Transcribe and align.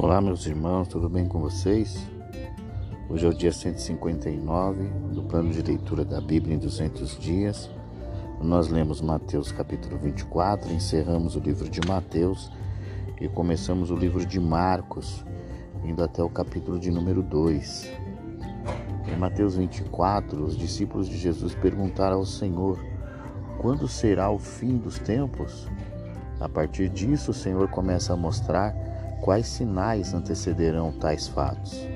Olá, 0.00 0.20
meus 0.20 0.46
irmãos, 0.46 0.86
tudo 0.86 1.08
bem 1.08 1.26
com 1.26 1.40
vocês? 1.40 2.08
Hoje 3.08 3.26
é 3.26 3.28
o 3.28 3.34
dia 3.34 3.50
159 3.50 4.84
do 5.12 5.24
plano 5.24 5.50
de 5.50 5.60
leitura 5.60 6.04
da 6.04 6.20
Bíblia 6.20 6.54
em 6.54 6.58
200 6.58 7.18
dias. 7.18 7.68
Nós 8.40 8.68
lemos 8.68 9.00
Mateus 9.00 9.50
capítulo 9.50 9.98
24, 9.98 10.72
encerramos 10.72 11.34
o 11.34 11.40
livro 11.40 11.68
de 11.68 11.80
Mateus 11.84 12.48
e 13.20 13.28
começamos 13.28 13.90
o 13.90 13.96
livro 13.96 14.24
de 14.24 14.38
Marcos, 14.38 15.26
indo 15.82 16.04
até 16.04 16.22
o 16.22 16.30
capítulo 16.30 16.78
de 16.78 16.92
número 16.92 17.20
2. 17.20 17.90
Em 19.12 19.16
Mateus 19.16 19.56
24, 19.56 20.44
os 20.44 20.56
discípulos 20.56 21.08
de 21.08 21.18
Jesus 21.18 21.56
perguntaram 21.56 22.18
ao 22.18 22.24
Senhor: 22.24 22.78
quando 23.58 23.88
será 23.88 24.30
o 24.30 24.38
fim 24.38 24.76
dos 24.76 24.96
tempos? 25.00 25.68
A 26.38 26.48
partir 26.48 26.88
disso, 26.88 27.32
o 27.32 27.34
Senhor 27.34 27.66
começa 27.66 28.12
a 28.12 28.16
mostrar 28.16 28.72
quais 29.20 29.46
sinais 29.46 30.14
antecederão 30.14 30.92
tais 30.92 31.28
fatos. 31.28 31.86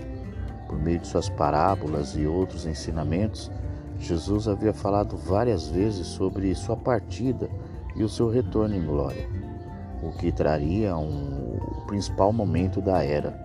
Por 0.69 0.79
meio 0.79 0.99
de 0.99 1.07
suas 1.07 1.29
parábolas 1.29 2.17
e 2.17 2.27
outros 2.27 2.67
ensinamentos, 2.67 3.51
Jesus 3.99 4.49
havia 4.49 4.73
falado 4.73 5.17
várias 5.17 5.69
vezes 5.69 6.07
sobre 6.07 6.55
sua 6.55 6.77
partida 6.77 7.49
e 7.95 8.03
o 8.03 8.09
seu 8.09 8.29
retorno 8.29 8.75
em 8.75 8.85
glória, 8.85 9.29
o 10.03 10.11
que 10.11 10.33
traria 10.33 10.97
um, 10.97 11.57
o 11.57 11.87
principal 11.87 12.33
momento 12.33 12.81
da 12.81 13.05
era, 13.05 13.39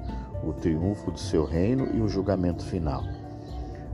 o 0.44 0.54
triunfo 0.54 1.12
do 1.12 1.20
seu 1.20 1.46
reino 1.46 1.88
e 1.94 2.02
o 2.02 2.08
julgamento 2.08 2.64
final. 2.64 3.04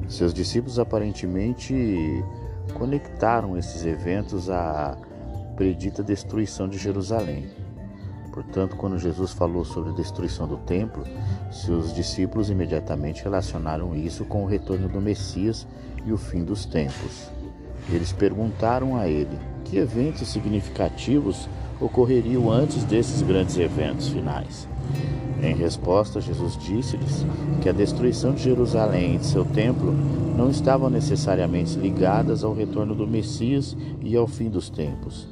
Seus 0.08 0.34
discípulos 0.34 0.80
aparentemente 0.80 2.23
conectaram 2.73 3.58
esses 3.58 3.86
eventos 3.86 4.50
à 4.50 4.98
predita 5.56 6.04
destruição 6.04 6.68
de 6.68 6.78
Jerusalém. 6.78 7.62
Portanto, 8.34 8.76
quando 8.76 8.98
Jesus 8.98 9.32
falou 9.32 9.64
sobre 9.64 9.92
a 9.92 9.94
destruição 9.94 10.48
do 10.48 10.58
templo, 10.58 11.03
seus 11.52 11.94
discípulos 11.94 12.50
imediatamente 12.50 13.23
relacionaram 13.23 13.95
isso 13.95 14.26
com 14.26 14.44
o 14.44 14.48
retorno 14.48 14.89
do 14.89 15.00
Messias 15.00 15.67
e 16.03 16.12
o 16.12 16.17
fim 16.17 16.44
dos 16.44 16.66
tempos. 16.66 17.30
Eles 17.92 18.11
perguntaram 18.11 18.98
a 18.98 19.08
ele 19.08 19.38
que 19.64 19.78
eventos 19.78 20.30
significativos 20.30 21.48
ocorreriam 21.80 22.52
antes 22.52 22.84
desses 22.86 23.22
grandes 23.22 23.56
eventos 23.58 24.08
finais. 24.08 24.67
Em 25.39 25.54
resposta, 25.54 26.20
Jesus 26.20 26.58
disse-lhes 26.58 27.23
que 27.61 27.70
a 27.70 27.73
destruição 27.73 28.34
de 28.34 28.42
Jerusalém 28.42 29.16
e 29.16 29.17
de 29.20 29.28
seu 29.28 29.45
templo 29.45 29.94
não 30.36 30.50
estavam 30.50 30.89
necessariamente 30.89 31.78
ligadas 31.78 32.44
ao 32.44 32.54
retorno 32.54 32.95
do 32.95 33.06
Messias 33.06 33.78
e 34.02 34.16
ao 34.16 34.26
fim 34.26 34.50
dos 34.50 34.70
tempos. 34.70 35.28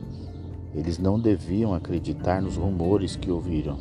Eles 0.74 0.98
não 0.98 1.20
deviam 1.20 1.74
acreditar 1.74 2.42
nos 2.42 2.56
rumores 2.56 3.16
que 3.16 3.30
ouviram 3.30 3.78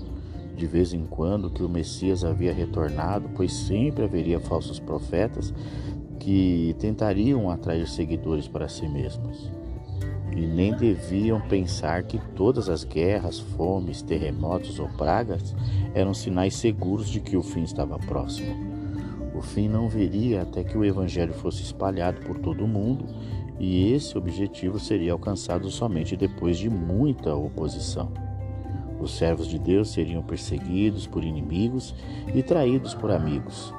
de 0.61 0.67
vez 0.67 0.93
em 0.93 1.07
quando 1.07 1.49
que 1.49 1.63
o 1.63 1.69
Messias 1.71 2.23
havia 2.23 2.53
retornado, 2.53 3.31
pois 3.35 3.51
sempre 3.51 4.05
haveria 4.05 4.39
falsos 4.39 4.79
profetas 4.79 5.55
que 6.19 6.77
tentariam 6.79 7.51
atrair 7.51 7.89
seguidores 7.89 8.47
para 8.47 8.69
si 8.69 8.87
mesmos. 8.87 9.51
E 10.37 10.47
nem 10.47 10.77
deviam 10.77 11.41
pensar 11.41 12.03
que 12.03 12.19
todas 12.37 12.69
as 12.69 12.85
guerras, 12.85 13.41
fomes, 13.41 14.03
terremotos 14.03 14.79
ou 14.79 14.89
pragas 14.91 15.57
eram 15.95 16.13
sinais 16.13 16.55
seguros 16.55 17.09
de 17.09 17.21
que 17.21 17.39
o 17.39 17.43
fim 17.43 17.63
estava 17.63 17.99
próximo. 17.99 18.55
O 19.35 19.41
fim 19.41 19.67
não 19.67 19.89
viria 19.89 20.43
até 20.43 20.63
que 20.63 20.77
o 20.77 20.85
Evangelho 20.85 21.33
fosse 21.33 21.63
espalhado 21.63 22.21
por 22.21 22.39
todo 22.39 22.65
o 22.65 22.69
mundo 22.69 23.07
e 23.61 23.93
esse 23.93 24.17
objetivo 24.17 24.81
seria 24.81 25.13
alcançado 25.13 25.71
somente 25.71 26.17
depois 26.17 26.57
de 26.57 26.71
muita 26.71 27.35
oposição. 27.37 28.11
Os 28.99 29.13
servos 29.13 29.47
de 29.47 29.59
Deus 29.59 29.91
seriam 29.91 30.23
perseguidos 30.23 31.07
por 31.07 31.23
inimigos 31.23 31.95
e 32.35 32.43
traídos 32.43 32.95
por 32.95 33.11
amigos. 33.11 33.73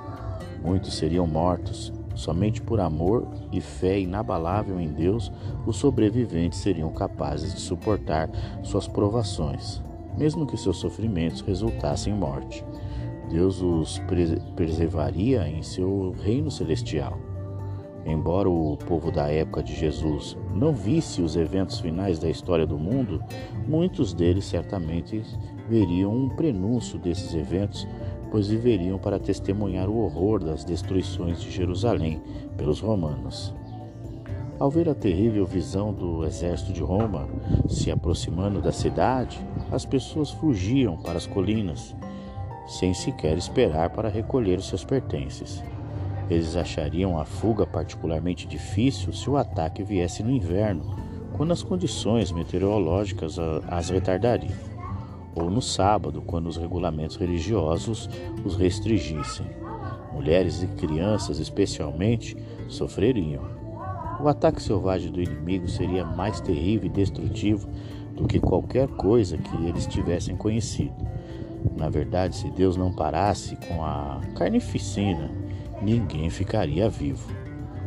Muitos 0.64 0.94
seriam 0.94 1.25
mortos. 1.25 1.91
Somente 2.14 2.62
por 2.62 2.80
amor 2.80 3.28
e 3.52 3.62
fé 3.62 4.00
inabalável 4.00 4.80
em 4.80 4.90
Deus, 4.90 5.31
os 5.66 5.78
sobreviventes 5.78 6.59
seriam 6.59 6.91
capazes 6.91 7.53
de 7.53 7.62
suportar 7.62 8.30
suas 8.62 8.88
provações, 8.88 9.81
mesmo 10.18 10.46
que 10.46 10.58
seus 10.58 10.78
sofrimentos 10.78 11.41
resultassem 11.41 12.14
em 12.14 12.18
morte. 12.18 12.64
Deus 13.30 13.62
os 13.62 14.00
preservaria 14.56 15.47
em 15.47 15.64
seu 15.64 16.14
reino 16.22 16.52
celestial. 16.52 17.31
Embora 18.06 18.50
o 18.50 18.78
povo 18.78 19.12
da 19.12 19.28
época 19.28 19.62
de 19.62 19.75
Jesus 19.75 20.35
não 20.53 20.73
visse 20.73 21.22
os 21.22 21.35
eventos 21.35 21.79
finais 21.79 22.17
da 22.17 22.29
história 22.29 22.66
do 22.66 22.78
mundo, 22.78 23.23
muitos 23.67 24.13
deles 24.13 24.45
certamente 24.45 25.22
veriam 25.69 26.11
um 26.11 26.29
prenúncio 26.29 26.97
desses 26.97 27.34
eventos, 27.35 27.88
pois 28.31 28.47
viveriam 28.47 28.97
para 28.97 29.19
testemunhar 29.19 29.88
o 29.88 29.97
horror 30.00 30.44
das 30.44 30.63
destruições 30.63 31.41
de 31.41 31.51
Jerusalém 31.51 32.22
pelos 32.57 32.79
romanos. 32.79 33.53
Ao 34.57 34.69
ver 34.69 34.90
a 34.90 34.95
terrível 34.95 35.45
visão 35.45 35.94
do 35.94 36.23
exército 36.25 36.72
de 36.72 36.81
Roma 36.81 37.28
se 37.67 37.91
aproximando 37.91 38.61
da 38.61 38.72
cidade, 38.72 39.40
as 39.72 39.85
pessoas 39.85 40.31
fugiam 40.31 40.97
para 40.97 41.17
as 41.17 41.25
colinas, 41.25 41.95
sem 42.67 42.94
sequer 42.94 43.38
esperar 43.38 43.90
para 43.90 44.07
recolher 44.07 44.61
seus 44.61 44.84
pertences. 44.84 45.63
Eles 46.30 46.56
achariam 46.56 47.20
a 47.20 47.26
fuga 47.26 47.66
particularmente 47.66 48.48
difícil 48.48 49.12
se 49.14 49.30
o 49.30 49.38
ataque 49.38 49.84
viesse 49.84 50.24
no 50.24 50.32
inverno, 50.32 50.96
quando 51.34 51.52
as 51.52 51.64
condições 51.64 52.32
meteorológicas 52.32 53.38
as 53.68 53.90
retardariam, 53.90 54.54
ou 55.36 55.50
no 55.50 55.62
sábado, 55.62 56.22
quando 56.22 56.48
os 56.48 56.58
regulamentos 56.58 57.16
religiosos 57.16 58.09
os 58.46 58.56
restringissem. 58.56 59.46
Mulheres 60.14 60.62
e 60.62 60.68
crianças, 60.68 61.40
especialmente, 61.40 62.36
sofreriam. 62.68 63.44
O 64.20 64.28
ataque 64.28 64.62
selvagem 64.62 65.12
do 65.12 65.22
inimigo 65.22 65.68
seria 65.68 66.06
mais 66.06 66.40
terrível 66.40 66.86
e 66.86 66.94
destrutivo 66.94 67.68
do 68.14 68.28
que 68.28 68.40
qualquer 68.40 68.88
coisa 68.90 69.38
que 69.38 69.66
eles 69.66 69.88
tivessem 69.88 70.36
conhecido. 70.36 70.94
Na 71.78 71.90
verdade, 71.90 72.36
se 72.36 72.50
Deus 72.52 72.76
não 72.76 72.94
parasse 72.94 73.56
com 73.68 73.84
a 73.84 74.22
carnificina 74.36 75.32
ninguém 75.81 76.30
ficaria 76.30 76.90
vivo. 76.90 77.31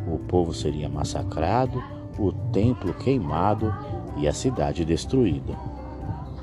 O 0.07 0.19
povo 0.19 0.53
seria 0.53 0.89
massacrado, 0.89 1.83
o 2.19 2.33
templo 2.53 2.93
queimado 2.95 3.75
e 4.17 4.29
a 4.29 4.33
cidade 4.33 4.85
destruída. 4.85 5.57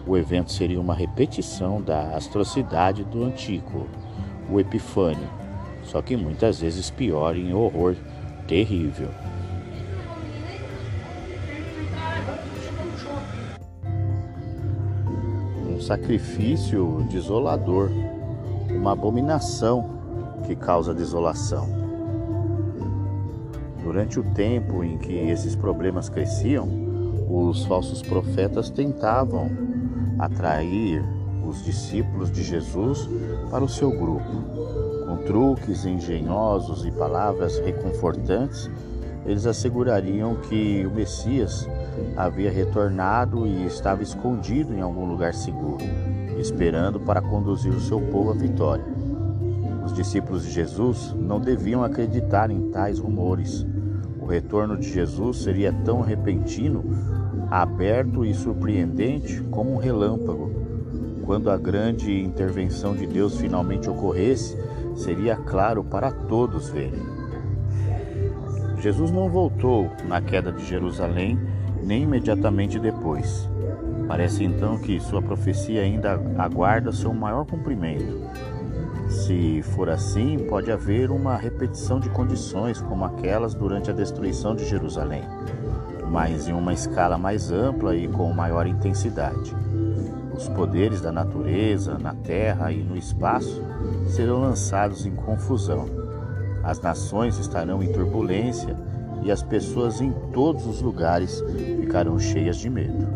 O 0.05 0.17
evento 0.17 0.51
seria 0.51 0.81
uma 0.81 0.95
repetição 0.95 1.81
da 1.81 2.17
atrocidade 2.17 3.03
do 3.03 3.23
antigo, 3.23 3.87
o 4.49 4.59
Epifânio, 4.59 5.29
só 5.83 6.01
que 6.01 6.17
muitas 6.17 6.59
vezes 6.59 6.89
pior 6.89 7.35
em 7.35 7.53
horror 7.53 7.95
terrível. 8.47 9.09
Um 15.69 15.79
sacrifício 15.79 17.05
desolador, 17.09 17.89
uma 18.69 18.93
abominação 18.93 20.00
que 20.41 20.55
causa 20.55 20.93
desolação. 20.93 21.67
Durante 23.83 24.19
o 24.19 24.23
tempo 24.23 24.83
em 24.83 24.97
que 24.97 25.13
esses 25.13 25.55
problemas 25.55 26.07
cresciam, 26.07 26.67
os 27.29 27.65
falsos 27.65 28.01
profetas 28.01 28.69
tentavam 28.69 29.49
atrair 30.19 31.03
os 31.45 31.63
discípulos 31.63 32.31
de 32.31 32.43
Jesus 32.43 33.09
para 33.49 33.63
o 33.63 33.69
seu 33.69 33.91
grupo. 33.91 34.31
Com 35.05 35.17
truques 35.25 35.85
engenhosos 35.85 36.85
e 36.85 36.91
palavras 36.91 37.57
reconfortantes, 37.59 38.69
eles 39.25 39.45
assegurariam 39.45 40.35
que 40.35 40.85
o 40.85 40.91
Messias 40.91 41.67
havia 42.15 42.51
retornado 42.51 43.45
e 43.45 43.65
estava 43.65 44.01
escondido 44.01 44.73
em 44.73 44.81
algum 44.81 45.05
lugar 45.05 45.33
seguro, 45.33 45.83
esperando 46.39 46.99
para 46.99 47.21
conduzir 47.21 47.71
o 47.71 47.79
seu 47.79 47.99
povo 47.99 48.31
à 48.31 48.33
vitória. 48.33 49.00
Os 49.91 49.97
discípulos 49.97 50.45
de 50.45 50.51
Jesus 50.51 51.13
não 51.19 51.37
deviam 51.37 51.83
acreditar 51.83 52.49
em 52.49 52.71
tais 52.71 52.97
rumores. 52.97 53.67
O 54.21 54.25
retorno 54.25 54.77
de 54.77 54.89
Jesus 54.89 55.39
seria 55.39 55.73
tão 55.83 55.99
repentino, 55.99 56.81
aberto 57.51 58.23
e 58.23 58.33
surpreendente 58.33 59.41
como 59.51 59.73
um 59.73 59.77
relâmpago. 59.77 60.49
Quando 61.25 61.51
a 61.51 61.57
grande 61.57 62.17
intervenção 62.21 62.95
de 62.95 63.05
Deus 63.05 63.37
finalmente 63.37 63.89
ocorresse, 63.89 64.57
seria 64.95 65.35
claro 65.35 65.83
para 65.83 66.09
todos 66.09 66.69
verem. 66.69 67.03
Jesus 68.77 69.11
não 69.11 69.29
voltou 69.29 69.91
na 70.07 70.21
queda 70.21 70.53
de 70.53 70.65
Jerusalém, 70.65 71.37
nem 71.83 72.03
imediatamente 72.03 72.79
depois. 72.79 73.45
Parece 74.07 74.45
então 74.45 74.77
que 74.77 75.01
sua 75.01 75.21
profecia 75.21 75.81
ainda 75.81 76.13
aguarda 76.37 76.93
seu 76.93 77.13
maior 77.13 77.45
cumprimento. 77.45 78.30
Se 79.31 79.61
for 79.61 79.89
assim, 79.89 80.37
pode 80.49 80.69
haver 80.69 81.09
uma 81.09 81.37
repetição 81.37 82.01
de 82.01 82.09
condições 82.09 82.81
como 82.81 83.05
aquelas 83.05 83.53
durante 83.53 83.89
a 83.89 83.93
destruição 83.93 84.53
de 84.53 84.67
Jerusalém, 84.67 85.23
mas 86.09 86.49
em 86.49 86.51
uma 86.51 86.73
escala 86.73 87.17
mais 87.17 87.49
ampla 87.49 87.95
e 87.95 88.09
com 88.09 88.29
maior 88.33 88.67
intensidade. 88.67 89.55
Os 90.35 90.49
poderes 90.49 90.99
da 90.99 91.13
natureza, 91.13 91.97
na 91.97 92.13
terra 92.13 92.73
e 92.73 92.83
no 92.83 92.97
espaço 92.97 93.63
serão 94.05 94.41
lançados 94.41 95.05
em 95.05 95.15
confusão. 95.15 95.85
As 96.61 96.81
nações 96.81 97.39
estarão 97.39 97.81
em 97.81 97.93
turbulência 97.93 98.75
e 99.23 99.31
as 99.31 99.41
pessoas 99.41 100.01
em 100.01 100.11
todos 100.33 100.67
os 100.67 100.81
lugares 100.81 101.41
ficarão 101.79 102.19
cheias 102.19 102.57
de 102.57 102.69
medo. 102.69 103.07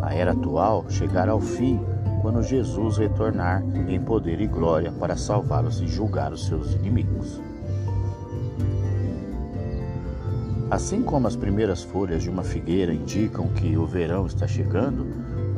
A 0.00 0.14
era 0.14 0.30
atual 0.30 0.84
chegará 0.88 1.32
ao 1.32 1.40
fim 1.40 1.80
quando 2.24 2.42
Jesus 2.42 2.96
retornar 2.96 3.62
em 3.86 4.00
poder 4.00 4.40
e 4.40 4.46
glória 4.46 4.90
para 4.90 5.14
salvá-los 5.14 5.82
e 5.82 5.86
julgar 5.86 6.32
os 6.32 6.46
seus 6.46 6.72
inimigos. 6.72 7.38
Assim 10.70 11.02
como 11.02 11.26
as 11.26 11.36
primeiras 11.36 11.82
folhas 11.82 12.22
de 12.22 12.30
uma 12.30 12.42
figueira 12.42 12.94
indicam 12.94 13.48
que 13.48 13.76
o 13.76 13.84
verão 13.84 14.24
está 14.24 14.46
chegando, 14.46 15.06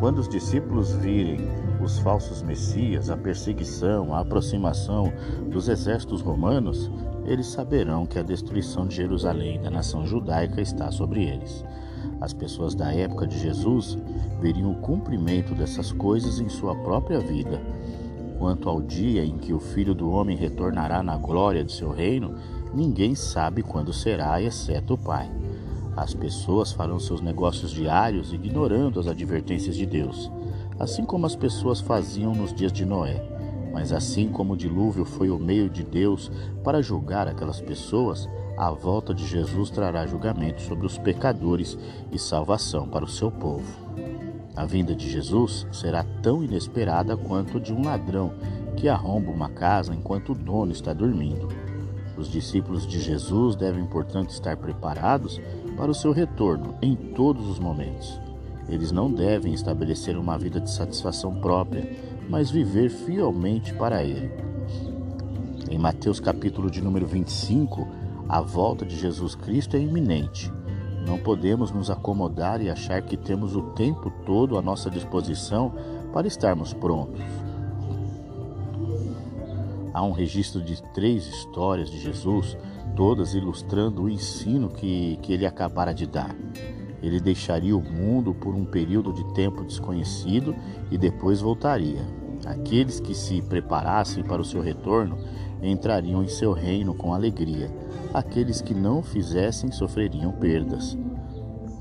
quando 0.00 0.18
os 0.18 0.28
discípulos 0.28 0.92
virem 0.96 1.38
os 1.80 2.00
falsos 2.00 2.42
messias, 2.42 3.10
a 3.10 3.16
perseguição, 3.16 4.12
a 4.12 4.18
aproximação 4.18 5.12
dos 5.48 5.68
exércitos 5.68 6.20
romanos, 6.20 6.90
eles 7.24 7.46
saberão 7.46 8.04
que 8.04 8.18
a 8.18 8.24
destruição 8.24 8.88
de 8.88 8.96
Jerusalém 8.96 9.62
da 9.62 9.70
nação 9.70 10.04
judaica 10.04 10.60
está 10.60 10.90
sobre 10.90 11.22
eles. 11.22 11.64
As 12.20 12.32
pessoas 12.32 12.74
da 12.74 12.92
época 12.92 13.26
de 13.26 13.38
Jesus 13.38 13.98
veriam 14.40 14.72
o 14.72 14.76
cumprimento 14.76 15.54
dessas 15.54 15.92
coisas 15.92 16.40
em 16.40 16.48
sua 16.48 16.74
própria 16.74 17.20
vida. 17.20 17.60
Quanto 18.38 18.68
ao 18.68 18.82
dia 18.82 19.24
em 19.24 19.38
que 19.38 19.52
o 19.52 19.58
Filho 19.58 19.94
do 19.94 20.10
Homem 20.10 20.36
retornará 20.36 21.02
na 21.02 21.16
glória 21.16 21.64
de 21.64 21.72
seu 21.72 21.90
reino, 21.90 22.34
ninguém 22.74 23.14
sabe 23.14 23.62
quando 23.62 23.92
será, 23.92 24.40
exceto 24.42 24.94
o 24.94 24.98
Pai. 24.98 25.30
As 25.96 26.12
pessoas 26.12 26.72
farão 26.72 26.98
seus 26.98 27.22
negócios 27.22 27.70
diários 27.70 28.32
ignorando 28.32 29.00
as 29.00 29.06
advertências 29.06 29.74
de 29.74 29.86
Deus, 29.86 30.30
assim 30.78 31.04
como 31.04 31.24
as 31.24 31.34
pessoas 31.34 31.80
faziam 31.80 32.34
nos 32.34 32.52
dias 32.52 32.70
de 32.70 32.84
Noé. 32.84 33.22
Mas 33.72 33.92
assim 33.92 34.28
como 34.28 34.52
o 34.52 34.56
dilúvio 34.56 35.06
foi 35.06 35.30
o 35.30 35.38
meio 35.38 35.70
de 35.70 35.82
Deus 35.82 36.30
para 36.62 36.82
julgar 36.82 37.26
aquelas 37.28 37.60
pessoas, 37.60 38.28
a 38.56 38.70
volta 38.70 39.12
de 39.12 39.26
Jesus 39.26 39.68
trará 39.68 40.06
julgamento 40.06 40.62
sobre 40.62 40.86
os 40.86 40.96
pecadores 40.96 41.76
e 42.10 42.18
salvação 42.18 42.88
para 42.88 43.04
o 43.04 43.08
seu 43.08 43.30
povo. 43.30 43.86
A 44.56 44.64
vinda 44.64 44.94
de 44.94 45.10
Jesus 45.10 45.66
será 45.70 46.04
tão 46.22 46.42
inesperada 46.42 47.16
quanto 47.16 47.60
de 47.60 47.72
um 47.72 47.84
ladrão 47.84 48.32
que 48.74 48.88
arromba 48.88 49.30
uma 49.30 49.50
casa 49.50 49.94
enquanto 49.94 50.32
o 50.32 50.34
dono 50.34 50.72
está 50.72 50.94
dormindo. 50.94 51.48
Os 52.16 52.30
discípulos 52.30 52.86
de 52.86 52.98
Jesus 52.98 53.54
devem, 53.54 53.84
portanto, 53.84 54.30
estar 54.30 54.56
preparados 54.56 55.38
para 55.76 55.90
o 55.90 55.94
seu 55.94 56.12
retorno 56.12 56.74
em 56.80 56.96
todos 56.96 57.46
os 57.46 57.58
momentos. 57.58 58.18
Eles 58.66 58.90
não 58.90 59.12
devem 59.12 59.52
estabelecer 59.52 60.16
uma 60.16 60.38
vida 60.38 60.58
de 60.58 60.70
satisfação 60.70 61.34
própria, 61.34 61.88
mas 62.28 62.50
viver 62.50 62.88
fielmente 62.88 63.74
para 63.74 64.02
Ele. 64.02 64.30
Em 65.70 65.78
Mateus 65.78 66.18
capítulo 66.18 66.70
de 66.70 66.80
número 66.80 67.06
25, 67.06 67.86
a 68.28 68.40
volta 68.40 68.84
de 68.84 68.96
Jesus 68.96 69.34
Cristo 69.34 69.76
é 69.76 69.80
iminente. 69.80 70.52
Não 71.06 71.18
podemos 71.18 71.70
nos 71.70 71.88
acomodar 71.88 72.60
e 72.60 72.68
achar 72.68 73.00
que 73.02 73.16
temos 73.16 73.54
o 73.54 73.62
tempo 73.70 74.10
todo 74.24 74.58
à 74.58 74.62
nossa 74.62 74.90
disposição 74.90 75.72
para 76.12 76.26
estarmos 76.26 76.72
prontos. 76.72 77.20
Há 79.94 80.02
um 80.02 80.12
registro 80.12 80.60
de 80.60 80.82
três 80.92 81.26
histórias 81.26 81.88
de 81.88 81.98
Jesus, 81.98 82.56
todas 82.96 83.34
ilustrando 83.34 84.02
o 84.02 84.10
ensino 84.10 84.68
que, 84.68 85.18
que 85.22 85.32
ele 85.32 85.46
acabara 85.46 85.94
de 85.94 86.06
dar. 86.06 86.34
Ele 87.00 87.20
deixaria 87.20 87.76
o 87.76 87.80
mundo 87.80 88.34
por 88.34 88.54
um 88.54 88.64
período 88.64 89.12
de 89.12 89.24
tempo 89.32 89.64
desconhecido 89.64 90.54
e 90.90 90.98
depois 90.98 91.40
voltaria. 91.40 92.04
Aqueles 92.44 93.00
que 93.00 93.14
se 93.14 93.40
preparassem 93.40 94.24
para 94.24 94.42
o 94.42 94.44
seu 94.44 94.60
retorno 94.60 95.16
entrariam 95.62 96.22
em 96.22 96.28
seu 96.28 96.52
reino 96.52 96.94
com 96.94 97.14
alegria 97.14 97.70
aqueles 98.16 98.62
que 98.62 98.74
não 98.74 99.02
fizessem 99.02 99.70
sofreriam 99.70 100.32
perdas. 100.32 100.96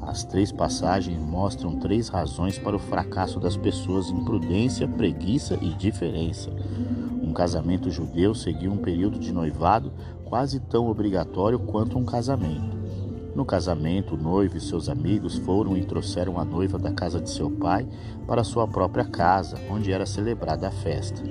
As 0.02 0.24
três 0.26 0.52
passagens 0.52 1.18
mostram 1.18 1.80
três 1.80 2.10
razões 2.10 2.60
para 2.60 2.76
o 2.76 2.80
fracasso 2.80 3.40
das 3.40 3.56
pessoas: 3.56 4.10
imprudência, 4.10 4.88
preguiça 4.88 5.58
e 5.62 5.70
diferença. 5.74 6.52
Um 7.24 7.32
casamento 7.32 7.90
judeu 7.90 8.36
seguia 8.36 8.72
um 8.72 8.78
período 8.78 9.18
de 9.18 9.32
noivado 9.32 9.94
quase 10.26 10.60
tão 10.60 10.88
obrigatório 10.90 11.58
quanto 11.58 11.98
um 11.98 12.06
casamento. 12.06 12.76
No 13.34 13.46
casamento, 13.46 14.16
o 14.16 14.18
noivo 14.18 14.58
e 14.58 14.62
seus 14.62 14.88
amigos 14.88 15.36
foram 15.38 15.76
e 15.76 15.84
trouxeram 15.84 16.40
a 16.40 16.46
noiva 16.46 16.78
da 16.78 16.92
casa 16.92 17.20
de 17.20 17.30
seu 17.30 17.50
pai 17.52 17.86
para 18.26 18.44
sua 18.44 18.68
própria 18.68 19.06
casa, 19.06 19.58
onde 19.70 19.92
era 19.92 20.06
celebrada 20.06 20.68
a 20.68 20.72
festa. 20.72 21.22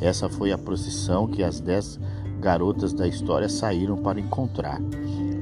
Essa 0.00 0.28
foi 0.28 0.52
a 0.52 0.58
procissão 0.58 1.26
que 1.26 1.42
as 1.42 1.60
dez 1.60 1.98
garotas 2.40 2.92
da 2.92 3.06
história 3.06 3.48
saíram 3.48 3.96
para 3.96 4.20
encontrar. 4.20 4.80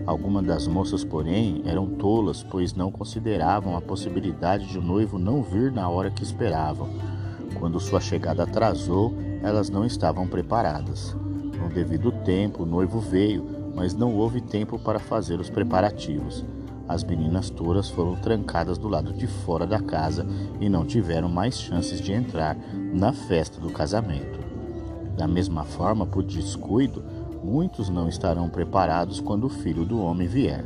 Algumas 0.07 0.47
das 0.47 0.67
moças, 0.67 1.05
porém, 1.05 1.63
eram 1.67 1.87
tolas, 1.87 2.43
pois 2.43 2.75
não 2.75 2.91
consideravam 2.91 3.77
a 3.77 3.83
possibilidade 3.83 4.67
de 4.69 4.79
o 4.79 4.83
noivo 4.83 5.19
não 5.19 5.43
vir 5.43 5.73
na 5.73 5.89
hora 5.89 6.11
que 6.11 6.23
esperavam. 6.23 6.89
Quando 7.59 7.81
sua 7.81 8.01
chegada 8.01 8.45
atrasou, 8.45 9.15
elas 9.43 9.69
não 9.69 9.85
estavam 9.85 10.27
preparadas. 10.27 11.15
No 11.61 11.69
devido 11.69 12.13
tempo, 12.13 12.63
o 12.63 12.67
noivo 12.67 13.01
veio, 13.01 13.45
mas 13.75 13.95
não 13.95 14.15
houve 14.15 14.41
tempo 14.41 14.79
para 14.79 14.99
fazer 14.99 15.41
os 15.41 15.51
preparativos. 15.51 16.45
As 16.89 17.03
meninas 17.03 17.51
tolas 17.51 17.91
foram 17.91 18.15
trancadas 18.15 18.79
do 18.79 18.89
lado 18.89 19.13
de 19.13 19.27
fora 19.27 19.67
da 19.67 19.81
casa 19.81 20.25
e 20.61 20.69
não 20.69 20.87
tiveram 20.87 21.29
mais 21.29 21.61
chances 21.61 22.01
de 22.01 22.13
entrar 22.13 22.57
na 22.93 23.13
festa 23.13 23.61
do 23.61 23.71
casamento. 23.71 24.46
Da 25.17 25.27
mesma 25.27 25.65
forma, 25.65 26.07
por 26.07 26.23
descuido, 26.23 27.03
muitos 27.43 27.89
não 27.89 28.09
estarão 28.09 28.49
preparados 28.49 29.21
quando 29.21 29.45
o 29.45 29.51
filho 29.51 29.85
do 29.85 30.01
homem 30.01 30.29
vier. 30.29 30.65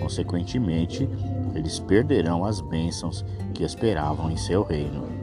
Consequentemente, 0.00 1.08
eles 1.54 1.78
perderão 1.78 2.44
as 2.44 2.60
bênçãos 2.60 3.24
que 3.54 3.64
esperavam 3.64 4.30
em 4.30 4.36
seu 4.36 4.62
reino. 4.62 5.18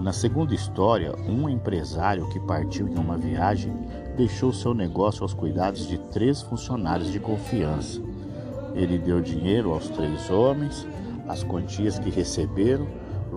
Na 0.00 0.12
segunda 0.12 0.54
história, 0.54 1.14
um 1.26 1.48
empresário 1.48 2.28
que 2.28 2.38
partiu 2.38 2.86
em 2.86 2.98
uma 2.98 3.16
viagem 3.16 3.72
deixou 4.14 4.52
seu 4.52 4.74
negócio 4.74 5.22
aos 5.22 5.32
cuidados 5.32 5.88
de 5.88 5.96
três 5.96 6.42
funcionários 6.42 7.10
de 7.10 7.18
confiança. 7.18 8.02
Ele 8.74 8.98
deu 8.98 9.22
dinheiro 9.22 9.72
aos 9.72 9.88
três 9.88 10.28
homens, 10.28 10.86
as 11.26 11.42
quantias 11.42 11.98
que 11.98 12.10
receberam 12.10 12.86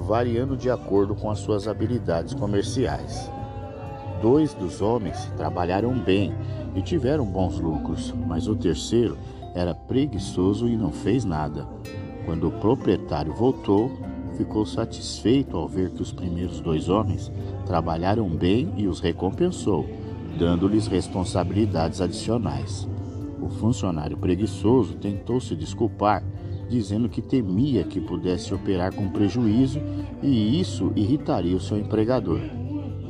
variando 0.02 0.56
de 0.56 0.70
acordo 0.70 1.16
com 1.16 1.30
as 1.30 1.40
suas 1.40 1.68
habilidades 1.68 2.34
comerciais. 2.34 3.30
Dois 4.22 4.54
dos 4.54 4.82
homens 4.82 5.32
trabalharam 5.38 5.94
bem 5.98 6.34
e 6.76 6.82
tiveram 6.82 7.26
bons 7.26 7.60
lucros, 7.60 8.14
mas 8.26 8.48
o 8.48 8.56
terceiro 8.56 9.18
era 9.54 9.74
preguiçoso 9.74 10.68
e 10.68 10.76
não 10.76 10.92
fez 10.92 11.24
nada. 11.24 11.68
Quando 12.26 12.48
o 12.48 12.52
proprietário 12.52 13.34
voltou, 13.34 13.92
ficou 14.38 14.66
satisfeito 14.66 15.56
ao 15.56 15.68
ver 15.68 15.92
que 15.92 16.02
os 16.02 16.12
primeiros 16.12 16.60
dois 16.60 16.90
homens 16.90 17.32
trabalharam 17.66 18.30
bem 18.30 18.74
e 18.78 18.88
os 18.88 19.00
recompensou, 19.00 19.88
dando-lhes 20.38 20.88
responsabilidades 20.88 22.02
adicionais. 22.02 22.88
O 23.42 23.50
funcionário 23.50 24.18
preguiçoso 24.18 24.96
tentou 24.96 25.40
se 25.40 25.56
desculpar 25.56 26.24
dizendo 26.70 27.10
que 27.10 27.22
temia 27.22 27.84
que 27.84 28.00
pudesse 28.00 28.54
operar 28.54 28.94
com 28.94 29.10
prejuízo 29.10 29.80
e 30.22 30.60
isso 30.60 30.92
irritaria 30.96 31.56
o 31.56 31.60
seu 31.60 31.78
empregador. 31.78 32.40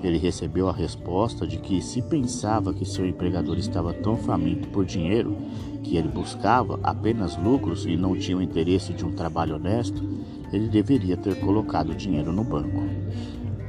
Ele 0.03 0.17
recebeu 0.17 0.69
a 0.69 0.73
resposta 0.73 1.47
de 1.47 1.57
que, 1.57 1.81
se 1.81 2.01
pensava 2.01 2.73
que 2.73 2.85
seu 2.85 3.05
empregador 3.05 3.57
estava 3.57 3.93
tão 3.93 4.15
faminto 4.15 4.67
por 4.69 4.85
dinheiro 4.85 5.35
que 5.83 5.97
ele 5.97 6.07
buscava 6.07 6.79
apenas 6.83 7.35
lucros 7.37 7.85
e 7.85 7.97
não 7.97 8.15
tinha 8.15 8.37
o 8.37 8.41
interesse 8.41 8.93
de 8.93 9.05
um 9.05 9.11
trabalho 9.11 9.55
honesto, 9.55 10.03
ele 10.51 10.67
deveria 10.67 11.17
ter 11.17 11.39
colocado 11.39 11.89
o 11.89 11.95
dinheiro 11.95 12.31
no 12.31 12.43
banco. 12.43 12.83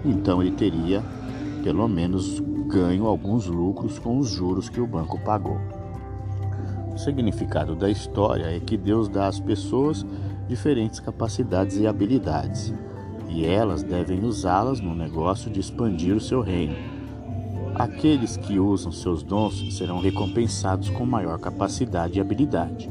Então 0.04 0.42
ele 0.42 0.52
teria, 0.52 1.02
pelo 1.62 1.88
menos, 1.88 2.40
ganho 2.66 3.06
alguns 3.06 3.46
lucros 3.46 3.98
com 3.98 4.18
os 4.18 4.28
juros 4.28 4.68
que 4.68 4.80
o 4.80 4.86
banco 4.86 5.18
pagou. 5.20 5.77
O 6.98 7.00
significado 7.00 7.76
da 7.76 7.88
história 7.88 8.46
é 8.46 8.58
que 8.58 8.76
Deus 8.76 9.08
dá 9.08 9.28
às 9.28 9.38
pessoas 9.38 10.04
diferentes 10.48 10.98
capacidades 10.98 11.76
e 11.76 11.86
habilidades, 11.86 12.74
e 13.28 13.46
elas 13.46 13.84
devem 13.84 14.24
usá-las 14.24 14.80
no 14.80 14.96
negócio 14.96 15.48
de 15.48 15.60
expandir 15.60 16.16
o 16.16 16.20
seu 16.20 16.40
reino. 16.40 16.74
Aqueles 17.76 18.36
que 18.36 18.58
usam 18.58 18.90
seus 18.90 19.22
dons 19.22 19.76
serão 19.76 20.00
recompensados 20.00 20.90
com 20.90 21.06
maior 21.06 21.38
capacidade 21.38 22.18
e 22.18 22.20
habilidade, 22.20 22.90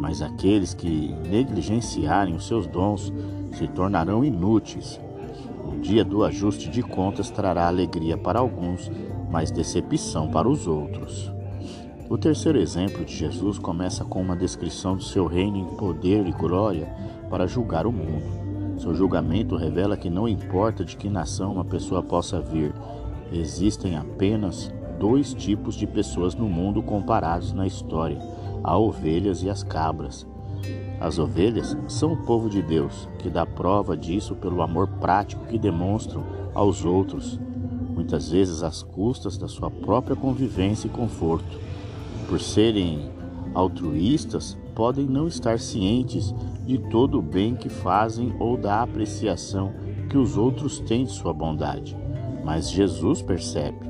mas 0.00 0.22
aqueles 0.22 0.72
que 0.72 1.14
negligenciarem 1.28 2.34
os 2.34 2.46
seus 2.46 2.66
dons 2.66 3.12
se 3.52 3.68
tornarão 3.68 4.24
inúteis. 4.24 4.98
O 5.62 5.78
dia 5.78 6.02
do 6.02 6.24
ajuste 6.24 6.70
de 6.70 6.82
contas 6.82 7.28
trará 7.28 7.66
alegria 7.66 8.16
para 8.16 8.40
alguns, 8.40 8.90
mas 9.30 9.50
decepção 9.50 10.30
para 10.30 10.48
os 10.48 10.66
outros. 10.66 11.31
O 12.12 12.18
terceiro 12.18 12.58
exemplo 12.58 13.06
de 13.06 13.16
Jesus 13.16 13.58
começa 13.58 14.04
com 14.04 14.20
uma 14.20 14.36
descrição 14.36 14.94
do 14.94 15.02
seu 15.02 15.26
reino 15.26 15.56
em 15.56 15.64
poder 15.76 16.26
e 16.26 16.30
glória 16.30 16.94
para 17.30 17.46
julgar 17.46 17.86
o 17.86 17.90
mundo. 17.90 18.78
Seu 18.78 18.94
julgamento 18.94 19.56
revela 19.56 19.96
que 19.96 20.10
não 20.10 20.28
importa 20.28 20.84
de 20.84 20.94
que 20.94 21.08
nação 21.08 21.54
uma 21.54 21.64
pessoa 21.64 22.02
possa 22.02 22.38
vir, 22.38 22.74
existem 23.32 23.96
apenas 23.96 24.70
dois 25.00 25.32
tipos 25.32 25.74
de 25.74 25.86
pessoas 25.86 26.34
no 26.34 26.46
mundo 26.46 26.82
comparados 26.82 27.54
na 27.54 27.66
história: 27.66 28.18
as 28.62 28.76
ovelhas 28.76 29.42
e 29.42 29.48
as 29.48 29.62
cabras. 29.62 30.26
As 31.00 31.18
ovelhas 31.18 31.74
são 31.88 32.12
o 32.12 32.26
povo 32.26 32.50
de 32.50 32.60
Deus, 32.60 33.08
que 33.20 33.30
dá 33.30 33.46
prova 33.46 33.96
disso 33.96 34.34
pelo 34.34 34.60
amor 34.60 34.86
prático 34.86 35.46
que 35.46 35.58
demonstram 35.58 36.22
aos 36.52 36.84
outros, 36.84 37.40
muitas 37.94 38.28
vezes 38.28 38.62
às 38.62 38.82
custas 38.82 39.38
da 39.38 39.48
sua 39.48 39.70
própria 39.70 40.14
convivência 40.14 40.88
e 40.88 40.90
conforto. 40.90 41.71
Por 42.32 42.40
serem 42.40 43.10
altruístas, 43.52 44.56
podem 44.74 45.04
não 45.04 45.28
estar 45.28 45.58
cientes 45.58 46.34
de 46.64 46.78
todo 46.78 47.18
o 47.18 47.22
bem 47.22 47.54
que 47.54 47.68
fazem 47.68 48.34
ou 48.38 48.56
da 48.56 48.80
apreciação 48.80 49.74
que 50.08 50.16
os 50.16 50.38
outros 50.38 50.78
têm 50.78 51.04
de 51.04 51.10
sua 51.10 51.34
bondade. 51.34 51.94
Mas 52.42 52.70
Jesus 52.70 53.20
percebe. 53.20 53.86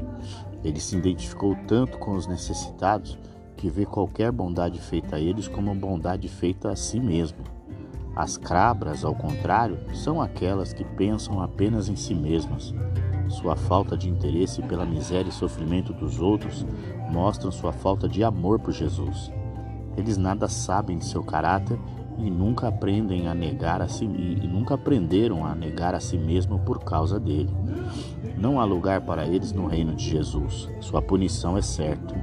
Ele 0.64 0.80
se 0.80 0.96
identificou 0.96 1.56
tanto 1.68 1.98
com 1.98 2.16
os 2.16 2.26
necessitados 2.26 3.16
que 3.56 3.70
vê 3.70 3.86
qualquer 3.86 4.32
bondade 4.32 4.80
feita 4.80 5.14
a 5.14 5.20
eles 5.20 5.46
como 5.46 5.72
bondade 5.72 6.26
feita 6.26 6.70
a 6.70 6.74
si 6.74 6.98
mesmo. 6.98 7.44
As 8.16 8.36
cabras, 8.36 9.04
ao 9.04 9.14
contrário, 9.14 9.78
são 9.94 10.20
aquelas 10.20 10.72
que 10.72 10.82
pensam 10.84 11.40
apenas 11.40 11.88
em 11.88 11.94
si 11.94 12.12
mesmas. 12.12 12.74
Sua 13.32 13.56
falta 13.56 13.96
de 13.96 14.10
interesse 14.10 14.60
pela 14.62 14.84
miséria 14.84 15.30
e 15.30 15.32
sofrimento 15.32 15.90
dos 15.94 16.20
outros 16.20 16.66
mostram 17.10 17.50
sua 17.50 17.72
falta 17.72 18.06
de 18.06 18.22
amor 18.22 18.58
por 18.58 18.72
Jesus. 18.72 19.32
Eles 19.96 20.18
nada 20.18 20.48
sabem 20.48 20.98
de 20.98 21.06
seu 21.06 21.24
caráter 21.24 21.78
e 22.18 22.30
nunca 22.30 22.68
aprendem 22.68 23.26
a 23.28 23.34
negar 23.34 23.80
a 23.80 23.88
si 23.88 24.04
e 24.04 24.46
nunca 24.46 24.74
aprenderam 24.74 25.46
a 25.46 25.54
negar 25.54 25.94
a 25.94 26.00
si 26.00 26.18
mesmo 26.18 26.58
por 26.58 26.84
causa 26.84 27.18
dele. 27.18 27.48
Não 28.36 28.60
há 28.60 28.64
lugar 28.64 29.00
para 29.00 29.26
eles 29.26 29.50
no 29.50 29.66
reino 29.66 29.94
de 29.94 30.10
Jesus. 30.10 30.68
Sua 30.80 31.00
punição 31.00 31.56
é 31.56 31.62
certa. 31.62 32.14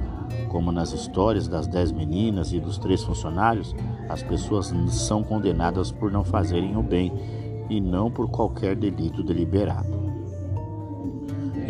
Como 0.48 0.70
nas 0.70 0.92
histórias 0.92 1.48
das 1.48 1.66
dez 1.66 1.90
meninas 1.90 2.52
e 2.52 2.60
dos 2.60 2.78
três 2.78 3.02
funcionários, 3.02 3.74
as 4.08 4.22
pessoas 4.22 4.72
são 4.90 5.24
condenadas 5.24 5.90
por 5.90 6.12
não 6.12 6.22
fazerem 6.22 6.76
o 6.76 6.82
bem 6.84 7.12
e 7.68 7.80
não 7.80 8.12
por 8.12 8.30
qualquer 8.30 8.76
delito 8.76 9.24
deliberado. 9.24 10.09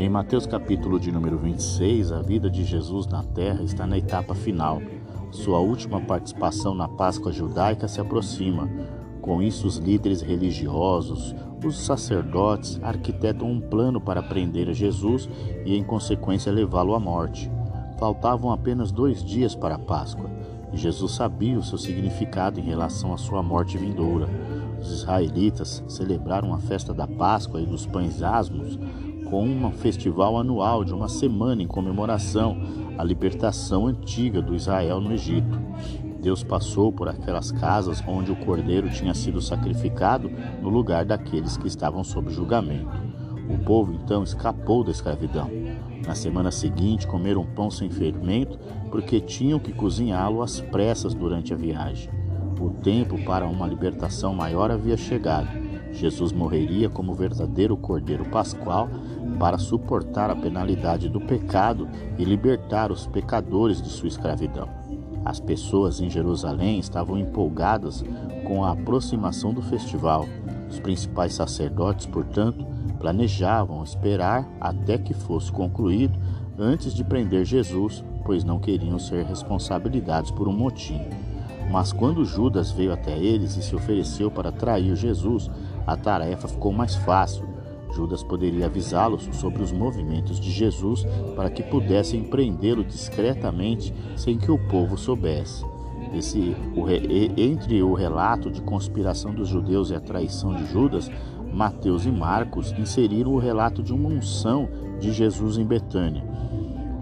Em 0.00 0.09
Mateus 0.09 0.47
capítulo 0.47 0.99
de 0.99 1.12
número 1.12 1.37
26, 1.37 2.11
a 2.11 2.23
vida 2.23 2.49
de 2.49 2.64
Jesus 2.64 3.07
na 3.07 3.23
terra 3.23 3.62
está 3.62 3.87
na 3.87 3.99
etapa 3.99 4.35
final. 4.35 4.80
Sua 5.30 5.59
última 5.59 6.00
participação 6.00 6.75
na 6.75 6.88
Páscoa 6.88 7.30
judaica 7.30 7.87
se 7.87 8.00
aproxima. 8.00 8.66
Com 9.21 9.42
isso, 9.42 9.66
os 9.66 9.76
líderes 9.76 10.23
religiosos, 10.23 11.35
os 11.62 11.78
sacerdotes, 11.85 12.80
arquitetam 12.83 13.47
um 13.50 13.61
plano 13.61 14.00
para 14.00 14.23
prender 14.23 14.73
Jesus 14.73 15.28
e, 15.66 15.76
em 15.76 15.85
consequência, 15.85 16.50
levá-lo 16.50 16.95
à 16.95 16.99
morte. 16.99 17.52
Faltavam 17.99 18.50
apenas 18.50 18.90
dois 18.90 19.23
dias 19.23 19.54
para 19.54 19.75
a 19.75 19.78
Páscoa, 19.78 20.30
e 20.73 20.78
Jesus 20.78 21.12
sabia 21.12 21.59
o 21.59 21.62
seu 21.62 21.76
significado 21.76 22.59
em 22.59 22.62
relação 22.62 23.12
à 23.12 23.19
sua 23.19 23.42
morte 23.42 23.76
vindoura. 23.76 24.30
Os 24.80 24.90
israelitas 24.92 25.85
celebraram 25.87 26.54
a 26.54 26.59
festa 26.59 26.95
da 26.95 27.07
Páscoa 27.07 27.61
e 27.61 27.66
dos 27.66 27.85
pães 27.85 28.23
asmos 28.23 28.78
com 29.30 29.44
um 29.44 29.70
festival 29.70 30.37
anual 30.37 30.84
de 30.84 30.92
uma 30.92 31.08
semana 31.08 31.62
em 31.62 31.66
comemoração 31.66 32.60
à 32.99 33.04
libertação 33.04 33.87
antiga 33.87 34.42
do 34.42 34.56
Israel 34.56 35.00
no 35.00 35.12
Egito. 35.12 35.58
Deus 36.20 36.42
passou 36.42 36.92
por 36.92 37.08
aquelas 37.08 37.52
casas 37.52 38.02
onde 38.06 38.32
o 38.32 38.37
cordeiro 38.37 38.90
tinha 38.90 39.14
sido 39.14 39.40
sacrificado 39.40 40.30
no 40.60 40.68
lugar 40.68 41.04
daqueles 41.04 41.56
que 41.56 41.68
estavam 41.68 42.02
sob 42.02 42.30
julgamento. 42.30 42.90
O 43.49 43.58
povo 43.64 43.92
então 43.92 44.22
escapou 44.22 44.84
da 44.84 44.90
escravidão. 44.90 45.49
Na 46.06 46.14
semana 46.14 46.50
seguinte, 46.50 47.06
comeram 47.06 47.46
pão 47.46 47.70
sem 47.70 47.88
fermento, 47.88 48.58
porque 48.90 49.20
tinham 49.20 49.58
que 49.58 49.72
cozinhá-lo 49.72 50.42
às 50.42 50.60
pressas 50.60 51.14
durante 51.14 51.54
a 51.54 51.56
viagem. 51.56 52.10
O 52.60 52.70
tempo 52.70 53.16
para 53.25 53.46
uma 53.46 53.66
libertação 53.66 54.34
maior 54.34 54.70
havia 54.70 54.96
chegado. 54.96 55.49
Jesus 55.92 56.32
morreria 56.32 56.88
como 56.88 57.14
verdadeiro 57.14 57.76
Cordeiro 57.76 58.25
Pascual 58.26 58.88
para 59.38 59.59
suportar 59.59 60.30
a 60.30 60.37
penalidade 60.37 61.09
do 61.09 61.20
pecado 61.20 61.88
e 62.18 62.25
libertar 62.25 62.92
os 62.92 63.06
pecadores 63.06 63.80
de 63.82 63.88
sua 63.88 64.09
escravidão. 64.09 64.68
As 65.25 65.40
pessoas 65.40 66.00
em 66.00 66.09
Jerusalém 66.09 66.78
estavam 66.78 67.18
empolgadas 67.18 68.04
com 68.44 68.64
a 68.64 68.73
aproximação 68.73 69.52
do 69.52 69.62
festival. 69.62 70.26
Os 70.70 70.78
principais 70.78 71.35
sacerdotes, 71.35 72.06
portanto, 72.06 72.64
Planejavam 73.00 73.82
esperar 73.82 74.47
até 74.61 74.99
que 74.99 75.14
fosse 75.14 75.50
concluído 75.50 76.18
antes 76.59 76.92
de 76.92 77.02
prender 77.02 77.47
Jesus, 77.47 78.04
pois 78.26 78.44
não 78.44 78.59
queriam 78.59 78.99
ser 78.99 79.25
responsabilizados 79.25 80.30
por 80.30 80.47
um 80.47 80.52
motim. 80.52 81.00
Mas 81.70 81.94
quando 81.94 82.26
Judas 82.26 82.70
veio 82.70 82.92
até 82.92 83.16
eles 83.16 83.56
e 83.56 83.62
se 83.62 83.75
ofereceu 83.75 84.30
para 84.30 84.52
trair 84.52 84.94
Jesus, 84.94 85.50
a 85.90 85.97
tarefa 85.97 86.47
ficou 86.47 86.73
mais 86.73 86.94
fácil. 86.94 87.44
Judas 87.92 88.23
poderia 88.23 88.66
avisá-los 88.66 89.28
sobre 89.32 89.61
os 89.61 89.73
movimentos 89.73 90.38
de 90.38 90.49
Jesus 90.49 91.04
para 91.35 91.50
que 91.50 91.64
pudessem 91.64 92.23
prendê-lo 92.23 92.85
discretamente 92.85 93.92
sem 94.16 94.38
que 94.38 94.52
o 94.52 94.59
povo 94.68 94.97
soubesse. 94.97 95.64
Esse, 96.14 96.54
o, 96.76 96.88
entre 96.88 97.82
o 97.82 97.92
relato 97.92 98.52
de 98.52 98.62
conspiração 98.62 99.35
dos 99.35 99.49
judeus 99.49 99.90
e 99.90 99.97
a 99.97 100.00
traição 100.00 100.54
de 100.54 100.64
Judas, 100.66 101.11
Mateus 101.52 102.06
e 102.06 102.11
Marcos 102.12 102.73
inseriram 102.78 103.32
o 103.32 103.38
relato 103.38 103.82
de 103.82 103.92
uma 103.92 104.09
unção 104.09 104.68
de 105.00 105.12
Jesus 105.12 105.59
em 105.59 105.66
Betânia. 105.66 106.23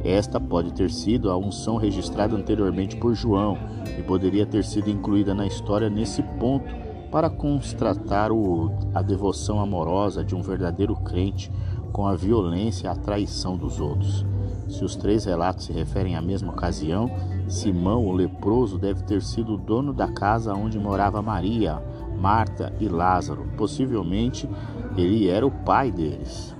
Esta 0.02 0.40
pode 0.40 0.72
ter 0.72 0.90
sido 0.90 1.30
a 1.30 1.36
unção 1.36 1.76
registrada 1.76 2.34
anteriormente 2.34 2.96
por 2.96 3.14
João 3.14 3.58
e 3.98 4.02
poderia 4.02 4.46
ter 4.46 4.64
sido 4.64 4.88
incluída 4.88 5.34
na 5.34 5.46
história 5.46 5.90
nesse 5.90 6.22
ponto 6.22 6.87
para 7.10 7.30
constatar 7.30 8.30
o, 8.32 8.70
a 8.94 9.02
devoção 9.02 9.60
amorosa 9.60 10.24
de 10.24 10.34
um 10.34 10.42
verdadeiro 10.42 10.94
crente 10.96 11.50
com 11.92 12.06
a 12.06 12.14
violência 12.14 12.86
e 12.86 12.90
a 12.90 12.94
traição 12.94 13.56
dos 13.56 13.80
outros. 13.80 14.24
Se 14.68 14.84
os 14.84 14.94
três 14.94 15.24
relatos 15.24 15.64
se 15.64 15.72
referem 15.72 16.14
à 16.14 16.20
mesma 16.20 16.52
ocasião, 16.52 17.10
Simão, 17.48 18.04
o 18.04 18.12
leproso, 18.12 18.78
deve 18.78 19.02
ter 19.02 19.22
sido 19.22 19.54
o 19.54 19.58
dono 19.58 19.94
da 19.94 20.08
casa 20.08 20.52
onde 20.52 20.78
morava 20.78 21.22
Maria, 21.22 21.82
Marta 22.18 22.72
e 22.78 22.86
Lázaro. 22.88 23.48
Possivelmente 23.56 24.48
ele 24.96 25.28
era 25.28 25.46
o 25.46 25.50
pai 25.50 25.90
deles. 25.90 26.54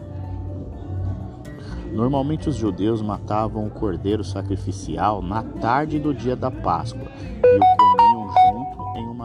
Normalmente 1.92 2.48
os 2.48 2.56
judeus 2.56 3.02
matavam 3.02 3.66
o 3.66 3.70
cordeiro 3.70 4.24
sacrificial 4.24 5.20
na 5.22 5.42
tarde 5.42 5.98
do 5.98 6.14
dia 6.14 6.36
da 6.36 6.50
Páscoa 6.50 7.08
e 7.44 7.58
o 7.58 7.97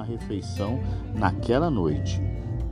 refeição 0.03 0.79
naquela 1.15 1.69
noite. 1.69 2.21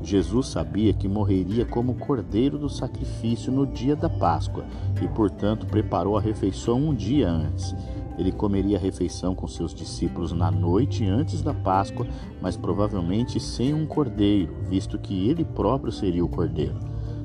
Jesus 0.03 0.47
sabia 0.47 0.93
que 0.93 1.07
morreria 1.07 1.63
como 1.63 1.95
cordeiro 1.95 2.57
do 2.57 2.69
sacrifício 2.69 3.51
no 3.51 3.67
dia 3.67 3.95
da 3.95 4.09
Páscoa 4.09 4.65
e, 5.01 5.07
portanto, 5.07 5.65
preparou 5.67 6.17
a 6.17 6.21
refeição 6.21 6.77
um 6.77 6.93
dia 6.93 7.29
antes. 7.29 7.75
Ele 8.17 8.31
comeria 8.31 8.77
a 8.77 8.79
refeição 8.79 9.33
com 9.33 9.47
seus 9.47 9.73
discípulos 9.73 10.31
na 10.31 10.51
noite 10.51 11.05
antes 11.05 11.41
da 11.41 11.53
Páscoa, 11.53 12.07
mas 12.41 12.57
provavelmente 12.57 13.39
sem 13.39 13.73
um 13.73 13.85
cordeiro, 13.85 14.55
visto 14.67 14.97
que 14.97 15.29
ele 15.29 15.45
próprio 15.45 15.91
seria 15.91 16.25
o 16.25 16.29
cordeiro. 16.29 16.79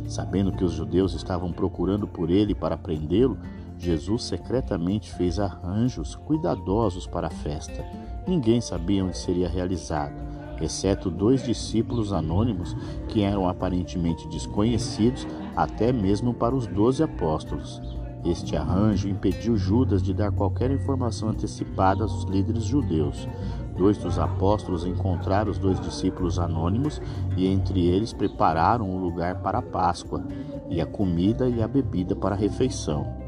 Sabendo 0.07 0.53
que 0.53 0.65
os 0.65 0.73
judeus 0.73 1.15
estavam 1.15 1.53
procurando 1.53 2.07
por 2.07 2.31
ele 2.31 2.55
para 2.55 2.79
prendê-lo, 2.79 3.39
Jesus 3.79 4.25
secretamente 4.25 5.13
fez 5.13 5.39
arranjos 5.39 6.15
cuidadosos 6.15 7.07
para 7.07 7.27
a 7.27 7.31
festa. 7.31 7.85
Ninguém 8.27 8.61
sabia 8.61 9.05
onde 9.05 9.17
seria 9.17 9.49
realizado, 9.49 10.15
exceto 10.61 11.11
dois 11.11 11.45
discípulos 11.45 12.13
anônimos 12.13 12.77
que 13.09 13.23
eram 13.23 13.49
aparentemente 13.49 14.27
desconhecidos 14.29 15.27
até 15.55 15.93
mesmo 15.93 16.35
para 16.35 16.55
os 16.55 16.67
doze 16.67 17.03
apóstolos. 17.03 17.81
Este 18.25 18.57
arranjo 18.57 19.09
impediu 19.09 19.57
Judas 19.57 20.03
de 20.03 20.13
dar 20.13 20.33
qualquer 20.33 20.73
informação 20.73 21.29
antecipada 21.29 22.03
aos 22.03 22.25
líderes 22.25 22.65
judeus. 22.65 23.29
Dois 23.77 23.97
dos 23.99 24.19
apóstolos 24.19 24.85
encontraram 24.85 25.51
os 25.51 25.59
dois 25.59 25.79
discípulos 25.79 26.39
anônimos 26.41 27.01
e 27.37 27.47
entre 27.47 27.87
eles 27.87 28.13
prepararam 28.13 28.91
o 28.91 28.99
lugar 28.99 29.37
para 29.43 29.59
a 29.59 29.63
Páscoa 29.63 30.25
e 30.69 30.81
a 30.81 30.87
comida 30.87 31.49
e 31.49 31.63
a 31.63 31.69
bebida 31.69 32.17
para 32.17 32.35
a 32.35 32.39
refeição. 32.39 33.26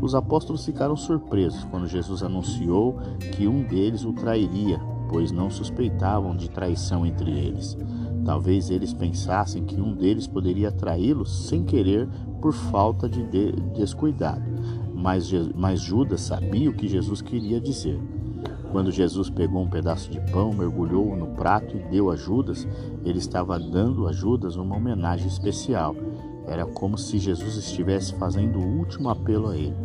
Os 0.00 0.14
apóstolos 0.14 0.64
ficaram 0.64 0.96
surpresos 0.96 1.64
quando 1.64 1.86
Jesus 1.86 2.22
anunciou 2.22 2.98
que 3.32 3.46
um 3.46 3.62
deles 3.62 4.04
o 4.04 4.12
trairia, 4.12 4.80
pois 5.08 5.30
não 5.30 5.50
suspeitavam 5.50 6.36
de 6.36 6.48
traição 6.48 7.04
entre 7.04 7.30
eles. 7.30 7.76
Talvez 8.24 8.70
eles 8.70 8.94
pensassem 8.94 9.64
que 9.64 9.80
um 9.80 9.94
deles 9.94 10.26
poderia 10.26 10.70
traí-los 10.70 11.48
sem 11.48 11.64
querer 11.64 12.08
por 12.40 12.52
falta 12.52 13.08
de, 13.08 13.52
descuidado. 13.74 14.42
Mas, 14.94 15.30
mas 15.54 15.80
Judas 15.80 16.20
sabia 16.20 16.70
o 16.70 16.74
que 16.74 16.88
Jesus 16.88 17.20
queria 17.20 17.60
dizer. 17.60 18.00
Quando 18.70 18.92
Jesus 18.92 19.28
pegou 19.28 19.62
um 19.62 19.68
pedaço 19.68 20.10
de 20.10 20.20
pão, 20.30 20.52
mergulhou 20.52 21.16
no 21.16 21.28
prato 21.28 21.76
e 21.76 21.80
deu 21.90 22.10
a 22.10 22.16
Judas, 22.16 22.68
ele 23.04 23.18
estava 23.18 23.58
dando 23.58 24.06
a 24.06 24.12
Judas 24.12 24.54
uma 24.56 24.76
homenagem 24.76 25.26
especial. 25.26 25.96
Era 26.46 26.66
como 26.66 26.98
se 26.98 27.18
Jesus 27.18 27.56
estivesse 27.56 28.14
fazendo 28.14 28.58
o 28.58 28.78
último 28.78 29.08
apelo 29.08 29.48
a 29.48 29.56
ele, 29.56 29.76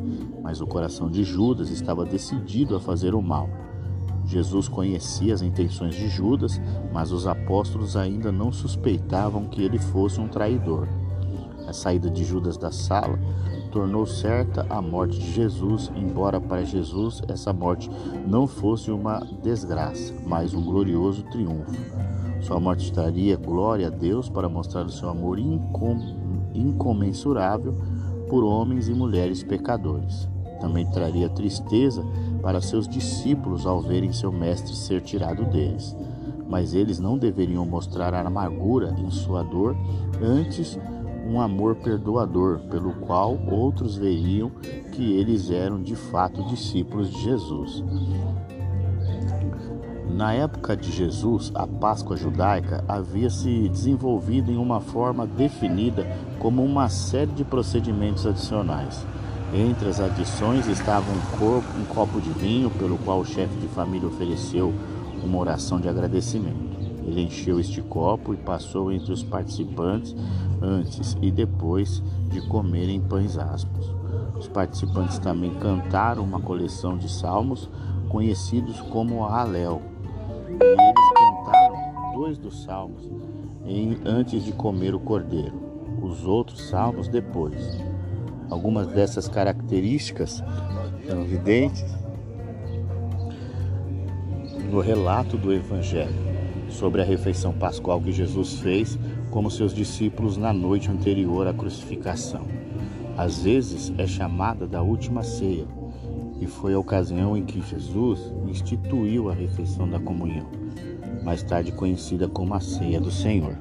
mas 0.42 0.62
o 0.62 0.68
coração 0.68 1.10
de 1.10 1.24
Judas 1.24 1.70
estava 1.70 2.06
decidido 2.06 2.76
a 2.76 2.80
fazer 2.80 3.14
o 3.14 3.22
mal. 3.22 3.50
Jesus 4.26 4.68
conhecia 4.68 5.34
as 5.34 5.42
intenções 5.42 5.96
de 5.96 6.08
Judas, 6.08 6.60
mas 6.92 7.12
os 7.12 7.28
apóstolos 7.28 7.96
ainda 7.96 8.32
não 8.32 8.52
suspeitavam 8.52 9.46
que 9.46 9.62
ele 9.62 9.78
fosse 9.78 10.20
um 10.20 10.28
traidor. 10.28 10.88
A 11.68 11.74
saída 11.74 12.10
de 12.10 12.24
Judas 12.24 12.58
da 12.58 12.72
sala 12.72 13.20
tornou 13.72 14.06
certa 14.06 14.66
a 14.70 14.82
morte 14.82 15.20
de 15.20 15.32
Jesus, 15.32 15.92
embora 15.96 16.40
para 16.40 16.64
Jesus 16.64 17.22
essa 17.28 17.52
morte 17.52 17.90
não 18.26 18.48
fosse 18.48 18.90
uma 18.90 19.20
desgraça, 19.44 20.14
mas 20.26 20.54
um 20.54 20.64
glorioso 20.64 21.24
triunfo. 21.24 21.74
Sua 22.42 22.60
morte 22.60 22.92
traria 22.92 23.36
glória 23.36 23.88
a 23.88 23.90
Deus 23.90 24.30
para 24.30 24.48
mostrar 24.48 24.86
o 24.86 24.92
seu 24.92 25.10
amor 25.10 25.40
incom 25.40 26.25
incomensurável 26.60 27.74
por 28.30 28.44
homens 28.44 28.88
e 28.88 28.94
mulheres 28.94 29.44
pecadores. 29.44 30.28
Também 30.60 30.86
traria 30.86 31.30
tristeza 31.30 32.04
para 32.42 32.62
seus 32.62 32.88
discípulos 32.88 33.66
ao 33.66 33.82
verem 33.82 34.14
seu 34.14 34.32
mestre 34.32 34.76
ser 34.76 35.02
tirado 35.02 35.46
deles. 35.46 35.96
Mas 36.48 36.74
eles 36.74 37.00
não 37.00 37.18
deveriam 37.18 37.66
mostrar 37.66 38.14
amargura 38.14 38.96
em 38.98 39.10
sua 39.10 39.44
dor, 39.44 39.76
antes 40.22 40.80
um 41.28 41.42
amor 41.42 41.76
perdoador, 41.78 42.60
pelo 42.70 42.94
qual 42.94 43.38
outros 43.50 43.98
veriam 43.98 44.52
que 44.92 45.14
eles 45.14 45.50
eram 45.50 45.82
de 45.82 45.96
fato 45.96 46.44
discípulos 46.44 47.10
de 47.10 47.24
Jesus. 47.24 47.84
Na 50.16 50.32
época 50.32 50.78
de 50.78 50.94
Jesus, 50.94 51.52
a 51.54 51.68
Páscoa 51.68 52.16
judaica 52.16 52.86
havia 52.88 53.30
se 53.30 53.68
desenvolvido 53.68 54.50
em 54.50 54.56
uma 54.56 54.80
forma 54.80 55.28
definida 55.28 56.08
como 56.40 56.64
uma 56.64 56.88
série 56.88 57.34
de 57.34 57.44
procedimentos 57.44 58.26
adicionais. 58.26 59.06
Entre 59.54 59.90
as 59.90 60.00
adições 60.00 60.68
estava 60.68 61.06
um, 61.12 61.38
corpo, 61.38 61.68
um 61.78 61.84
copo 61.94 62.22
de 62.22 62.30
vinho, 62.30 62.70
pelo 62.70 62.98
qual 63.00 63.20
o 63.20 63.26
chefe 63.26 63.58
de 63.58 63.68
família 63.68 64.08
ofereceu 64.08 64.74
uma 65.22 65.38
oração 65.38 65.82
de 65.82 65.90
agradecimento. 65.90 66.80
Ele 67.06 67.24
encheu 67.24 67.60
este 67.60 67.82
copo 67.82 68.34
e 68.34 68.38
passou 68.38 68.94
entre 68.94 69.12
os 69.12 69.22
participantes 69.22 70.16
antes 70.62 71.18
e 71.22 71.30
depois 71.30 72.02
de 72.30 72.40
comerem 72.48 73.02
pães 73.02 73.38
asmos. 73.38 73.94
Os 74.40 74.48
participantes 74.48 75.20
também 75.20 75.54
cantaram 75.56 76.24
uma 76.24 76.40
coleção 76.40 76.98
de 76.98 77.12
salmos 77.12 77.70
conhecidos 78.08 78.80
como 78.80 79.26
Halel. 79.26 79.94
Dois 82.26 82.40
dos 82.40 82.64
salmos 82.64 83.08
em, 83.68 84.00
antes 84.04 84.44
de 84.44 84.52
comer 84.52 84.96
o 84.96 85.00
cordeiro, 85.00 85.54
os 86.02 86.26
outros 86.26 86.70
salmos 86.70 87.08
depois. 87.08 87.80
Algumas 88.50 88.88
dessas 88.88 89.28
características 89.28 90.44
são 91.08 91.22
evidentes 91.22 91.86
no 94.72 94.80
relato 94.80 95.38
do 95.38 95.54
Evangelho 95.54 96.16
sobre 96.68 97.00
a 97.00 97.06
refeição 97.06 97.54
pascual 97.54 98.02
que 98.02 98.12
Jesus 98.12 98.60
fez 98.60 98.98
como 99.30 99.52
seus 99.52 99.72
discípulos 99.72 100.36
na 100.36 100.52
noite 100.52 100.90
anterior 100.90 101.46
à 101.46 101.54
crucificação. 101.54 102.48
Às 103.16 103.44
vezes 103.44 103.94
é 104.00 104.08
chamada 104.08 104.66
da 104.66 104.82
última 104.82 105.22
ceia, 105.22 105.68
e 106.42 106.48
foi 106.48 106.74
a 106.74 106.80
ocasião 106.80 107.38
em 107.38 107.46
que 107.46 107.62
Jesus 107.62 108.34
instituiu 108.48 109.30
a 109.30 109.34
refeição 109.36 109.88
da 109.88 110.00
comunhão, 110.00 110.65
mais 111.26 111.42
tarde 111.42 111.72
conhecida 111.72 112.28
como 112.28 112.54
a 112.54 112.60
ceia 112.60 113.02
do 113.02 113.10
Senhor. 113.12 113.58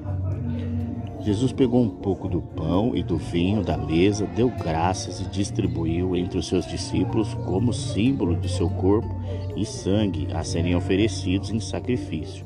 Jesus 1.21 1.51
pegou 1.51 1.81
um 1.81 1.89
pouco 1.89 2.29
do 2.29 2.39
pão 2.39 2.95
e 2.95 3.01
do 3.01 3.17
vinho 3.17 3.63
da 3.63 3.75
mesa, 3.75 4.27
deu 4.27 4.47
graças 4.47 5.19
e 5.19 5.27
distribuiu 5.27 6.15
entre 6.15 6.37
os 6.37 6.47
seus 6.47 6.67
discípulos 6.67 7.33
como 7.45 7.73
símbolo 7.73 8.35
de 8.35 8.47
seu 8.47 8.69
corpo 8.69 9.09
e 9.55 9.65
sangue 9.65 10.27
a 10.31 10.43
serem 10.43 10.75
oferecidos 10.75 11.49
em 11.49 11.59
sacrifício. 11.59 12.45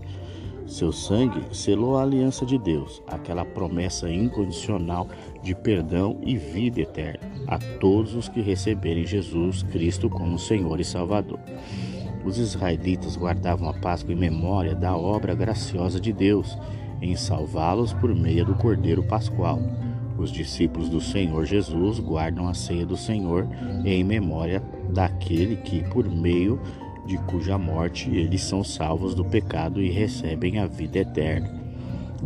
Seu 0.65 0.93
sangue 0.93 1.41
selou 1.51 1.97
a 1.97 2.03
aliança 2.03 2.45
de 2.45 2.57
Deus, 2.57 3.01
aquela 3.07 3.43
promessa 3.43 4.09
incondicional 4.09 5.09
de 5.43 5.53
perdão 5.53 6.19
e 6.23 6.37
vida 6.37 6.79
eterna 6.79 7.27
a 7.47 7.57
todos 7.57 8.13
os 8.13 8.29
que 8.29 8.39
receberem 8.39 9.05
Jesus 9.05 9.63
Cristo 9.63 10.09
como 10.09 10.37
Senhor 10.37 10.79
e 10.79 10.85
Salvador. 10.85 11.39
Os 12.25 12.37
israelitas 12.37 13.15
guardavam 13.15 13.69
a 13.69 13.73
Páscoa 13.73 14.13
em 14.13 14.17
memória 14.17 14.75
da 14.75 14.95
obra 14.95 15.33
graciosa 15.33 15.99
de 15.99 16.11
Deus 16.11 16.57
em 17.01 17.15
salvá-los 17.15 17.93
por 17.93 18.13
meio 18.13 18.45
do 18.45 18.55
Cordeiro 18.55 19.03
Pascual. 19.03 19.59
Os 20.17 20.31
discípulos 20.31 20.89
do 20.89 20.99
Senhor 20.99 21.45
Jesus 21.45 21.99
guardam 21.99 22.47
a 22.47 22.53
ceia 22.53 22.85
do 22.85 22.97
Senhor 22.97 23.47
em 23.85 24.03
memória 24.03 24.61
daquele 24.89 25.55
que, 25.55 25.81
por 25.89 26.09
meio 26.09 26.59
de 27.05 27.17
cuja 27.19 27.57
morte 27.57 28.09
eles 28.09 28.41
são 28.41 28.63
salvos 28.63 29.15
do 29.15 29.23
pecado 29.23 29.81
e 29.81 29.89
recebem 29.89 30.59
a 30.59 30.67
vida 30.67 30.99
eterna. 30.99 31.57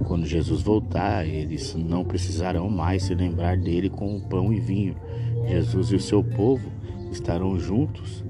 Quando 0.05 0.25
Jesus 0.25 0.63
voltar, 0.63 1.25
eles 1.27 1.75
não 1.75 2.03
precisarão 2.03 2.67
mais 2.67 3.03
se 3.03 3.13
lembrar 3.13 3.57
dele 3.57 3.89
com 3.89 4.17
o 4.17 4.21
pão 4.21 4.51
e 4.51 4.59
vinho. 4.59 4.95
Jesus 5.47 5.91
e 5.91 5.95
o 5.95 5.99
seu 5.99 6.23
povo 6.23 6.67
estarão 7.11 7.59
juntos 7.59 8.23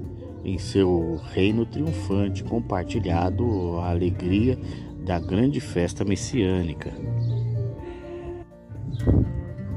em 0.43 0.57
seu 0.57 1.19
reino 1.31 1.65
triunfante, 1.65 2.43
compartilhado 2.43 3.77
a 3.79 3.89
alegria 3.89 4.57
da 5.05 5.19
grande 5.19 5.59
festa 5.59 6.03
messiânica. 6.03 6.91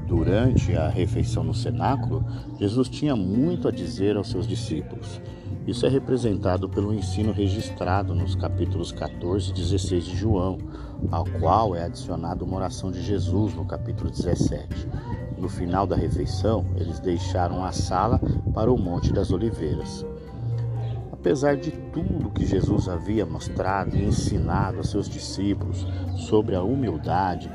Durante 0.06 0.76
a 0.76 0.88
refeição 0.88 1.42
no 1.42 1.52
cenáculo, 1.52 2.24
Jesus 2.58 2.88
tinha 2.88 3.16
muito 3.16 3.66
a 3.68 3.72
dizer 3.72 4.16
aos 4.16 4.30
seus 4.30 4.46
discípulos. 4.46 5.20
Isso 5.66 5.84
é 5.84 5.88
representado 5.88 6.68
pelo 6.68 6.94
ensino 6.94 7.32
registrado 7.32 8.14
nos 8.14 8.36
capítulos 8.36 8.92
14 8.92 9.50
e 9.50 9.54
16 9.54 10.04
de 10.04 10.16
João, 10.16 10.58
ao 11.10 11.24
qual 11.40 11.74
é 11.74 11.82
adicionada 11.82 12.44
uma 12.44 12.56
oração 12.56 12.92
de 12.92 13.02
Jesus 13.02 13.52
no 13.54 13.64
capítulo 13.64 14.08
17. 14.08 14.88
No 15.36 15.48
final 15.48 15.86
da 15.86 15.96
refeição, 15.96 16.64
eles 16.76 17.00
deixaram 17.00 17.64
a 17.64 17.72
sala 17.72 18.20
para 18.54 18.72
o 18.72 18.78
Monte 18.78 19.12
das 19.12 19.32
Oliveiras. 19.32 20.06
Apesar 21.26 21.56
de 21.56 21.72
tudo 21.72 22.30
que 22.30 22.46
Jesus 22.46 22.88
havia 22.88 23.26
mostrado 23.26 23.96
e 23.96 24.04
ensinado 24.04 24.78
a 24.78 24.84
seus 24.84 25.08
discípulos 25.08 25.84
sobre 26.14 26.54
a 26.54 26.62
humildade, 26.62 27.50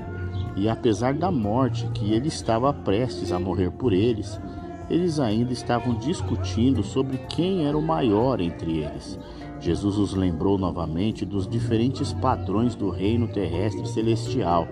e 0.58 0.68
apesar 0.68 1.14
da 1.14 1.32
morte 1.32 1.88
que 1.94 2.12
ele 2.12 2.28
estava 2.28 2.74
prestes 2.74 3.32
a 3.32 3.40
morrer 3.40 3.72
por 3.72 3.94
eles, 3.94 4.42
eles 4.90 5.22
ainda 5.22 5.54
estavam 5.54 5.96
discutindo 5.96 6.84
sobre 6.84 7.18
quem 7.30 7.66
era 7.66 7.78
o 7.78 7.82
maior 7.82 8.42
entre 8.42 8.80
eles. 8.80 9.18
Jesus 9.62 9.98
os 9.98 10.14
lembrou 10.14 10.58
novamente 10.58 11.26
dos 11.26 11.48
diferentes 11.48 12.12
padrões 12.12 12.76
do 12.76 12.90
reino 12.90 13.26
terrestre 13.26 13.88
celestial. 13.88 14.68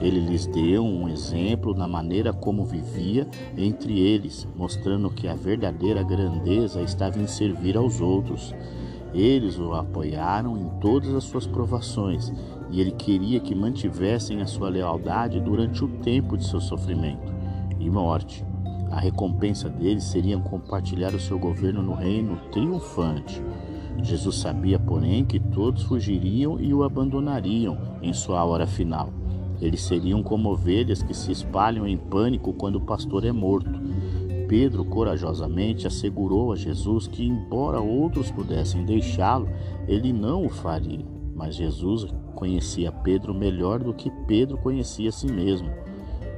Ele 0.00 0.20
lhes 0.20 0.46
deu 0.46 0.84
um 0.84 1.08
exemplo 1.08 1.74
na 1.74 1.88
maneira 1.88 2.32
como 2.32 2.64
vivia 2.64 3.26
entre 3.56 3.98
eles, 3.98 4.46
mostrando 4.56 5.10
que 5.10 5.26
a 5.26 5.34
verdadeira 5.34 6.02
grandeza 6.02 6.80
estava 6.82 7.18
em 7.18 7.26
servir 7.26 7.76
aos 7.76 8.00
outros. 8.00 8.54
Eles 9.12 9.58
o 9.58 9.72
apoiaram 9.72 10.56
em 10.56 10.68
todas 10.80 11.14
as 11.14 11.24
suas 11.24 11.46
provações 11.46 12.32
e 12.70 12.80
ele 12.80 12.92
queria 12.92 13.40
que 13.40 13.54
mantivessem 13.54 14.40
a 14.40 14.46
sua 14.46 14.68
lealdade 14.68 15.40
durante 15.40 15.84
o 15.84 15.88
tempo 15.88 16.36
de 16.36 16.46
seu 16.46 16.60
sofrimento 16.60 17.32
e 17.80 17.90
morte. 17.90 18.44
A 18.90 19.00
recompensa 19.00 19.68
deles 19.68 20.04
seria 20.04 20.38
compartilhar 20.38 21.14
o 21.14 21.20
seu 21.20 21.38
governo 21.38 21.82
no 21.82 21.94
reino 21.94 22.38
triunfante. 22.52 23.42
Jesus 24.02 24.36
sabia, 24.36 24.78
porém, 24.78 25.24
que 25.24 25.40
todos 25.40 25.82
fugiriam 25.82 26.60
e 26.60 26.72
o 26.72 26.84
abandonariam 26.84 27.76
em 28.00 28.12
sua 28.12 28.44
hora 28.44 28.66
final. 28.66 29.17
Eles 29.60 29.82
seriam 29.82 30.22
como 30.22 30.50
ovelhas 30.50 31.02
que 31.02 31.14
se 31.14 31.32
espalham 31.32 31.86
em 31.86 31.96
pânico 31.96 32.52
quando 32.52 32.76
o 32.76 32.80
pastor 32.80 33.24
é 33.24 33.32
morto. 33.32 33.70
Pedro 34.48 34.84
corajosamente 34.84 35.86
assegurou 35.86 36.52
a 36.52 36.56
Jesus 36.56 37.06
que, 37.06 37.26
embora 37.26 37.80
outros 37.80 38.30
pudessem 38.30 38.84
deixá-lo, 38.84 39.48
ele 39.86 40.12
não 40.12 40.46
o 40.46 40.48
faria. 40.48 41.04
Mas 41.34 41.56
Jesus 41.56 42.06
conhecia 42.34 42.90
Pedro 42.90 43.34
melhor 43.34 43.80
do 43.80 43.92
que 43.92 44.10
Pedro 44.26 44.56
conhecia 44.58 45.10
a 45.10 45.12
si 45.12 45.30
mesmo. 45.30 45.68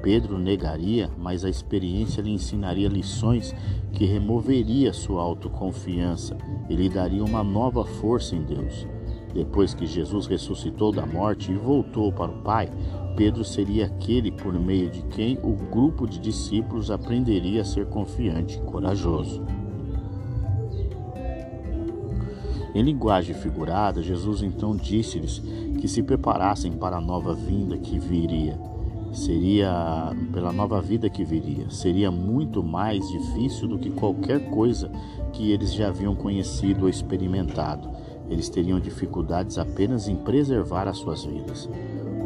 Pedro 0.02 0.38
negaria, 0.38 1.10
mas 1.18 1.44
a 1.44 1.50
experiência 1.50 2.22
lhe 2.22 2.30
ensinaria 2.30 2.88
lições 2.88 3.54
que 3.92 4.06
removeria 4.06 4.92
sua 4.92 5.22
autoconfiança 5.22 6.36
e 6.68 6.74
lhe 6.74 6.88
daria 6.88 7.22
uma 7.22 7.44
nova 7.44 7.84
força 7.84 8.34
em 8.34 8.42
Deus. 8.42 8.86
Depois 9.32 9.74
que 9.74 9.86
Jesus 9.86 10.26
ressuscitou 10.26 10.90
da 10.90 11.06
morte 11.06 11.52
e 11.52 11.56
voltou 11.56 12.10
para 12.12 12.32
o 12.32 12.42
Pai, 12.42 12.68
Pedro 13.20 13.44
seria 13.44 13.84
aquele 13.84 14.32
por 14.32 14.58
meio 14.58 14.88
de 14.88 15.02
quem 15.02 15.38
o 15.42 15.52
grupo 15.52 16.08
de 16.08 16.18
discípulos 16.18 16.90
aprenderia 16.90 17.60
a 17.60 17.64
ser 17.66 17.84
confiante 17.84 18.56
e 18.56 18.62
corajoso. 18.62 19.44
Em 22.74 22.82
linguagem 22.82 23.34
figurada, 23.34 24.02
Jesus 24.02 24.42
então 24.42 24.74
disse-lhes 24.74 25.38
que 25.78 25.86
se 25.86 26.02
preparassem 26.02 26.72
para 26.72 26.96
a 26.96 27.00
nova 27.00 27.34
vinda 27.34 27.76
que 27.76 27.98
viria. 27.98 28.58
Seria 29.12 30.16
pela 30.32 30.50
nova 30.50 30.80
vida 30.80 31.10
que 31.10 31.22
viria. 31.22 31.68
Seria 31.68 32.10
muito 32.10 32.62
mais 32.62 33.06
difícil 33.06 33.68
do 33.68 33.78
que 33.78 33.90
qualquer 33.90 34.48
coisa 34.48 34.90
que 35.34 35.52
eles 35.52 35.74
já 35.74 35.88
haviam 35.88 36.14
conhecido 36.14 36.84
ou 36.84 36.88
experimentado. 36.88 37.86
Eles 38.30 38.48
teriam 38.48 38.80
dificuldades 38.80 39.58
apenas 39.58 40.08
em 40.08 40.16
preservar 40.16 40.88
as 40.88 40.96
suas 40.96 41.22
vidas. 41.22 41.68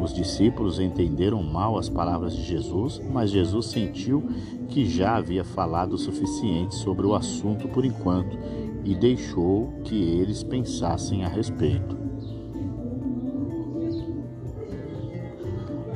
Os 0.05 0.13
discípulos 0.13 0.79
entenderam 0.79 1.41
mal 1.41 1.79
as 1.79 1.89
palavras 1.89 2.35
de 2.35 2.43
Jesus, 2.43 3.01
mas 3.11 3.31
Jesus 3.31 3.65
sentiu 3.65 4.23
que 4.67 4.85
já 4.85 5.15
havia 5.15 5.43
falado 5.43 5.93
o 5.93 5.97
suficiente 5.97 6.75
sobre 6.75 7.07
o 7.07 7.15
assunto 7.15 7.67
por 7.69 7.83
enquanto 7.83 8.37
e 8.83 8.93
deixou 8.93 9.73
que 9.83 9.95
eles 9.95 10.43
pensassem 10.43 11.25
a 11.25 11.27
respeito. 11.27 11.97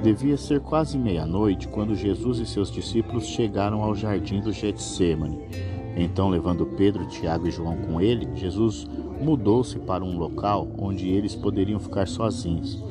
Devia 0.02 0.38
ser 0.38 0.60
quase 0.60 0.98
meia-noite 0.98 1.68
quando 1.68 1.94
Jesus 1.94 2.40
e 2.40 2.48
seus 2.48 2.72
discípulos 2.72 3.28
chegaram 3.28 3.84
ao 3.84 3.94
jardim 3.94 4.42
do 4.42 4.52
Getsemane. 4.52 5.38
Então, 5.96 6.30
levando 6.30 6.66
Pedro, 6.66 7.06
Tiago 7.08 7.48
e 7.48 7.52
João 7.52 7.76
com 7.78 8.00
ele, 8.00 8.28
Jesus 8.36 8.88
mudou-se 9.20 9.78
para 9.80 10.04
um 10.04 10.18
local 10.18 10.68
onde 10.78 11.10
eles 11.10 11.36
poderiam 11.36 11.80
ficar 11.80 12.08
sozinhos. 12.08 12.82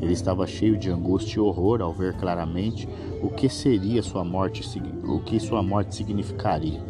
Ele 0.00 0.12
estava 0.12 0.46
cheio 0.46 0.76
de 0.76 0.90
angústia 0.90 1.38
e 1.38 1.40
horror 1.40 1.80
ao 1.80 1.92
ver 1.92 2.14
claramente 2.16 2.88
o 3.22 3.30
que 3.30 3.48
seria 3.48 4.02
sua 4.02 4.24
morte, 4.24 4.62
o 5.04 5.20
que 5.20 5.40
sua 5.40 5.62
morte 5.62 5.94
significaria. 5.94 6.82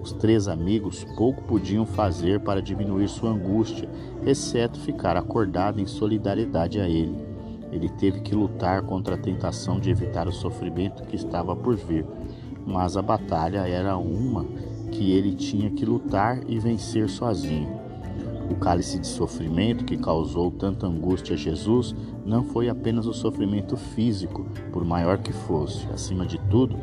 Os 0.00 0.12
três 0.12 0.48
amigos 0.48 1.04
pouco 1.16 1.42
podiam 1.44 1.86
fazer 1.86 2.40
para 2.40 2.60
diminuir 2.60 3.08
sua 3.08 3.30
angústia, 3.30 3.88
exceto 4.24 4.78
ficar 4.78 5.16
acordado 5.16 5.80
em 5.80 5.86
solidariedade 5.86 6.78
a 6.78 6.88
ele. 6.88 7.16
Ele 7.72 7.88
teve 7.88 8.20
que 8.20 8.34
lutar 8.34 8.82
contra 8.82 9.14
a 9.14 9.18
tentação 9.18 9.80
de 9.80 9.90
evitar 9.90 10.28
o 10.28 10.32
sofrimento 10.32 11.02
que 11.04 11.16
estava 11.16 11.56
por 11.56 11.74
vir, 11.74 12.06
mas 12.66 12.96
a 12.96 13.02
batalha 13.02 13.66
era 13.66 13.96
uma 13.96 14.46
que 14.94 15.12
ele 15.12 15.34
tinha 15.34 15.70
que 15.70 15.84
lutar 15.84 16.40
e 16.48 16.58
vencer 16.58 17.08
sozinho. 17.08 17.68
O 18.50 18.54
cálice 18.54 18.98
de 18.98 19.06
sofrimento 19.06 19.84
que 19.84 19.96
causou 19.96 20.50
tanta 20.50 20.86
angústia 20.86 21.34
a 21.34 21.38
Jesus 21.38 21.94
não 22.24 22.44
foi 22.44 22.68
apenas 22.68 23.06
o 23.06 23.12
sofrimento 23.12 23.76
físico, 23.76 24.46
por 24.72 24.84
maior 24.84 25.18
que 25.18 25.32
fosse, 25.32 25.86
acima 25.92 26.24
de 26.24 26.38
tudo, 26.48 26.76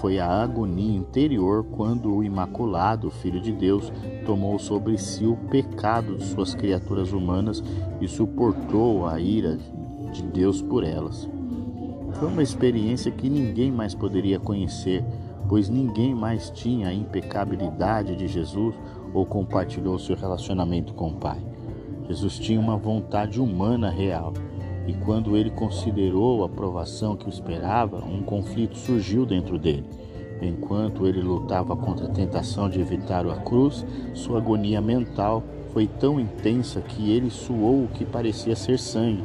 foi 0.00 0.18
a 0.18 0.28
agonia 0.42 0.96
interior 0.96 1.64
quando 1.64 2.12
o 2.12 2.22
Imaculado, 2.22 3.10
Filho 3.10 3.40
de 3.40 3.52
Deus, 3.52 3.92
tomou 4.26 4.58
sobre 4.58 4.98
si 4.98 5.24
o 5.24 5.36
pecado 5.36 6.16
de 6.16 6.24
suas 6.24 6.54
criaturas 6.54 7.12
humanas 7.12 7.62
e 8.00 8.08
suportou 8.08 9.06
a 9.06 9.18
ira 9.18 9.56
de 10.12 10.22
Deus 10.22 10.60
por 10.60 10.84
elas. 10.84 11.28
Foi 12.14 12.28
uma 12.28 12.42
experiência 12.42 13.10
que 13.10 13.30
ninguém 13.30 13.72
mais 13.72 13.94
poderia 13.94 14.38
conhecer, 14.38 15.04
pois 15.48 15.68
ninguém 15.68 16.14
mais 16.14 16.50
tinha 16.50 16.88
a 16.88 16.94
impecabilidade 16.94 18.16
de 18.16 18.26
Jesus 18.26 18.74
ou 19.12 19.24
compartilhou 19.24 19.98
seu 19.98 20.16
relacionamento 20.16 20.94
com 20.94 21.08
o 21.08 21.14
Pai. 21.14 21.38
Jesus 22.08 22.38
tinha 22.38 22.60
uma 22.60 22.76
vontade 22.76 23.40
humana 23.40 23.90
real 23.90 24.32
e 24.86 24.92
quando 24.92 25.36
ele 25.36 25.50
considerou 25.50 26.44
a 26.44 26.48
provação 26.48 27.16
que 27.16 27.26
o 27.26 27.30
esperava, 27.30 28.04
um 28.04 28.22
conflito 28.22 28.76
surgiu 28.76 29.24
dentro 29.24 29.58
dele. 29.58 29.84
Enquanto 30.42 31.06
ele 31.06 31.22
lutava 31.22 31.74
contra 31.74 32.06
a 32.06 32.10
tentação 32.10 32.68
de 32.68 32.80
evitar 32.80 33.26
a 33.26 33.36
cruz, 33.36 33.86
sua 34.12 34.38
agonia 34.38 34.80
mental 34.80 35.42
foi 35.72 35.86
tão 35.86 36.20
intensa 36.20 36.80
que 36.80 37.10
ele 37.10 37.30
suou 37.30 37.84
o 37.84 37.88
que 37.88 38.04
parecia 38.04 38.54
ser 38.54 38.78
sangue. 38.78 39.24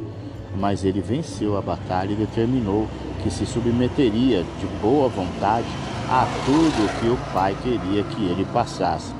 Mas 0.56 0.84
ele 0.84 1.00
venceu 1.00 1.56
a 1.56 1.60
batalha 1.60 2.12
e 2.12 2.16
determinou 2.16 2.86
que 3.22 3.30
se 3.30 3.44
submeteria 3.44 4.42
de 4.42 4.66
boa 4.80 5.08
vontade 5.08 5.68
a 6.10 6.26
tudo 6.44 7.00
que 7.00 7.08
o 7.08 7.32
Pai 7.32 7.56
queria 7.62 8.02
que 8.02 8.24
ele 8.24 8.44
passasse. 8.46 9.14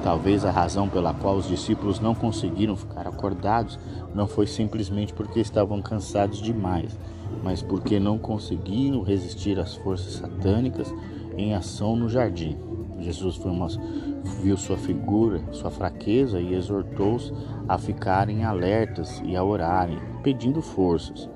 Talvez 0.00 0.44
a 0.44 0.50
razão 0.52 0.88
pela 0.88 1.12
qual 1.12 1.34
os 1.34 1.48
discípulos 1.48 1.98
não 1.98 2.14
conseguiram 2.14 2.76
ficar 2.76 3.08
acordados 3.08 3.76
não 4.14 4.28
foi 4.28 4.46
simplesmente 4.46 5.12
porque 5.12 5.40
estavam 5.40 5.82
cansados 5.82 6.40
demais, 6.40 6.96
mas 7.42 7.62
porque 7.62 7.98
não 7.98 8.16
conseguiram 8.16 9.02
resistir 9.02 9.58
às 9.58 9.74
forças 9.74 10.14
satânicas 10.14 10.94
em 11.36 11.52
ação 11.52 11.96
no 11.96 12.08
jardim. 12.08 12.56
Jesus 13.00 13.36
uma, 13.38 13.66
viu 14.40 14.56
sua 14.56 14.76
figura, 14.76 15.42
sua 15.50 15.70
fraqueza 15.70 16.40
e 16.40 16.54
exortou-os 16.54 17.32
a 17.68 17.76
ficarem 17.76 18.44
alertas 18.44 19.20
e 19.24 19.34
a 19.34 19.42
orarem, 19.42 19.98
pedindo 20.22 20.62
forças, 20.62 21.28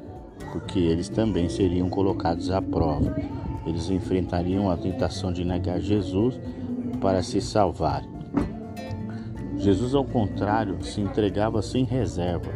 porque 0.53 0.79
eles 0.79 1.09
também 1.09 1.49
seriam 1.49 1.89
colocados 1.89 2.49
à 2.53 2.63
prova. 2.63 3.13
Eles 3.67 3.91
enfrentariam 3.91 4.71
a 4.71 4.77
tentação 4.77 5.33
de 5.33 5.45
negar 5.45 5.81
Jesus 5.81 6.41
para 7.01 7.23
se 7.23 7.41
salvarem. 7.41 8.09
Jesus, 9.57 9.95
ao 9.95 10.05
contrário, 10.05 10.83
se 10.83 11.01
entregava 11.01 11.63
sem 11.63 11.85
reserva 11.85 12.51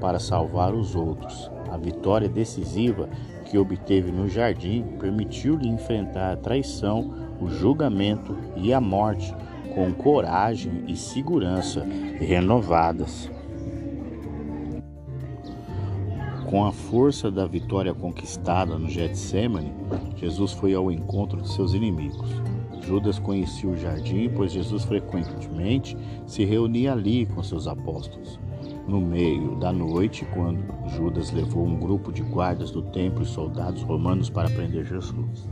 para 0.00 0.18
salvar 0.18 0.74
os 0.74 0.94
outros. 0.94 1.50
A 1.70 1.76
vitória 1.76 2.28
decisiva 2.28 3.08
que 3.46 3.58
obteve 3.58 4.12
no 4.12 4.28
jardim 4.28 4.82
permitiu-lhe 4.98 5.68
enfrentar 5.68 6.32
a 6.32 6.36
traição, 6.36 7.12
o 7.40 7.48
julgamento 7.48 8.36
e 8.56 8.72
a 8.72 8.80
morte 8.80 9.34
com 9.74 9.92
coragem 9.92 10.84
e 10.86 10.96
segurança 10.96 11.86
renovadas. 12.18 13.30
Com 16.52 16.66
a 16.66 16.70
força 16.70 17.30
da 17.30 17.46
vitória 17.46 17.94
conquistada 17.94 18.78
no 18.78 18.86
Getsemane, 18.86 19.72
Jesus 20.16 20.52
foi 20.52 20.74
ao 20.74 20.92
encontro 20.92 21.40
de 21.40 21.50
seus 21.50 21.72
inimigos. 21.72 22.28
Judas 22.82 23.18
conhecia 23.18 23.70
o 23.70 23.74
jardim, 23.74 24.28
pois 24.28 24.52
Jesus 24.52 24.84
frequentemente 24.84 25.96
se 26.26 26.44
reunia 26.44 26.92
ali 26.92 27.24
com 27.24 27.42
seus 27.42 27.66
apóstolos. 27.66 28.38
No 28.86 29.00
meio 29.00 29.56
da 29.56 29.72
noite, 29.72 30.26
quando 30.34 30.62
Judas 30.90 31.30
levou 31.30 31.64
um 31.64 31.80
grupo 31.80 32.12
de 32.12 32.22
guardas 32.22 32.70
do 32.70 32.82
templo 32.82 33.22
e 33.22 33.26
soldados 33.26 33.82
romanos 33.82 34.28
para 34.28 34.50
prender 34.50 34.84
Jesus. 34.84 35.48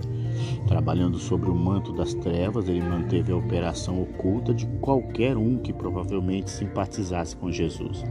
Trabalhando 0.66 1.18
sobre 1.18 1.48
o 1.48 1.54
manto 1.54 1.94
das 1.94 2.12
trevas, 2.12 2.68
ele 2.68 2.82
manteve 2.82 3.32
a 3.32 3.36
operação 3.36 4.02
oculta 4.02 4.52
de 4.52 4.66
qualquer 4.82 5.34
um 5.38 5.56
que 5.56 5.72
provavelmente 5.72 6.50
simpatizasse 6.50 7.34
com 7.36 7.50
Jesus. 7.50 8.04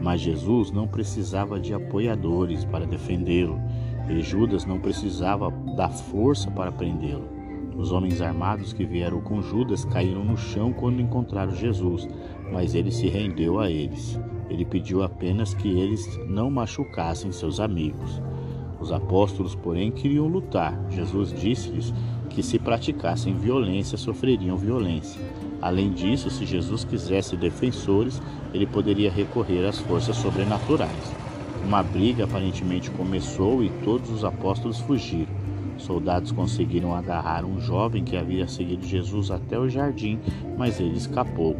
Mas 0.00 0.20
Jesus 0.20 0.70
não 0.70 0.88
precisava 0.88 1.60
de 1.60 1.74
apoiadores 1.74 2.64
para 2.64 2.86
defendê-lo, 2.86 3.60
e 4.08 4.20
Judas 4.20 4.64
não 4.64 4.80
precisava 4.80 5.50
da 5.76 5.88
força 5.88 6.50
para 6.50 6.72
prendê-lo. 6.72 7.28
Os 7.76 7.92
homens 7.92 8.20
armados 8.20 8.72
que 8.72 8.84
vieram 8.84 9.20
com 9.20 9.40
Judas 9.40 9.84
caíram 9.84 10.24
no 10.24 10.36
chão 10.36 10.72
quando 10.72 11.00
encontraram 11.00 11.54
Jesus, 11.54 12.08
mas 12.52 12.74
ele 12.74 12.90
se 12.90 13.08
rendeu 13.08 13.58
a 13.58 13.70
eles. 13.70 14.18
Ele 14.48 14.64
pediu 14.64 15.02
apenas 15.02 15.54
que 15.54 15.68
eles 15.68 16.18
não 16.26 16.50
machucassem 16.50 17.30
seus 17.30 17.60
amigos. 17.60 18.20
Os 18.80 18.90
apóstolos, 18.90 19.54
porém, 19.54 19.92
queriam 19.92 20.26
lutar. 20.26 20.78
Jesus 20.90 21.32
disse-lhes 21.32 21.94
que 22.28 22.42
se 22.42 22.58
praticassem 22.58 23.34
violência, 23.34 23.96
sofreriam 23.96 24.56
violência. 24.56 25.20
Além 25.60 25.90
disso, 25.90 26.30
se 26.30 26.46
Jesus 26.46 26.84
quisesse 26.84 27.36
defensores, 27.36 28.20
ele 28.52 28.66
poderia 28.66 29.10
recorrer 29.10 29.66
às 29.66 29.78
forças 29.78 30.16
sobrenaturais. 30.16 31.14
Uma 31.64 31.82
briga 31.82 32.24
aparentemente 32.24 32.90
começou 32.90 33.62
e 33.62 33.70
todos 33.84 34.10
os 34.10 34.24
apóstolos 34.24 34.80
fugiram. 34.80 35.40
Soldados 35.76 36.32
conseguiram 36.32 36.94
agarrar 36.94 37.44
um 37.44 37.60
jovem 37.60 38.04
que 38.04 38.16
havia 38.16 38.46
seguido 38.46 38.86
Jesus 38.86 39.30
até 39.30 39.58
o 39.58 39.68
jardim, 39.68 40.18
mas 40.56 40.80
ele 40.80 40.96
escapou. 40.96 41.56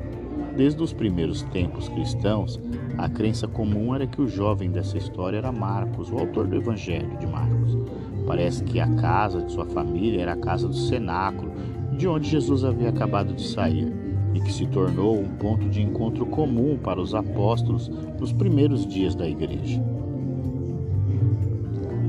Desde 0.56 0.82
os 0.82 0.92
primeiros 0.92 1.42
tempos 1.44 1.88
cristãos, 1.88 2.60
a 2.98 3.08
crença 3.08 3.46
comum 3.46 3.94
era 3.94 4.06
que 4.06 4.20
o 4.20 4.28
jovem 4.28 4.70
dessa 4.70 4.98
história 4.98 5.38
era 5.38 5.52
Marcos, 5.52 6.10
o 6.10 6.18
autor 6.18 6.46
do 6.46 6.56
Evangelho 6.56 7.16
de 7.18 7.26
Marcos. 7.26 7.78
Parece 8.26 8.62
que 8.64 8.78
a 8.78 8.86
casa 8.96 9.42
de 9.42 9.52
sua 9.52 9.66
família 9.66 10.22
era 10.22 10.32
a 10.32 10.36
casa 10.36 10.68
do 10.68 10.74
cenáculo, 10.74 11.52
de 12.00 12.08
onde 12.08 12.30
Jesus 12.30 12.64
havia 12.64 12.88
acabado 12.88 13.34
de 13.34 13.46
sair, 13.46 13.92
e 14.32 14.40
que 14.40 14.50
se 14.50 14.64
tornou 14.64 15.20
um 15.20 15.28
ponto 15.28 15.68
de 15.68 15.82
encontro 15.82 16.24
comum 16.24 16.78
para 16.82 16.98
os 16.98 17.14
apóstolos 17.14 17.90
nos 18.18 18.32
primeiros 18.32 18.86
dias 18.86 19.14
da 19.14 19.28
igreja. 19.28 19.82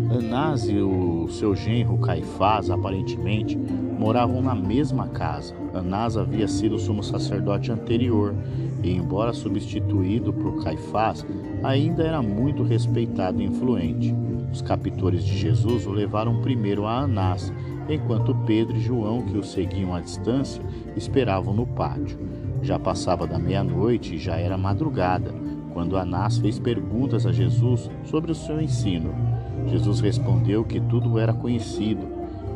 Anás 0.10 0.70
e 0.70 0.78
o 0.78 1.28
seu 1.30 1.54
genro 1.56 1.98
Caifás, 1.98 2.70
aparentemente, 2.70 3.58
moravam 3.58 4.42
na 4.42 4.56
mesma 4.56 5.10
casa. 5.10 5.54
Anás 5.74 6.16
havia 6.16 6.48
sido 6.48 6.80
sumo 6.80 7.04
sacerdote 7.04 7.70
anterior 7.70 8.34
e, 8.82 8.92
embora 8.92 9.34
substituído 9.34 10.32
por 10.32 10.64
Caifás, 10.64 11.26
ainda 11.64 12.04
era 12.04 12.22
muito 12.22 12.64
respeitado 12.64 13.42
e 13.42 13.46
influente. 13.46 14.16
Os 14.54 14.62
captores 14.62 15.26
de 15.26 15.38
Jesus 15.38 15.86
o 15.86 15.92
levaram 15.92 16.42
primeiro 16.42 16.86
a 16.86 17.00
Anás, 17.00 17.52
enquanto 17.94 18.36
Pedro 18.46 18.76
e 18.76 18.80
João, 18.80 19.22
que 19.22 19.38
o 19.38 19.44
seguiam 19.44 19.94
à 19.94 20.00
distância, 20.00 20.64
esperavam 20.96 21.54
no 21.54 21.66
pátio. 21.66 22.18
Já 22.62 22.78
passava 22.78 23.26
da 23.26 23.40
meia-noite 23.40 24.16
e 24.16 24.18
já 24.18 24.38
era 24.38 24.58
madrugada, 24.58 25.34
quando 25.74 25.98
Anás 25.98 26.38
fez 26.38 26.60
perguntas 26.60 27.26
a 27.26 27.32
Jesus 27.32 27.90
sobre 28.04 28.32
o 28.32 28.36
seu 28.36 28.62
ensino. 28.62 29.14
Jesus 29.68 30.00
respondeu 30.00 30.64
que 30.64 30.80
tudo 30.80 31.18
era 31.18 31.34
conhecido. 31.34 32.08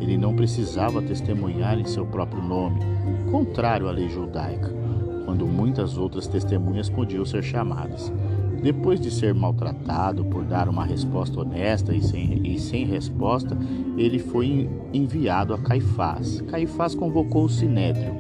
Ele 0.02 0.18
não 0.18 0.36
precisava 0.36 1.02
testemunhar 1.02 1.80
em 1.80 1.86
seu 1.86 2.06
próprio 2.06 2.44
nome, 2.44 2.80
contrário 3.32 3.88
à 3.88 3.92
lei 3.92 4.10
judaica, 4.10 4.74
quando 5.26 5.48
muitas 5.48 5.98
outras 5.98 6.28
testemunhas 6.28 6.90
podiam 6.90 7.26
ser 7.26 7.44
chamadas. 7.44 8.12
Depois 8.66 9.00
de 9.00 9.12
ser 9.12 9.32
maltratado 9.32 10.26
por 10.26 10.44
dar 10.44 10.68
uma 10.68 10.84
resposta 10.84 11.40
honesta 11.40 11.96
e 11.96 12.02
sem, 12.02 12.48
e 12.48 12.60
sem 12.60 12.84
resposta, 12.84 13.56
ele 13.96 14.18
foi 14.18 14.68
enviado 14.92 15.54
a 15.54 15.60
Caifás. 15.60 16.42
Caifás 16.48 16.96
convocou 16.96 17.44
o 17.44 17.50
Sinédrio, 17.50 18.16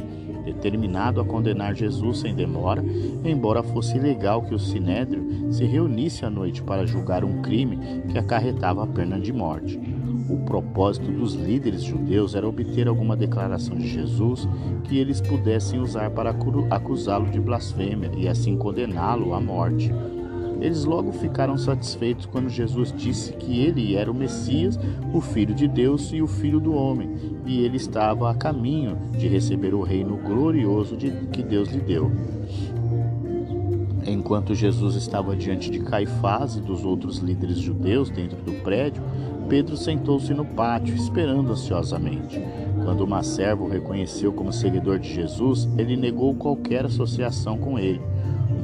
determinado 0.45 1.19
a 1.19 1.25
condenar 1.25 1.73
Jesus 1.73 2.19
sem 2.19 2.35
demora, 2.35 2.85
embora 3.23 3.63
fosse 3.63 3.97
ilegal 3.97 4.43
que 4.43 4.53
o 4.53 4.59
Sinédrio 4.59 5.51
se 5.51 5.65
reunisse 5.65 6.23
à 6.23 6.29
noite 6.29 6.61
para 6.61 6.85
julgar 6.85 7.25
um 7.25 7.41
crime 7.41 7.79
que 8.11 8.19
acarretava 8.19 8.83
a 8.83 8.87
pena 8.87 9.19
de 9.19 9.33
morte. 9.33 9.79
O 10.29 10.45
propósito 10.45 11.11
dos 11.11 11.33
líderes 11.33 11.81
judeus 11.81 12.35
era 12.35 12.47
obter 12.47 12.87
alguma 12.87 13.17
declaração 13.17 13.75
de 13.75 13.87
Jesus 13.87 14.47
que 14.83 14.95
eles 14.95 15.21
pudessem 15.21 15.79
usar 15.79 16.11
para 16.11 16.35
acusá-lo 16.69 17.31
de 17.31 17.39
blasfêmia 17.39 18.11
e 18.15 18.27
assim 18.27 18.55
condená-lo 18.55 19.33
à 19.33 19.41
morte. 19.41 19.91
Eles 20.61 20.85
logo 20.85 21.11
ficaram 21.11 21.57
satisfeitos 21.57 22.25
quando 22.25 22.49
Jesus 22.49 22.93
disse 22.95 23.33
que 23.33 23.59
ele 23.59 23.95
era 23.95 24.09
o 24.11 24.15
Messias, 24.15 24.79
o 25.13 25.21
Filho 25.21 25.53
de 25.53 25.67
Deus 25.67 26.11
e 26.13 26.21
o 26.21 26.27
Filho 26.27 26.59
do 26.59 26.73
homem, 26.73 27.09
e 27.45 27.63
ele 27.63 27.77
estava 27.77 28.29
a 28.29 28.35
caminho 28.35 28.97
de 29.17 29.27
receber 29.27 29.73
o 29.73 29.81
reino 29.81 30.17
glorioso 30.17 30.95
de, 30.95 31.11
que 31.31 31.43
Deus 31.43 31.69
lhe 31.69 31.81
deu. 31.81 32.11
Enquanto 34.07 34.53
Jesus 34.53 34.95
estava 34.95 35.35
diante 35.35 35.71
de 35.71 35.79
Caifás 35.79 36.55
e 36.55 36.61
dos 36.61 36.85
outros 36.85 37.17
líderes 37.17 37.57
judeus 37.57 38.09
dentro 38.09 38.37
do 38.37 38.53
prédio, 38.61 39.01
Pedro 39.49 39.75
sentou-se 39.75 40.33
no 40.33 40.45
pátio, 40.45 40.95
esperando 40.95 41.51
ansiosamente. 41.51 42.39
Quando 42.83 43.01
uma 43.01 43.23
serva 43.23 43.63
o 43.63 43.69
reconheceu 43.69 44.31
como 44.31 44.53
seguidor 44.53 44.99
de 44.99 45.11
Jesus, 45.11 45.67
ele 45.77 45.95
negou 45.95 46.35
qualquer 46.35 46.85
associação 46.85 47.57
com 47.57 47.79
ele. 47.79 48.01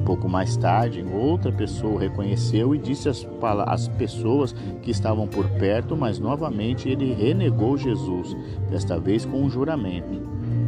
Pouco 0.06 0.28
mais 0.28 0.58
tarde, 0.58 1.06
outra 1.14 1.52
pessoa 1.52 1.94
o 1.94 1.98
reconheceu 1.98 2.74
e 2.74 2.78
disse 2.78 3.08
às, 3.08 3.28
às 3.68 3.88
pessoas 3.88 4.54
que 4.82 4.90
estavam 4.90 5.28
por 5.28 5.48
perto, 5.52 5.96
mas 5.96 6.20
novamente 6.20 6.90
ele 6.90 7.14
renegou 7.14 7.78
Jesus, 7.78 8.36
desta 8.70 9.00
vez 9.00 9.26
com 9.26 9.44
um 9.44 9.50
juramento. 9.50 10.22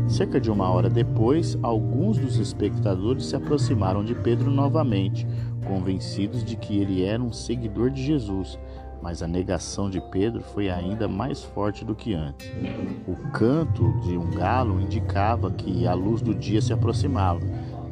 Cerca 0.07 0.39
de 0.39 0.51
uma 0.51 0.69
hora 0.69 0.89
depois, 0.89 1.57
alguns 1.63 2.17
dos 2.17 2.37
espectadores 2.37 3.25
se 3.25 3.35
aproximaram 3.35 4.03
de 4.03 4.13
Pedro 4.13 4.51
novamente, 4.51 5.25
convencidos 5.65 6.43
de 6.43 6.55
que 6.55 6.77
ele 6.77 7.03
era 7.03 7.21
um 7.21 7.31
seguidor 7.31 7.89
de 7.89 8.03
Jesus. 8.03 8.59
Mas 9.01 9.21
a 9.21 9.27
negação 9.27 9.89
de 9.89 9.99
Pedro 9.99 10.41
foi 10.41 10.69
ainda 10.69 11.09
mais 11.09 11.43
forte 11.43 11.83
do 11.83 11.93
que 11.93 12.13
antes. 12.13 12.49
O 13.05 13.15
canto 13.31 13.91
de 13.99 14.17
um 14.17 14.29
galo 14.31 14.79
indicava 14.79 15.51
que 15.51 15.85
a 15.85 15.93
luz 15.93 16.21
do 16.21 16.33
dia 16.33 16.61
se 16.61 16.71
aproximava 16.71 17.41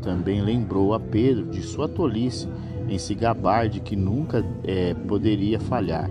também 0.02 0.42
lembrou 0.42 0.94
a 0.94 1.00
Pedro 1.00 1.46
de 1.46 1.62
sua 1.62 1.88
tolice 1.88 2.48
em 2.90 2.98
se 2.98 3.16
gabar 3.16 3.70
de 3.70 3.80
que 3.80 3.96
nunca 3.96 4.44
é, 4.64 4.94
poderia 4.94 5.60
falhar. 5.60 6.10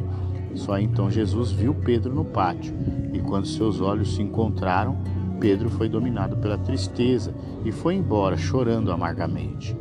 Só 0.54 0.78
então 0.78 1.10
Jesus 1.10 1.52
viu 1.52 1.74
Pedro 1.74 2.14
no 2.14 2.24
pátio, 2.24 2.74
e 3.12 3.20
quando 3.20 3.46
seus 3.46 3.80
olhos 3.80 4.14
se 4.14 4.22
encontraram, 4.22 4.96
Pedro 5.38 5.70
foi 5.70 5.88
dominado 5.88 6.36
pela 6.36 6.58
tristeza 6.58 7.34
e 7.64 7.72
foi 7.72 7.94
embora 7.94 8.36
chorando 8.36 8.92
amargamente. 8.92 9.76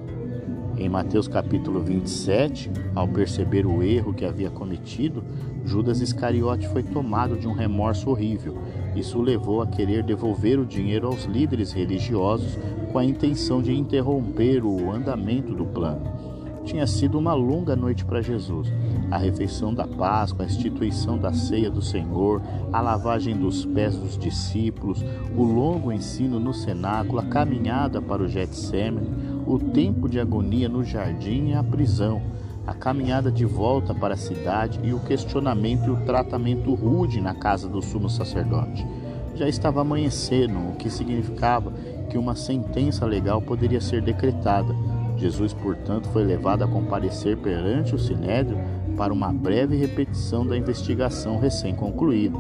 Em 0.78 0.88
Mateus 0.88 1.28
capítulo 1.28 1.82
27, 1.82 2.72
ao 2.96 3.06
perceber 3.06 3.66
o 3.66 3.84
erro 3.84 4.14
que 4.14 4.24
havia 4.24 4.50
cometido, 4.50 5.24
Judas 5.66 6.00
Iscariote 6.00 6.70
foi 6.70 6.84
tomado 6.84 7.38
de 7.38 7.48
um 7.48 7.54
remorso 7.54 8.10
horrível. 8.10 8.58
Isso 8.96 9.18
o 9.18 9.22
levou 9.22 9.62
a 9.62 9.68
querer 9.68 10.04
devolver 10.04 10.60
o 10.60 10.66
dinheiro 10.66 11.08
aos 11.08 11.26
líderes 11.26 11.72
religiosos 11.72 12.58
com 12.92 12.98
a 12.98 13.06
intenção 13.06 13.62
de 13.62 13.74
interromper 13.74 14.66
o 14.66 14.92
andamento 14.92 15.54
do 15.54 15.66
plano. 15.66 16.30
Tinha 16.64 16.86
sido 16.86 17.18
uma 17.18 17.34
longa 17.34 17.76
noite 17.76 18.06
para 18.06 18.22
Jesus. 18.22 18.72
A 19.10 19.18
refeição 19.18 19.74
da 19.74 19.88
Páscoa, 19.88 20.44
a 20.44 20.48
instituição 20.48 21.18
da 21.18 21.34
ceia 21.34 21.70
do 21.70 21.82
Senhor, 21.82 22.42
a 22.72 22.80
lavagem 22.80 23.36
dos 23.36 23.66
pés 23.66 23.98
dos 23.98 24.18
discípulos, 24.18 25.04
o 25.36 25.44
longo 25.44 25.92
ensino 25.92 26.40
no 26.40 26.54
cenáculo, 26.54 27.20
a 27.20 27.26
caminhada 27.26 28.00
para 28.02 28.22
o 28.22 28.28
Getsemane, 28.28 29.10
o 29.48 29.58
tempo 29.58 30.08
de 30.08 30.20
agonia 30.20 30.70
no 30.70 30.84
jardim 30.84 31.48
e 31.50 31.54
a 31.56 31.64
prisão, 31.64 32.22
a 32.70 32.74
caminhada 32.76 33.32
de 33.32 33.46
volta 33.46 33.96
para 33.96 34.14
a 34.14 34.18
cidade 34.18 34.80
e 34.84 34.94
o 34.94 35.00
questionamento 35.00 35.88
e 35.88 35.90
o 35.90 36.06
tratamento 36.06 36.76
rude 36.76 37.20
na 37.20 37.34
casa 37.34 37.68
do 37.68 37.82
sumo 37.82 38.08
sacerdote. 38.08 38.86
Já 39.34 39.48
estava 39.48 39.82
amanhecendo, 39.82 40.60
o 40.70 40.76
que 40.76 40.88
significava 40.88 41.72
que 42.10 42.18
uma 42.18 42.36
sentença 42.36 43.08
legal 43.08 43.42
poderia 43.42 43.82
ser 43.82 44.04
decretada. 44.04 44.76
Jesus, 45.18 45.52
portanto, 45.52 46.08
foi 46.10 46.24
levado 46.24 46.64
a 46.64 46.68
comparecer 46.68 47.38
perante 47.38 47.96
o 47.96 48.00
Sinédrio 48.00 48.58
para 48.96 49.12
uma 49.12 49.34
breve 49.34 49.76
repetição 49.76 50.46
da 50.46 50.56
investigação 50.56 51.40
recém-concluída. 51.40 52.38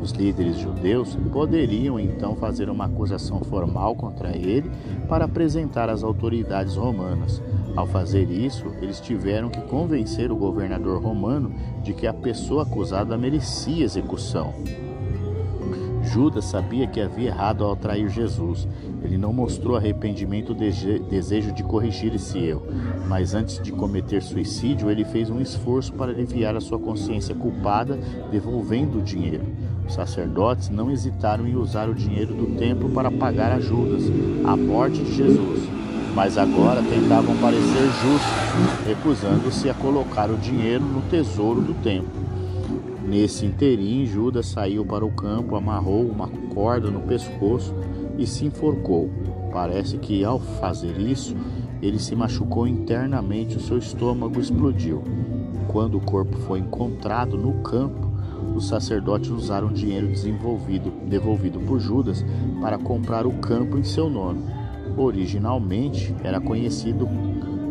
Os 0.00 0.12
líderes 0.12 0.56
judeus 0.56 1.16
poderiam 1.32 2.00
então 2.00 2.34
fazer 2.34 2.70
uma 2.70 2.86
acusação 2.86 3.40
formal 3.40 3.94
contra 3.94 4.36
ele 4.36 4.70
para 5.08 5.26
apresentar 5.26 5.90
às 5.90 6.02
autoridades 6.02 6.76
romanas. 6.76 7.42
Ao 7.76 7.86
fazer 7.86 8.30
isso, 8.30 8.64
eles 8.80 8.98
tiveram 8.98 9.50
que 9.50 9.60
convencer 9.60 10.32
o 10.32 10.36
governador 10.36 11.02
romano 11.02 11.52
de 11.82 11.92
que 11.92 12.06
a 12.06 12.14
pessoa 12.14 12.62
acusada 12.62 13.18
merecia 13.18 13.84
execução. 13.84 14.54
Judas 16.02 16.46
sabia 16.46 16.86
que 16.86 17.00
havia 17.00 17.28
errado 17.28 17.64
ao 17.64 17.76
trair 17.76 18.08
Jesus. 18.08 18.66
Ele 19.02 19.18
não 19.18 19.32
mostrou 19.32 19.76
arrependimento 19.76 20.50
ou 20.50 20.54
desejo 20.54 21.52
de 21.52 21.62
corrigir 21.62 22.14
esse 22.14 22.38
erro, 22.38 22.62
mas 23.08 23.34
antes 23.34 23.60
de 23.60 23.72
cometer 23.72 24.22
suicídio, 24.22 24.90
ele 24.90 25.04
fez 25.04 25.28
um 25.28 25.40
esforço 25.40 25.92
para 25.92 26.12
aliviar 26.12 26.56
a 26.56 26.60
sua 26.60 26.78
consciência 26.78 27.34
culpada, 27.34 27.98
devolvendo 28.30 28.98
o 28.98 29.02
dinheiro. 29.02 29.44
Os 29.86 29.94
sacerdotes 29.94 30.70
não 30.70 30.90
hesitaram 30.90 31.46
em 31.46 31.56
usar 31.56 31.88
o 31.88 31.94
dinheiro 31.94 32.34
do 32.34 32.56
templo 32.56 32.88
para 32.88 33.10
pagar 33.10 33.52
a 33.52 33.60
Judas, 33.60 34.04
a 34.44 34.56
morte 34.56 35.02
de 35.02 35.14
Jesus, 35.14 35.75
mas 36.16 36.38
agora 36.38 36.82
tentavam 36.82 37.36
parecer 37.36 37.90
justos, 38.00 38.86
recusando-se 38.86 39.68
a 39.68 39.74
colocar 39.74 40.30
o 40.30 40.38
dinheiro 40.38 40.82
no 40.82 41.02
tesouro 41.02 41.60
do 41.60 41.74
templo. 41.74 42.08
Nesse 43.06 43.44
interim, 43.44 44.06
Judas 44.06 44.46
saiu 44.46 44.82
para 44.82 45.04
o 45.04 45.10
campo, 45.10 45.56
amarrou 45.56 46.06
uma 46.06 46.26
corda 46.54 46.90
no 46.90 47.00
pescoço 47.00 47.74
e 48.16 48.26
se 48.26 48.46
enforcou. 48.46 49.10
Parece 49.52 49.98
que 49.98 50.24
ao 50.24 50.40
fazer 50.40 50.98
isso, 50.98 51.36
ele 51.82 51.98
se 51.98 52.16
machucou 52.16 52.66
internamente, 52.66 53.58
o 53.58 53.60
seu 53.60 53.76
estômago 53.76 54.40
explodiu. 54.40 55.04
Quando 55.68 55.98
o 55.98 56.00
corpo 56.00 56.38
foi 56.38 56.60
encontrado 56.60 57.36
no 57.36 57.60
campo, 57.60 58.10
os 58.54 58.68
sacerdotes 58.68 59.28
usaram 59.28 59.68
o 59.68 59.72
dinheiro 59.72 60.06
desenvolvido, 60.06 60.90
devolvido 61.06 61.60
por 61.60 61.78
Judas 61.78 62.24
para 62.62 62.78
comprar 62.78 63.26
o 63.26 63.32
campo 63.32 63.76
em 63.76 63.84
seu 63.84 64.08
nome. 64.08 64.55
Originalmente 64.96 66.14
era 66.24 66.40
conhecido 66.40 67.08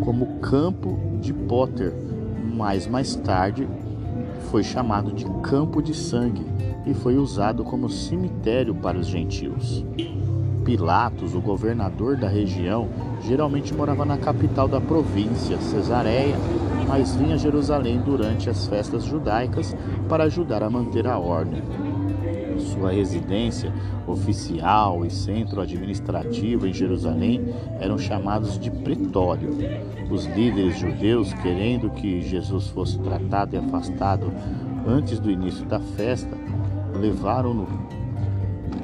como 0.03 0.39
Campo 0.39 0.97
de 1.19 1.33
Potter, 1.33 1.93
mas 2.53 2.85
mais 2.85 3.15
tarde 3.15 3.67
foi 4.51 4.63
chamado 4.63 5.11
de 5.11 5.25
Campo 5.41 5.81
de 5.81 5.93
Sangue 5.93 6.45
e 6.85 6.93
foi 6.93 7.17
usado 7.17 7.63
como 7.63 7.89
cemitério 7.89 8.75
para 8.75 8.97
os 8.97 9.07
gentios. 9.07 9.83
Pilatos, 10.63 11.35
o 11.35 11.41
governador 11.41 12.15
da 12.17 12.27
região, 12.27 12.89
geralmente 13.21 13.73
morava 13.73 14.05
na 14.05 14.17
capital 14.17 14.67
da 14.67 14.81
província, 14.81 15.59
Cesareia, 15.59 16.35
mas 16.87 17.15
vinha 17.15 17.35
a 17.35 17.37
Jerusalém 17.37 18.01
durante 18.03 18.49
as 18.49 18.67
festas 18.67 19.03
judaicas 19.03 19.75
para 20.07 20.25
ajudar 20.25 20.63
a 20.63 20.69
manter 20.69 21.07
a 21.07 21.17
ordem. 21.17 21.61
Sua 22.65 22.91
residência 22.91 23.71
oficial 24.07 25.05
e 25.05 25.09
centro 25.09 25.61
administrativo 25.61 26.67
em 26.67 26.73
Jerusalém 26.73 27.41
eram 27.79 27.97
chamados 27.97 28.59
de 28.59 28.69
pretório. 28.69 29.49
Os 30.09 30.25
líderes 30.25 30.77
judeus, 30.77 31.33
querendo 31.33 31.89
que 31.89 32.21
Jesus 32.21 32.67
fosse 32.67 32.99
tratado 32.99 33.55
e 33.55 33.59
afastado 33.59 34.31
antes 34.87 35.19
do 35.19 35.31
início 35.31 35.65
da 35.65 35.79
festa, 35.79 36.37
levaram-no 36.99 37.67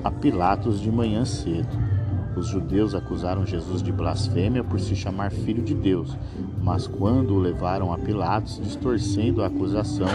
a 0.04 0.12
Pilatos 0.12 0.80
de 0.80 0.92
manhã 0.92 1.26
cedo. 1.26 1.91
Os 2.36 2.48
judeus 2.48 2.96
acusaram 2.96 3.46
Jesus 3.46 3.84
de 3.84 3.92
blasfêmia 3.92 4.64
por 4.64 4.80
se 4.80 4.96
chamar 4.96 5.32
filho 5.32 5.62
de 5.62 5.76
Deus, 5.76 6.18
mas 6.62 6.88
quando 6.88 7.34
o 7.34 7.40
levaram 7.40 7.92
a 7.92 7.98
Pilatos, 7.98 8.60
distorcendo 8.64 9.44
a 9.44 9.48
acusação, 9.48 10.08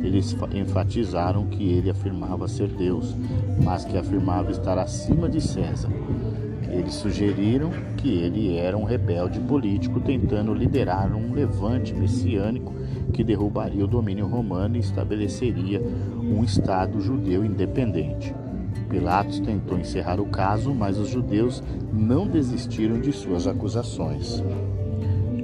eles 0.00 0.36
enfatizaram 0.54 1.46
que 1.46 1.64
ele 1.64 1.90
afirmava 1.90 2.46
ser 2.46 2.68
Deus, 2.68 3.16
mas 3.64 3.84
que 3.84 3.96
afirmava 3.96 4.50
estar 4.50 4.78
acima 4.78 5.28
de 5.28 5.40
César. 5.40 5.88
Eles 6.70 6.94
sugeriram 6.94 7.70
que 7.98 8.08
ele 8.08 8.56
era 8.56 8.76
um 8.76 8.84
rebelde 8.84 9.38
político 9.40 10.00
tentando 10.00 10.54
liderar 10.54 11.14
um 11.14 11.34
levante 11.34 11.92
messiânico 11.92 12.72
que 13.12 13.22
derrubaria 13.22 13.84
o 13.84 13.88
domínio 13.88 14.26
romano 14.26 14.76
e 14.76 14.80
estabeleceria 14.80 15.82
um 16.18 16.42
Estado 16.42 16.98
judeu 17.00 17.44
independente. 17.44 18.34
Pilatos 18.92 19.40
tentou 19.40 19.78
encerrar 19.78 20.20
o 20.20 20.26
caso, 20.26 20.74
mas 20.74 20.98
os 20.98 21.08
judeus 21.08 21.62
não 21.90 22.28
desistiram 22.28 23.00
de 23.00 23.10
suas 23.10 23.46
acusações. 23.46 24.44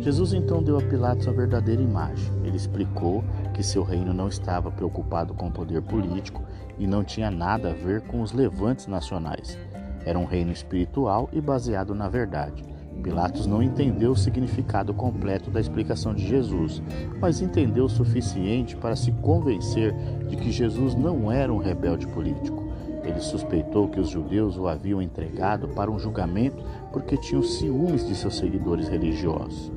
Jesus 0.02 0.34
então 0.34 0.62
deu 0.62 0.76
a 0.76 0.82
Pilatos 0.82 1.26
a 1.26 1.32
verdadeira 1.32 1.80
imagem. 1.80 2.30
Ele 2.44 2.58
explicou 2.58 3.24
que 3.54 3.62
seu 3.62 3.82
reino 3.82 4.12
não 4.12 4.28
estava 4.28 4.70
preocupado 4.70 5.32
com 5.32 5.48
o 5.48 5.50
poder 5.50 5.80
político 5.80 6.42
e 6.78 6.86
não 6.86 7.02
tinha 7.02 7.30
nada 7.30 7.70
a 7.70 7.72
ver 7.72 8.02
com 8.02 8.20
os 8.20 8.32
levantes 8.32 8.86
nacionais. 8.86 9.56
Era 10.04 10.18
um 10.18 10.26
reino 10.26 10.52
espiritual 10.52 11.30
e 11.32 11.40
baseado 11.40 11.94
na 11.94 12.06
verdade. 12.06 12.62
Pilatos 13.02 13.46
não 13.46 13.62
entendeu 13.62 14.10
o 14.10 14.16
significado 14.16 14.92
completo 14.92 15.50
da 15.50 15.58
explicação 15.58 16.14
de 16.14 16.28
Jesus, 16.28 16.82
mas 17.18 17.40
entendeu 17.40 17.86
o 17.86 17.88
suficiente 17.88 18.76
para 18.76 18.94
se 18.94 19.10
convencer 19.10 19.94
de 20.28 20.36
que 20.36 20.52
Jesus 20.52 20.94
não 20.94 21.32
era 21.32 21.50
um 21.50 21.58
rebelde 21.58 22.06
político. 22.08 22.67
Ele 23.08 23.20
suspeitou 23.20 23.88
que 23.88 23.98
os 23.98 24.10
judeus 24.10 24.58
o 24.58 24.68
haviam 24.68 25.00
entregado 25.00 25.66
para 25.68 25.90
um 25.90 25.98
julgamento 25.98 26.62
porque 26.92 27.16
tinham 27.16 27.42
ciúmes 27.42 28.06
de 28.06 28.14
seus 28.14 28.36
seguidores 28.36 28.86
religiosos. 28.86 29.72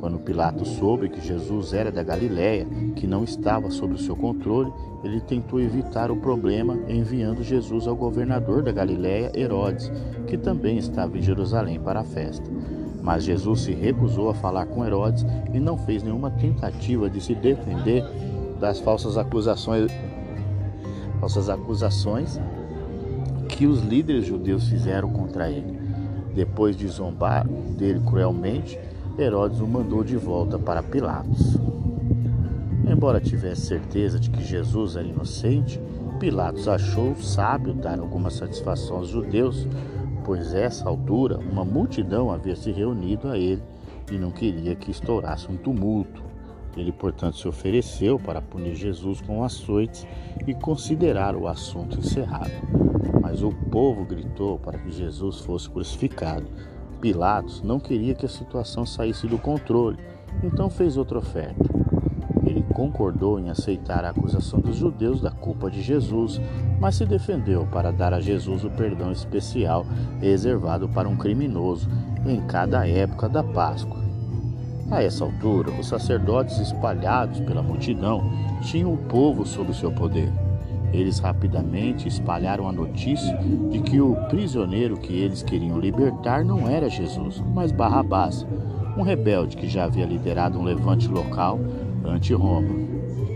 Quando 0.00 0.18
Pilatos 0.18 0.66
soube 0.66 1.08
que 1.08 1.20
Jesus 1.24 1.72
era 1.72 1.92
da 1.92 2.02
Galiléia, 2.02 2.66
que 2.96 3.06
não 3.06 3.22
estava 3.22 3.70
sob 3.70 3.94
o 3.94 3.98
seu 3.98 4.16
controle, 4.16 4.72
ele 5.04 5.20
tentou 5.20 5.60
evitar 5.60 6.10
o 6.10 6.16
problema 6.16 6.76
enviando 6.88 7.44
Jesus 7.44 7.86
ao 7.86 7.94
governador 7.94 8.64
da 8.64 8.72
Galiléia, 8.72 9.30
Herodes, 9.32 9.92
que 10.26 10.36
também 10.36 10.76
estava 10.76 11.16
em 11.16 11.22
Jerusalém 11.22 11.78
para 11.78 12.00
a 12.00 12.04
festa. 12.04 12.50
Mas 13.00 13.22
Jesus 13.22 13.60
se 13.60 13.72
recusou 13.72 14.28
a 14.28 14.34
falar 14.34 14.66
com 14.66 14.84
Herodes 14.84 15.24
e 15.54 15.60
não 15.60 15.78
fez 15.78 16.02
nenhuma 16.02 16.32
tentativa 16.32 17.08
de 17.08 17.20
se 17.20 17.36
defender 17.36 18.04
das 18.58 18.80
falsas 18.80 19.16
acusações, 19.16 19.92
falsas 21.20 21.48
acusações 21.48 22.40
que 23.52 23.66
os 23.66 23.82
líderes 23.82 24.26
judeus 24.26 24.68
fizeram 24.68 25.10
contra 25.10 25.50
ele. 25.50 25.78
Depois 26.34 26.76
de 26.76 26.88
zombar 26.88 27.46
dele 27.46 28.00
cruelmente, 28.00 28.78
Herodes 29.18 29.60
o 29.60 29.66
mandou 29.66 30.02
de 30.02 30.16
volta 30.16 30.58
para 30.58 30.82
Pilatos. 30.82 31.58
Embora 32.90 33.20
tivesse 33.20 33.66
certeza 33.66 34.18
de 34.18 34.30
que 34.30 34.42
Jesus 34.42 34.96
era 34.96 35.06
inocente, 35.06 35.80
Pilatos 36.18 36.66
achou 36.66 37.14
sábio 37.16 37.74
dar 37.74 37.98
alguma 37.98 38.30
satisfação 38.30 38.96
aos 38.96 39.08
judeus, 39.08 39.66
pois 40.24 40.54
a 40.54 40.60
essa 40.60 40.88
altura 40.88 41.38
uma 41.38 41.64
multidão 41.64 42.30
havia 42.30 42.56
se 42.56 42.70
reunido 42.70 43.28
a 43.28 43.36
ele 43.36 43.62
e 44.10 44.16
não 44.16 44.30
queria 44.30 44.74
que 44.74 44.90
estourasse 44.90 45.50
um 45.50 45.56
tumulto. 45.56 46.22
Ele, 46.76 46.92
portanto, 46.92 47.36
se 47.36 47.46
ofereceu 47.46 48.18
para 48.18 48.40
punir 48.40 48.74
Jesus 48.74 49.20
com 49.20 49.44
açoites 49.44 50.06
e 50.46 50.54
considerar 50.54 51.36
o 51.36 51.46
assunto 51.46 51.98
encerrado. 51.98 52.52
Mas 53.20 53.42
o 53.42 53.52
povo 53.52 54.04
gritou 54.04 54.58
para 54.58 54.78
que 54.78 54.90
Jesus 54.90 55.40
fosse 55.40 55.68
crucificado. 55.68 56.46
Pilatos 57.00 57.62
não 57.62 57.80
queria 57.80 58.14
que 58.14 58.26
a 58.26 58.28
situação 58.28 58.86
saísse 58.86 59.26
do 59.26 59.38
controle, 59.38 59.98
então 60.42 60.70
fez 60.70 60.96
outra 60.96 61.18
oferta. 61.18 61.64
Ele 62.44 62.62
concordou 62.74 63.38
em 63.38 63.50
aceitar 63.50 64.04
a 64.04 64.10
acusação 64.10 64.60
dos 64.60 64.76
judeus 64.76 65.20
da 65.20 65.30
culpa 65.30 65.70
de 65.70 65.80
Jesus, 65.80 66.40
mas 66.80 66.96
se 66.96 67.06
defendeu 67.06 67.66
para 67.66 67.92
dar 67.92 68.12
a 68.12 68.20
Jesus 68.20 68.64
o 68.64 68.70
perdão 68.70 69.12
especial 69.12 69.86
reservado 70.20 70.88
para 70.88 71.08
um 71.08 71.16
criminoso 71.16 71.88
em 72.26 72.40
cada 72.46 72.86
época 72.86 73.28
da 73.28 73.42
Páscoa. 73.42 74.01
A 74.92 75.02
essa 75.02 75.24
altura, 75.24 75.70
os 75.70 75.86
sacerdotes 75.86 76.58
espalhados 76.58 77.40
pela 77.40 77.62
multidão 77.62 78.30
tinham 78.60 78.92
o 78.92 78.98
povo 78.98 79.46
sob 79.46 79.74
seu 79.74 79.90
poder. 79.90 80.30
Eles 80.92 81.18
rapidamente 81.18 82.06
espalharam 82.06 82.68
a 82.68 82.72
notícia 82.72 83.34
de 83.70 83.80
que 83.80 84.02
o 84.02 84.14
prisioneiro 84.28 84.98
que 84.98 85.14
eles 85.14 85.42
queriam 85.42 85.80
libertar 85.80 86.44
não 86.44 86.68
era 86.68 86.90
Jesus, 86.90 87.42
mas 87.54 87.72
Barrabás, 87.72 88.46
um 88.94 89.00
rebelde 89.00 89.56
que 89.56 89.66
já 89.66 89.84
havia 89.84 90.04
liderado 90.04 90.58
um 90.58 90.62
levante 90.62 91.08
local 91.08 91.58
anti-Roma. 92.04 92.68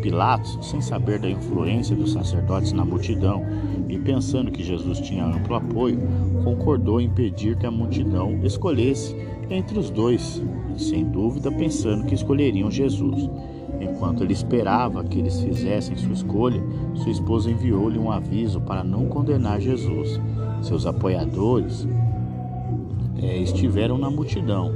Pilatos, 0.03 0.59
sem 0.61 0.83
saber 0.83 1.19
da 1.19 1.31
influência 1.31 1.97
dos 1.97 2.13
sacerdotes 2.13 2.73
na 2.73 2.85
multidão 2.85 3.43
e 3.89 3.99
pensando 3.99 4.51
que 4.51 4.63
Jesus 4.63 5.01
tinha 5.01 5.25
amplo 5.25 5.57
apoio, 5.57 5.99
concordou 6.45 7.01
em 7.01 7.09
pedir 7.09 7.57
que 7.57 7.65
a 7.65 7.71
multidão 7.71 8.39
escolhesse 8.45 9.17
entre 9.49 9.79
os 9.79 9.89
dois, 9.89 10.43
sem 10.79 11.05
dúvida 11.05 11.51
pensando 11.51 12.05
que 12.05 12.15
escolheriam 12.15 12.71
Jesus. 12.71 13.31
Enquanto 13.81 14.23
ele 14.23 14.33
esperava 14.33 15.05
que 15.05 15.19
eles 15.19 15.41
fizessem 15.41 15.97
sua 15.97 16.13
escolha, 16.13 16.63
sua 16.95 17.11
esposa 17.11 17.51
enviou-lhe 17.51 17.99
um 17.99 18.11
aviso 18.11 18.61
para 18.61 18.83
não 18.83 19.07
condenar 19.07 19.61
Jesus. 19.61 20.21
Seus 20.63 20.87
apoiadores 20.87 21.87
é, 23.19 23.39
estiveram 23.39 23.99
na 23.99 24.11
multidão. 24.11 24.75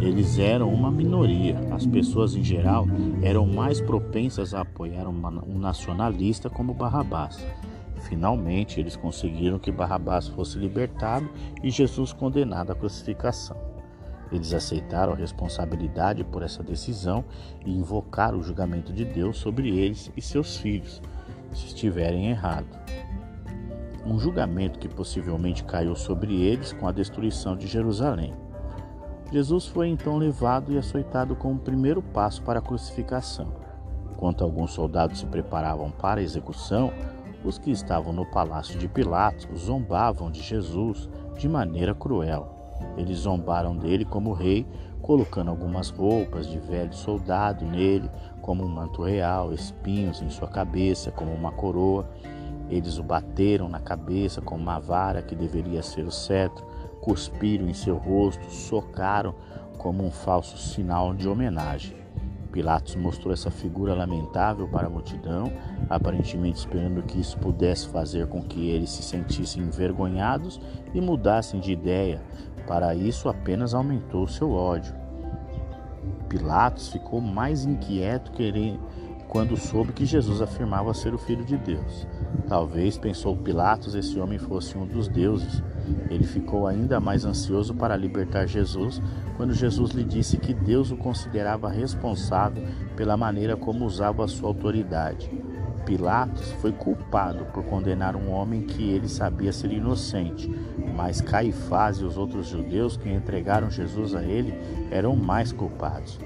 Eles 0.00 0.38
eram 0.38 0.72
uma 0.72 0.90
minoria. 0.90 1.60
As 1.70 1.86
pessoas 1.86 2.34
em 2.34 2.42
geral 2.42 2.86
eram 3.22 3.46
mais 3.46 3.80
propensas 3.80 4.52
a 4.52 4.62
apoiar 4.62 5.06
uma, 5.06 5.30
um 5.44 5.58
nacionalista 5.58 6.50
como 6.50 6.74
Barrabás. 6.74 7.44
Finalmente, 8.08 8.80
eles 8.80 8.96
conseguiram 8.96 9.58
que 9.58 9.70
Barrabás 9.70 10.26
fosse 10.28 10.58
libertado 10.58 11.28
e 11.62 11.70
Jesus 11.70 12.12
condenado 12.12 12.72
à 12.72 12.74
crucificação. 12.74 13.71
Eles 14.32 14.54
aceitaram 14.54 15.12
a 15.12 15.16
responsabilidade 15.16 16.24
por 16.24 16.42
essa 16.42 16.62
decisão 16.62 17.22
e 17.66 17.70
invocaram 17.70 18.38
o 18.38 18.42
julgamento 18.42 18.92
de 18.92 19.04
Deus 19.04 19.36
sobre 19.36 19.68
eles 19.78 20.10
e 20.16 20.22
seus 20.22 20.56
filhos, 20.56 21.02
se 21.52 21.66
estiverem 21.66 22.30
errados. 22.30 22.78
Um 24.06 24.18
julgamento 24.18 24.78
que 24.78 24.88
possivelmente 24.88 25.62
caiu 25.62 25.94
sobre 25.94 26.34
eles 26.42 26.72
com 26.72 26.88
a 26.88 26.92
destruição 26.92 27.54
de 27.54 27.66
Jerusalém. 27.66 28.34
Jesus 29.30 29.66
foi 29.66 29.88
então 29.88 30.16
levado 30.16 30.72
e 30.72 30.78
açoitado 30.78 31.36
como 31.36 31.58
primeiro 31.58 32.02
passo 32.02 32.42
para 32.42 32.58
a 32.58 32.62
crucificação. 32.62 33.52
Enquanto 34.10 34.42
alguns 34.42 34.72
soldados 34.72 35.20
se 35.20 35.26
preparavam 35.26 35.90
para 35.90 36.20
a 36.20 36.24
execução, 36.24 36.92
os 37.44 37.58
que 37.58 37.70
estavam 37.70 38.12
no 38.12 38.24
palácio 38.24 38.78
de 38.78 38.88
Pilatos 38.88 39.60
zombavam 39.60 40.30
de 40.30 40.40
Jesus 40.40 41.08
de 41.36 41.48
maneira 41.48 41.94
cruel. 41.94 42.61
Eles 42.96 43.18
zombaram 43.18 43.76
dele 43.76 44.04
como 44.04 44.32
rei, 44.32 44.66
colocando 45.00 45.50
algumas 45.50 45.90
roupas 45.90 46.46
de 46.46 46.58
velho 46.58 46.92
soldado 46.92 47.64
nele, 47.64 48.08
como 48.40 48.64
um 48.64 48.68
manto 48.68 49.02
real, 49.02 49.52
espinhos 49.52 50.22
em 50.22 50.30
sua 50.30 50.48
cabeça, 50.48 51.10
como 51.10 51.32
uma 51.32 51.52
coroa. 51.52 52.08
Eles 52.70 52.98
o 52.98 53.02
bateram 53.02 53.68
na 53.68 53.80
cabeça 53.80 54.40
com 54.40 54.56
uma 54.56 54.78
vara 54.78 55.22
que 55.22 55.34
deveria 55.34 55.82
ser 55.82 56.04
o 56.04 56.10
cetro, 56.10 56.64
cuspiram 57.00 57.68
em 57.68 57.74
seu 57.74 57.96
rosto, 57.96 58.44
socaram 58.50 59.34
como 59.76 60.04
um 60.04 60.10
falso 60.10 60.56
sinal 60.56 61.12
de 61.12 61.28
homenagem. 61.28 62.02
Pilatos 62.52 62.94
mostrou 62.96 63.32
essa 63.32 63.50
figura 63.50 63.94
lamentável 63.94 64.68
para 64.68 64.86
a 64.86 64.90
multidão, 64.90 65.50
aparentemente 65.88 66.58
esperando 66.58 67.02
que 67.02 67.18
isso 67.18 67.38
pudesse 67.38 67.88
fazer 67.88 68.26
com 68.26 68.42
que 68.42 68.68
eles 68.68 68.90
se 68.90 69.02
sentissem 69.02 69.62
envergonhados 69.62 70.60
e 70.92 71.00
mudassem 71.00 71.58
de 71.58 71.72
ideia. 71.72 72.20
Para 72.66 72.94
isso, 72.94 73.28
apenas 73.28 73.74
aumentou 73.74 74.26
seu 74.26 74.52
ódio. 74.52 74.94
Pilatos 76.28 76.88
ficou 76.88 77.20
mais 77.20 77.64
inquieto 77.64 78.32
quando 79.28 79.56
soube 79.56 79.92
que 79.92 80.04
Jesus 80.04 80.42
afirmava 80.42 80.92
ser 80.92 81.14
o 81.14 81.18
Filho 81.18 81.44
de 81.44 81.56
Deus. 81.56 82.06
Talvez, 82.48 82.98
pensou 82.98 83.36
Pilatos, 83.36 83.94
esse 83.94 84.18
homem 84.18 84.38
fosse 84.38 84.76
um 84.76 84.86
dos 84.86 85.08
deuses. 85.08 85.62
Ele 86.10 86.24
ficou 86.24 86.66
ainda 86.66 87.00
mais 87.00 87.24
ansioso 87.24 87.74
para 87.74 87.96
libertar 87.96 88.46
Jesus 88.46 89.00
quando 89.36 89.54
Jesus 89.54 89.90
lhe 89.92 90.04
disse 90.04 90.36
que 90.36 90.52
Deus 90.52 90.90
o 90.90 90.96
considerava 90.96 91.68
responsável 91.68 92.62
pela 92.94 93.16
maneira 93.16 93.56
como 93.56 93.84
usava 93.84 94.24
a 94.24 94.28
sua 94.28 94.48
autoridade. 94.48 95.30
Pilatos 95.84 96.52
foi 96.60 96.72
culpado 96.72 97.44
por 97.46 97.64
condenar 97.64 98.14
um 98.14 98.30
homem 98.30 98.62
que 98.62 98.90
ele 98.90 99.08
sabia 99.08 99.52
ser 99.52 99.72
inocente, 99.72 100.48
mas 100.94 101.20
Caifás 101.20 101.98
e 101.98 102.04
os 102.04 102.16
outros 102.16 102.46
judeus 102.46 102.96
que 102.96 103.10
entregaram 103.10 103.70
Jesus 103.70 104.14
a 104.14 104.22
ele 104.22 104.54
eram 104.90 105.16
mais 105.16 105.52
culpados. 105.52 106.18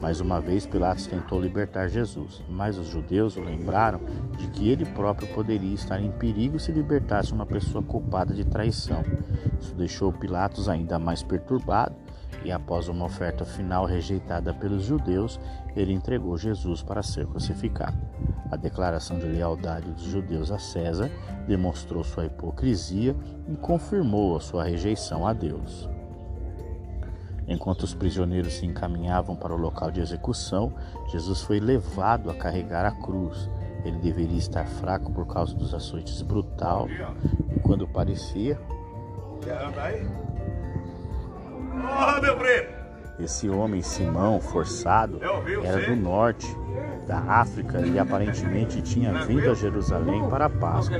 Mais 0.00 0.20
uma 0.20 0.40
vez, 0.40 0.66
Pilatos 0.66 1.06
tentou 1.06 1.40
libertar 1.40 1.86
Jesus, 1.86 2.42
mas 2.48 2.76
os 2.76 2.88
judeus 2.88 3.36
o 3.36 3.40
lembraram 3.40 4.00
de 4.36 4.48
que 4.48 4.68
ele 4.68 4.84
próprio 4.84 5.28
poderia 5.28 5.74
estar 5.74 6.00
em 6.00 6.10
perigo 6.10 6.58
se 6.58 6.72
libertasse 6.72 7.32
uma 7.32 7.46
pessoa 7.46 7.84
culpada 7.84 8.34
de 8.34 8.44
traição. 8.44 9.04
Isso 9.60 9.74
deixou 9.76 10.12
Pilatos 10.12 10.68
ainda 10.68 10.98
mais 10.98 11.22
perturbado 11.22 11.94
e, 12.44 12.50
após 12.50 12.88
uma 12.88 13.04
oferta 13.04 13.44
final 13.44 13.84
rejeitada 13.84 14.52
pelos 14.52 14.84
judeus, 14.84 15.38
ele 15.76 15.92
entregou 15.92 16.36
Jesus 16.36 16.82
para 16.82 17.02
ser 17.02 17.26
crucificado. 17.26 17.96
A 18.50 18.56
declaração 18.56 19.18
de 19.18 19.26
lealdade 19.26 19.90
dos 19.90 20.02
judeus 20.02 20.50
a 20.50 20.58
César 20.58 21.10
demonstrou 21.46 22.04
sua 22.04 22.26
hipocrisia 22.26 23.16
e 23.48 23.56
confirmou 23.56 24.36
a 24.36 24.40
sua 24.40 24.64
rejeição 24.64 25.26
a 25.26 25.32
Deus. 25.32 25.88
Enquanto 27.46 27.82
os 27.82 27.94
prisioneiros 27.94 28.54
se 28.54 28.66
encaminhavam 28.66 29.34
para 29.34 29.54
o 29.54 29.58
local 29.58 29.90
de 29.90 30.00
execução, 30.00 30.72
Jesus 31.10 31.42
foi 31.42 31.60
levado 31.60 32.30
a 32.30 32.34
carregar 32.34 32.84
a 32.84 32.92
cruz. 32.92 33.48
Ele 33.84 33.98
deveria 33.98 34.38
estar 34.38 34.64
fraco 34.64 35.12
por 35.12 35.26
causa 35.26 35.54
dos 35.54 35.74
açoites 35.74 36.22
brutal 36.22 36.88
e 37.54 37.60
quando 37.60 37.86
parecia. 37.88 38.58
Esse 43.18 43.48
homem 43.48 43.82
Simão, 43.82 44.40
forçado, 44.40 45.20
era 45.62 45.86
do 45.86 45.96
norte 45.96 46.46
da 47.06 47.18
África 47.18 47.80
e 47.80 47.98
aparentemente 47.98 48.80
tinha 48.80 49.12
vindo 49.24 49.50
a 49.50 49.54
Jerusalém 49.54 50.28
para 50.28 50.46
a 50.46 50.50
Páscoa. 50.50 50.96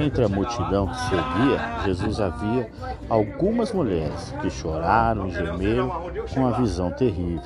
Entre 0.00 0.24
a 0.24 0.28
multidão 0.28 0.86
que 0.86 0.98
seguia, 0.98 1.82
Jesus 1.84 2.20
havia 2.20 2.70
algumas 3.08 3.72
mulheres 3.72 4.34
que 4.40 4.50
choraram 4.50 5.26
e 5.26 5.32
gemeram 5.32 5.90
com 6.32 6.46
a 6.46 6.52
visão 6.52 6.90
terrível. 6.90 7.42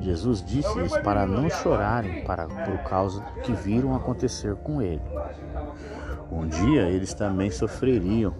Jesus 0.00 0.42
disse-lhes 0.44 0.96
para 0.98 1.26
não 1.26 1.50
chorarem 1.50 2.22
para, 2.24 2.46
por 2.46 2.78
causa 2.88 3.20
do 3.20 3.40
que 3.42 3.52
viram 3.52 3.96
acontecer 3.96 4.54
com 4.56 4.80
ele. 4.80 5.02
Um 6.30 6.46
dia 6.46 6.82
eles 6.82 7.14
também 7.14 7.50
sofreriam 7.50 8.34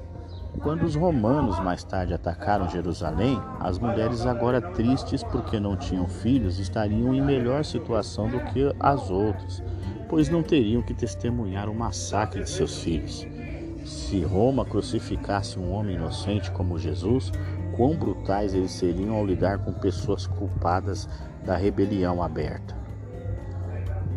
quando 0.59 0.85
os 0.85 0.95
romanos 0.95 1.61
mais 1.61 1.85
tarde 1.85 2.15
atacaram 2.15 2.69
Jerusalém, 2.69 3.41
as 3.61 3.79
mulheres, 3.79 4.25
agora 4.25 4.61
tristes 4.61 5.23
porque 5.23 5.61
não 5.61 5.77
tinham 5.77 6.09
filhos, 6.09 6.59
estariam 6.59 7.15
em 7.15 7.21
melhor 7.21 7.65
situação 7.65 8.29
do 8.29 8.41
que 8.47 8.75
as 8.81 9.11
outras, 9.11 9.63
pois 10.09 10.29
não 10.29 10.43
teriam 10.43 10.83
que 10.83 10.95
testemunhar 10.95 11.69
o 11.69 11.75
massacre 11.75 12.43
de 12.43 12.51
seus 12.51 12.83
filhos. 12.83 13.27
Se 13.85 14.23
Roma 14.23 14.65
crucificasse 14.65 15.59
um 15.59 15.73
homem 15.73 15.97
inocente 15.97 16.51
como 16.51 16.79
Jesus, 16.79 17.31
quão 17.77 17.95
brutais 17.95 18.55
eles 18.55 18.73
seriam 18.73 19.17
ao 19.17 19.27
lidar 19.27 19.59
com 19.59 19.73
pessoas 19.73 20.27
culpadas 20.27 21.09
da 21.45 21.57
rebelião 21.57 22.23
aberta. 22.23 22.77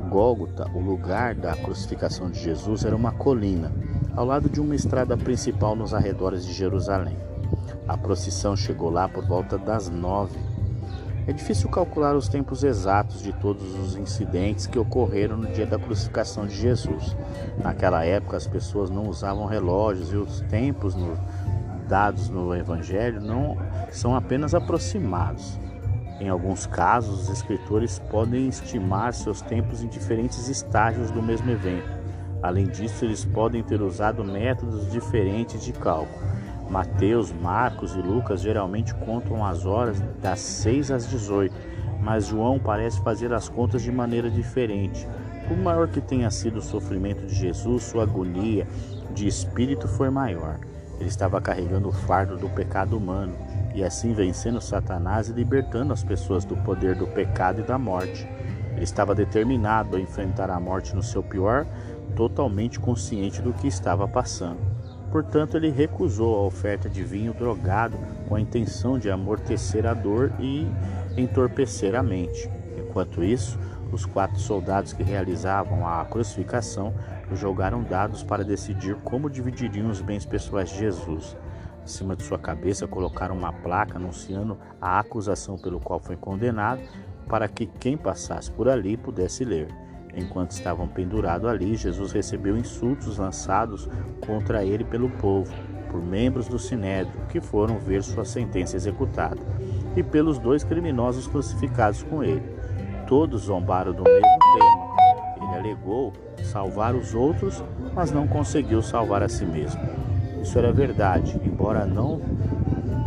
Gólgota, 0.10 0.70
o 0.74 0.80
lugar 0.80 1.36
da 1.36 1.56
crucificação 1.56 2.30
de 2.30 2.40
Jesus, 2.40 2.84
era 2.84 2.96
uma 2.96 3.12
colina 3.12 3.72
ao 4.16 4.26
lado 4.26 4.50
de 4.50 4.60
uma 4.60 4.76
estrada 4.76 5.16
principal 5.16 5.76
nos 5.76 5.94
arredores 5.94 6.46
de 6.46 6.54
Jerusalém. 6.54 7.18
A 7.88 7.98
procissão 7.98 8.56
chegou 8.56 8.90
lá 8.90 9.08
por 9.08 9.26
volta 9.26 9.58
das 9.58 9.90
nove. 9.90 10.38
É 11.28 11.34
difícil 11.34 11.70
calcular 11.70 12.16
os 12.16 12.28
tempos 12.28 12.64
exatos 12.64 13.22
de 13.22 13.32
todos 13.34 13.76
os 13.78 13.96
incidentes 13.96 14.66
que 14.66 14.80
ocorreram 14.80 15.38
no 15.38 15.48
dia 15.48 15.66
da 15.66 15.78
crucificação 15.78 16.46
de 16.46 16.56
Jesus. 16.56 17.16
Naquela 17.64 18.04
época, 18.04 18.38
as 18.38 18.48
pessoas 18.48 18.90
não 18.90 19.08
usavam 19.08 19.46
relógios 19.46 20.12
e 20.12 20.16
os 20.16 20.42
tempos 20.42 20.96
no, 20.96 21.18
dados 21.88 22.30
no 22.30 22.56
Evangelho 22.56 23.22
não 23.22 23.58
são 23.92 24.16
apenas 24.16 24.56
aproximados. 24.56 25.60
Em 26.20 26.30
alguns 26.30 26.66
casos, 26.66 27.24
os 27.24 27.30
escritores 27.30 28.00
podem 28.00 28.48
estimar 28.48 29.14
seus 29.14 29.42
tempos 29.42 29.84
em 29.84 29.88
diferentes 29.88 30.48
estágios 30.48 31.12
do 31.12 31.22
mesmo 31.22 31.50
evento. 31.52 32.01
Além 32.42 32.66
disso, 32.66 33.06
eles 33.06 33.24
podem 33.24 33.62
ter 33.62 33.82
usado 33.82 34.24
métodos 34.24 34.92
diferentes 34.92 35.64
de 35.64 35.72
cálculo. 35.74 36.20
Mateus, 36.70 37.32
Marcos 37.34 37.94
e 37.96 38.02
Lucas 38.02 38.42
geralmente 38.42 38.96
contam 38.96 39.46
as 39.46 39.66
horas 39.66 40.00
das 40.22 40.40
6 40.40 40.92
às 40.92 41.10
18, 41.10 41.54
mas 42.02 42.28
João 42.28 42.58
parece 42.58 43.02
fazer 43.02 43.34
as 43.34 43.50
contas 43.50 43.82
de 43.82 43.92
maneira 43.92 44.30
diferente. 44.30 45.08
Por 45.48 45.58
maior 45.58 45.88
que 45.90 46.00
tenha 46.00 46.32
sido 46.32 46.58
o 46.58 46.62
sofrimento 46.62 47.26
de 47.26 47.36
Jesus, 47.36 47.84
sua 47.84 48.04
agonia 48.04 48.66
de 49.14 49.28
espírito 49.28 49.88
foi 49.88 50.10
maior. 50.10 50.60
Ele 50.98 51.10
estava 51.10 51.42
carregando 51.42 51.90
o 51.90 51.92
fardo 51.92 52.38
do 52.38 52.48
pecado 52.48 52.96
humano 52.96 53.34
e 53.74 53.84
assim 53.84 54.14
vencendo 54.14 54.62
Satanás 54.62 55.30
e 55.30 55.34
libertando 55.34 55.92
as 55.92 56.04
pessoas 56.04 56.46
do 56.46 56.56
poder 56.58 56.96
do 56.96 57.08
pecado 57.08 57.62
e 57.62 57.64
da 57.64 57.78
morte. 57.78 58.28
Ele 58.74 58.84
estava 58.84 59.14
determinado 59.14 59.98
a 59.98 60.00
enfrentar 60.00 60.50
a 60.50 60.60
morte 60.60 60.96
no 60.96 61.04
seu 61.04 61.22
pior 61.22 61.66
totalmente 62.16 62.80
consciente 62.80 63.42
do 63.42 63.54
que 63.54 63.68
estava 63.68 64.08
passando. 64.08 64.60
Portanto, 65.12 65.58
ele 65.58 65.70
recusou 65.70 66.38
a 66.38 66.48
oferta 66.48 66.90
de 66.90 67.04
vinho 67.04 67.34
drogado 67.34 67.98
com 68.30 68.36
a 68.36 68.42
intenção 68.42 68.98
de 68.98 69.12
amortecer 69.12 69.86
a 69.86 69.94
dor 69.94 70.32
e 70.40 70.66
entorpecer 71.18 71.96
a 71.96 72.02
mente. 72.02 72.50
Enquanto 72.78 73.24
isso, 73.24 73.60
os 73.92 74.06
quatro 74.06 74.40
soldados 74.40 74.94
que 74.94 75.04
realizavam 75.04 75.86
a 75.86 76.06
crucificação 76.06 76.94
jogaram 77.34 77.84
dados 77.84 78.24
para 78.24 78.44
decidir 78.44 78.96
como 79.04 79.30
dividiriam 79.30 79.90
os 79.90 80.02
bens 80.02 80.26
pessoais 80.26 80.70
de 80.70 80.80
Jesus. 80.80 81.36
Acima 81.84 82.16
de 82.16 82.24
sua 82.24 82.40
cabeça 82.40 82.88
colocaram 82.88 83.36
uma 83.36 83.52
placa 83.52 83.98
anunciando 83.98 84.58
a 84.80 85.00
acusação 85.00 85.58
pelo 85.58 85.80
qual 85.80 86.00
foi 86.00 86.16
condenado, 86.16 86.82
para 87.28 87.48
que 87.48 87.66
quem 87.66 87.98
passasse 87.98 88.52
por 88.52 88.70
ali 88.70 88.96
pudesse 88.96 89.44
ler. 89.44 89.68
Enquanto 90.16 90.52
estavam 90.52 90.88
pendurados 90.88 91.48
ali, 91.48 91.76
Jesus 91.76 92.12
recebeu 92.12 92.58
insultos 92.58 93.18
lançados 93.18 93.90
contra 94.26 94.64
ele 94.64 94.84
pelo 94.84 95.10
povo, 95.10 95.52
por 95.90 96.02
membros 96.02 96.48
do 96.48 96.60
sinédrio, 96.60 97.20
que 97.30 97.40
foram 97.40 97.80
ver 97.80 98.04
sua 98.04 98.26
sentença 98.26 98.76
executada, 98.76 99.40
e 99.96 100.04
pelos 100.04 100.38
dois 100.38 100.64
criminosos 100.64 101.28
crucificados 101.28 102.04
com 102.04 102.24
ele. 102.24 102.44
Todos 103.08 103.44
zombaram 103.44 103.94
do 103.94 104.04
mesmo 104.04 104.40
tema. 104.54 104.92
Ele 105.38 105.60
alegou 105.60 106.14
salvar 106.44 106.96
os 106.96 107.14
outros, 107.14 107.64
mas 107.94 108.12
não 108.12 108.28
conseguiu 108.28 108.82
salvar 108.82 109.22
a 109.22 109.30
si 109.30 109.46
mesmo. 109.46 109.82
Isso 110.42 110.58
era 110.58 110.72
verdade, 110.72 111.40
embora 111.44 111.86
não 111.86 112.22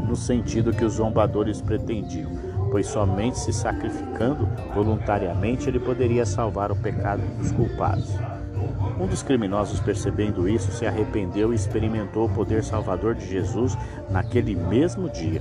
no 0.06 0.14
sentido 0.14 0.72
que 0.72 0.84
os 0.84 0.94
zombadores 0.94 1.60
pretendiam 1.60 2.33
pois 2.74 2.88
somente 2.88 3.38
se 3.38 3.52
sacrificando 3.52 4.48
voluntariamente 4.74 5.68
ele 5.68 5.78
poderia 5.78 6.26
salvar 6.26 6.72
o 6.72 6.76
pecado 6.76 7.22
dos 7.38 7.52
culpados. 7.52 8.16
Um 8.98 9.06
dos 9.06 9.22
criminosos, 9.22 9.78
percebendo 9.78 10.48
isso, 10.48 10.72
se 10.72 10.84
arrependeu 10.84 11.52
e 11.52 11.54
experimentou 11.54 12.26
o 12.26 12.28
poder 12.28 12.64
salvador 12.64 13.14
de 13.14 13.28
Jesus 13.28 13.78
naquele 14.10 14.56
mesmo 14.56 15.08
dia. 15.08 15.40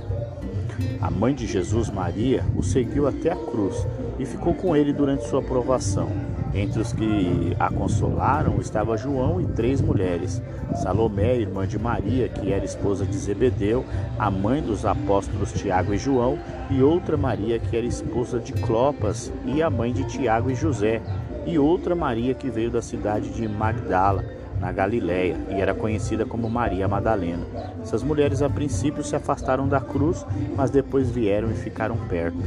A 1.00 1.10
mãe 1.10 1.34
de 1.34 1.44
Jesus, 1.44 1.90
Maria, 1.90 2.44
o 2.54 2.62
seguiu 2.62 3.08
até 3.08 3.32
a 3.32 3.36
cruz 3.36 3.84
e 4.18 4.24
ficou 4.24 4.54
com 4.54 4.76
ele 4.76 4.92
durante 4.92 5.26
sua 5.26 5.42
provação. 5.42 6.10
Entre 6.54 6.80
os 6.80 6.92
que 6.92 7.56
a 7.58 7.68
consolaram 7.68 8.60
estava 8.60 8.96
João 8.96 9.40
e 9.40 9.46
três 9.46 9.80
mulheres: 9.80 10.40
Salomé, 10.76 11.36
irmã 11.36 11.66
de 11.66 11.78
Maria, 11.78 12.28
que 12.28 12.52
era 12.52 12.64
esposa 12.64 13.04
de 13.04 13.16
Zebedeu, 13.16 13.84
a 14.18 14.30
mãe 14.30 14.62
dos 14.62 14.86
apóstolos 14.86 15.52
Tiago 15.52 15.92
e 15.92 15.98
João, 15.98 16.38
e 16.70 16.80
outra 16.80 17.16
Maria, 17.16 17.58
que 17.58 17.76
era 17.76 17.84
esposa 17.84 18.38
de 18.38 18.52
Clopas 18.52 19.32
e 19.44 19.62
a 19.62 19.68
mãe 19.68 19.92
de 19.92 20.04
Tiago 20.04 20.50
e 20.50 20.54
José, 20.54 21.02
e 21.44 21.58
outra 21.58 21.94
Maria 21.94 22.34
que 22.34 22.48
veio 22.48 22.70
da 22.70 22.80
cidade 22.80 23.30
de 23.30 23.48
Magdala 23.48 24.24
na 24.60 24.72
Galiléia 24.72 25.36
e 25.50 25.60
era 25.60 25.74
conhecida 25.74 26.24
como 26.24 26.48
Maria 26.48 26.88
Madalena. 26.88 27.46
Essas 27.82 28.02
mulheres 28.02 28.42
a 28.42 28.48
princípio 28.48 29.04
se 29.04 29.16
afastaram 29.16 29.68
da 29.68 29.80
cruz, 29.80 30.24
mas 30.56 30.70
depois 30.70 31.10
vieram 31.10 31.50
e 31.50 31.54
ficaram 31.54 31.96
perto. 32.08 32.38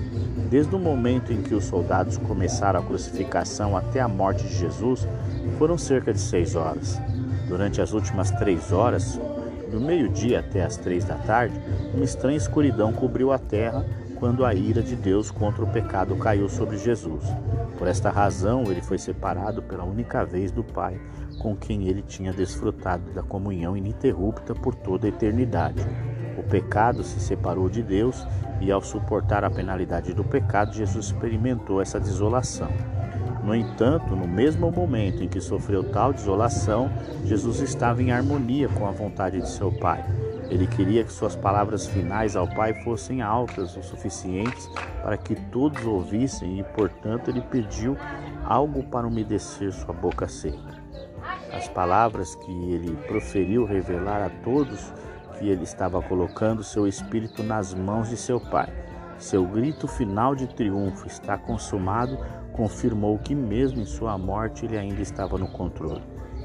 Desde 0.50 0.76
o 0.76 0.80
momento 0.80 1.32
em 1.32 1.42
que 1.42 1.54
os 1.54 1.66
soldados 1.66 2.18
começaram 2.18 2.80
a 2.80 2.84
crucificação 2.84 3.76
até 3.76 4.00
a 4.00 4.08
morte 4.08 4.44
de 4.44 4.58
Jesus, 4.58 5.08
foram 5.58 5.78
cerca 5.78 6.14
de 6.14 6.20
seis 6.20 6.56
horas. 6.56 7.00
Durante 7.48 7.82
as 7.82 7.94
últimas 7.94 8.32
três 8.32 8.72
horas, 8.72 9.20
do 9.72 9.80
meio-dia 9.80 10.40
até 10.40 10.64
as 10.64 10.78
três 10.78 11.04
da 11.04 11.16
tarde, 11.16 11.60
uma 11.94 12.04
estranha 12.04 12.38
escuridão 12.38 12.94
cobriu 12.94 13.32
a 13.32 13.38
terra 13.38 13.86
quando 14.20 14.46
a 14.46 14.54
ira 14.54 14.82
de 14.82 14.96
Deus 14.96 15.32
contra 15.32 15.64
o 15.64 15.72
pecado 15.72 16.16
caiu 16.16 16.50
sobre 16.50 16.78
Jesus. 16.78 17.24
Por 17.78 17.88
esta 17.88 18.10
razão, 18.10 18.64
ele 18.64 18.82
foi 18.82 18.98
separado 18.98 19.62
pela 19.62 19.84
única 19.84 20.26
vez 20.26 20.52
do 20.52 20.64
Pai, 20.64 21.00
com 21.40 21.56
quem 21.56 21.88
ele 21.88 22.02
tinha 22.02 22.34
desfrutado 22.34 23.12
da 23.12 23.22
comunhão 23.22 23.78
ininterrupta 23.78 24.56
por 24.56 24.74
toda 24.74 25.06
a 25.06 25.10
eternidade. 25.10 25.86
O 26.38 26.44
pecado 26.44 27.04
se 27.04 27.20
separou 27.20 27.70
de 27.70 27.84
Deus 27.84 28.26
e, 28.60 28.72
ao 28.72 28.82
suportar 28.82 29.44
a 29.44 29.50
penalidade 29.50 30.14
do 30.14 30.24
pecado, 30.24 30.74
Jesus 30.74 31.08
experimentou 31.08 31.82
essa 31.82 32.00
desolação. 32.00 32.70
No 33.44 33.56
entanto, 33.56 34.16
no 34.16 34.28
mesmo 34.28 34.72
momento 34.72 35.24
em 35.24 35.28
que 35.28 35.40
sofreu 35.40 35.84
tal 35.84 36.12
desolação, 36.12 36.92
Jesus 37.24 37.62
estava 37.62 38.02
em 38.02 38.12
harmonia 38.12 38.68
com 38.68 38.88
a 38.88 38.92
vontade 38.92 39.40
de 39.40 39.50
seu 39.50 39.72
Pai. 39.72 40.04
Ele 40.50 40.66
queria 40.66 41.04
que 41.04 41.12
suas 41.12 41.36
palavras 41.36 41.88
finais 41.88 42.36
ao 42.36 42.48
Pai 42.48 42.74
fossem 42.84 43.22
altas 43.22 43.76
o 43.76 43.84
suficientes 43.84 44.70
para 45.04 45.18
que 45.18 45.36
todos 45.36 45.86
ouvissem 45.86 46.60
e, 46.60 46.64
portanto, 46.64 47.30
ele 47.30 47.42
pediu 47.42 47.98
algo 48.46 48.84
para 48.84 49.08
umedecer 49.08 49.74
sua 49.74 49.94
boca 49.94 50.28
seca. 50.28 50.82
As 51.52 51.68
palavras 51.68 52.36
que 52.36 52.52
ele 52.72 52.96
proferiu 53.08 53.66
revelar 53.66 54.22
a 54.22 54.30
todos 54.44 54.94
que 55.38 55.50
ele 55.50 55.64
estava 55.64 56.02
colocando 56.02 56.64
seu 56.64 56.88
espírito 56.88 57.44
nas 57.44 57.74
mãos 57.74 58.10
de 58.10 58.18
seu 58.18 58.40
Pai. 58.40 58.72
Seu 59.18 59.46
grito 59.46 59.88
final 59.88 60.36
de 60.36 60.48
triunfo 60.48 61.08
está 61.08 61.38
consumado 61.38 62.18
confirmou 62.54 63.20
que, 63.20 63.36
mesmo 63.36 63.82
em 63.82 63.86
sua 63.86 64.18
morte, 64.18 64.66
ele 64.66 64.78
ainda 64.78 65.02
estava 65.02 65.38
no 65.38 65.48
controle. 65.48 66.02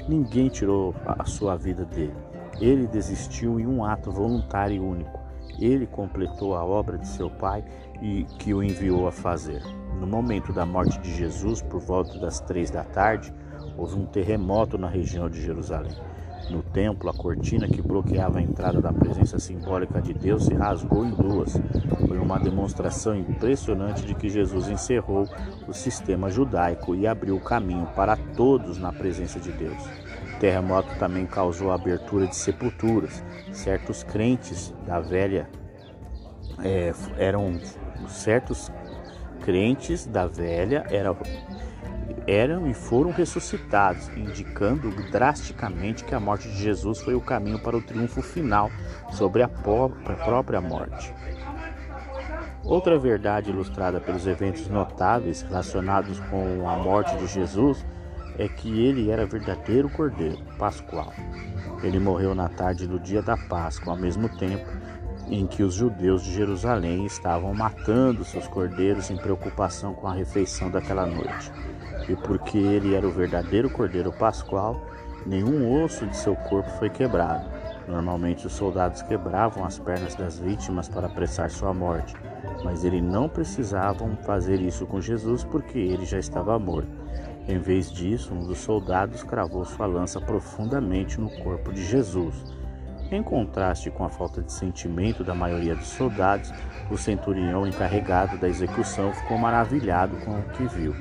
Ninguém 0.07 0.49
tirou 0.49 0.93
a 1.05 1.25
sua 1.25 1.55
vida 1.55 1.85
dele. 1.85 2.32
Ele 2.59 2.87
desistiu 2.87 3.59
em 3.59 3.65
um 3.65 3.83
ato 3.83 4.11
voluntário 4.11 4.75
e 4.75 4.79
único. 4.79 5.19
Ele 5.59 5.85
completou 5.85 6.55
a 6.55 6.63
obra 6.63 6.97
de 6.97 7.07
seu 7.07 7.29
pai 7.29 7.63
e 8.01 8.23
que 8.39 8.53
o 8.53 8.63
enviou 8.63 9.07
a 9.07 9.11
fazer. 9.11 9.61
No 9.99 10.07
momento 10.07 10.51
da 10.51 10.65
morte 10.65 10.99
de 10.99 11.13
Jesus, 11.15 11.61
por 11.61 11.79
volta 11.79 12.17
das 12.19 12.39
três 12.39 12.69
da 12.69 12.83
tarde, 12.83 13.33
houve 13.77 13.97
um 13.97 14.05
terremoto 14.05 14.77
na 14.77 14.87
região 14.87 15.29
de 15.29 15.41
Jerusalém. 15.41 15.95
No 16.49 16.61
templo, 16.61 17.09
a 17.09 17.13
cortina 17.13 17.67
que 17.67 17.81
bloqueava 17.81 18.39
a 18.39 18.41
entrada 18.41 18.81
da 18.81 18.91
presença 18.91 19.39
simbólica 19.39 20.01
de 20.01 20.13
Deus 20.13 20.45
se 20.45 20.53
rasgou 20.53 21.05
em 21.05 21.11
duas. 21.11 21.53
Foi 22.05 22.17
uma 22.17 22.37
demonstração 22.37 23.15
impressionante 23.15 24.05
de 24.05 24.13
que 24.13 24.29
Jesus 24.29 24.67
encerrou 24.67 25.27
o 25.67 25.73
sistema 25.73 26.29
judaico 26.29 26.95
e 26.95 27.07
abriu 27.07 27.37
o 27.37 27.41
caminho 27.41 27.87
para 27.95 28.17
todos 28.17 28.77
na 28.77 28.91
presença 28.91 29.39
de 29.39 29.51
Deus. 29.53 30.02
Terremoto 30.43 30.93
também 30.99 31.25
causou 31.25 31.71
a 31.71 31.75
abertura 31.75 32.27
de 32.27 32.35
sepulturas. 32.35 33.23
Certos 33.53 34.03
crentes 34.03 34.75
da 34.85 34.99
velha 34.99 35.49
é, 36.61 36.91
eram 37.17 37.57
certos 38.09 38.69
crentes 39.39 40.05
da 40.05 40.27
velha 40.27 40.85
eram 40.91 41.15
eram 42.27 42.67
e 42.67 42.73
foram 42.73 43.11
ressuscitados, 43.11 44.09
indicando 44.17 44.89
drasticamente 45.09 46.03
que 46.03 46.13
a 46.13 46.19
morte 46.19 46.49
de 46.49 46.61
Jesus 46.61 46.99
foi 46.99 47.15
o 47.15 47.21
caminho 47.21 47.59
para 47.59 47.77
o 47.77 47.81
triunfo 47.81 48.21
final 48.21 48.69
sobre 49.11 49.43
a 49.43 49.47
própria 49.47 50.59
morte. 50.59 51.13
Outra 52.65 52.99
verdade 52.99 53.49
ilustrada 53.49 54.01
pelos 54.01 54.27
eventos 54.27 54.67
notáveis 54.67 55.41
relacionados 55.41 56.19
com 56.19 56.69
a 56.69 56.75
morte 56.75 57.15
de 57.15 57.27
Jesus 57.27 57.85
é 58.37 58.47
que 58.47 58.85
ele 58.85 59.09
era 59.09 59.25
verdadeiro 59.25 59.89
cordeiro 59.89 60.39
pascual. 60.57 61.13
Ele 61.83 61.99
morreu 61.99 62.33
na 62.33 62.49
tarde 62.49 62.87
do 62.87 62.99
dia 62.99 63.21
da 63.21 63.37
Páscoa, 63.37 63.93
ao 63.93 63.99
mesmo 63.99 64.29
tempo 64.29 64.65
em 65.29 65.47
que 65.47 65.63
os 65.63 65.73
judeus 65.73 66.23
de 66.23 66.33
Jerusalém 66.33 67.05
estavam 67.05 67.53
matando 67.53 68.25
seus 68.25 68.47
cordeiros 68.47 69.09
em 69.09 69.17
preocupação 69.17 69.93
com 69.93 70.07
a 70.07 70.13
refeição 70.13 70.69
daquela 70.69 71.05
noite 71.05 71.51
e 72.07 72.15
porque 72.15 72.57
ele 72.57 72.95
era 72.95 73.07
o 73.07 73.11
verdadeiro 73.11 73.69
cordeiro 73.69 74.11
pascual, 74.11 74.81
nenhum 75.25 75.83
osso 75.83 76.05
de 76.07 76.15
seu 76.15 76.35
corpo 76.35 76.69
foi 76.71 76.89
quebrado. 76.89 77.49
Normalmente 77.87 78.47
os 78.47 78.53
soldados 78.53 79.01
quebravam 79.01 79.65
as 79.65 79.77
pernas 79.77 80.15
das 80.15 80.39
vítimas 80.39 80.87
para 80.87 81.07
apressar 81.07 81.49
sua 81.49 81.73
morte, 81.73 82.15
mas 82.63 82.83
eles 82.83 83.03
não 83.03 83.27
precisavam 83.27 84.15
fazer 84.17 84.61
isso 84.61 84.85
com 84.85 85.01
Jesus 85.01 85.43
porque 85.43 85.77
ele 85.77 86.05
já 86.05 86.17
estava 86.17 86.57
morto. 86.57 87.02
Em 87.47 87.59
vez 87.59 87.91
disso, 87.91 88.33
um 88.33 88.45
dos 88.45 88.59
soldados 88.59 89.21
cravou 89.21 89.65
sua 89.65 89.85
lança 89.85 90.21
profundamente 90.21 91.19
no 91.19 91.29
corpo 91.29 91.73
de 91.73 91.83
Jesus. 91.83 92.35
Em 93.11 93.21
contraste 93.21 93.91
com 93.91 94.05
a 94.05 94.09
falta 94.09 94.41
de 94.41 94.51
sentimento 94.51 95.23
da 95.23 95.35
maioria 95.35 95.75
dos 95.75 95.87
soldados, 95.87 96.53
o 96.89 96.97
centurião 96.97 97.67
encarregado 97.67 98.37
da 98.37 98.47
execução 98.47 99.13
ficou 99.13 99.37
maravilhado 99.37 100.15
com 100.25 100.39
o 100.39 100.43
que 100.51 100.63
viu. 100.67 100.95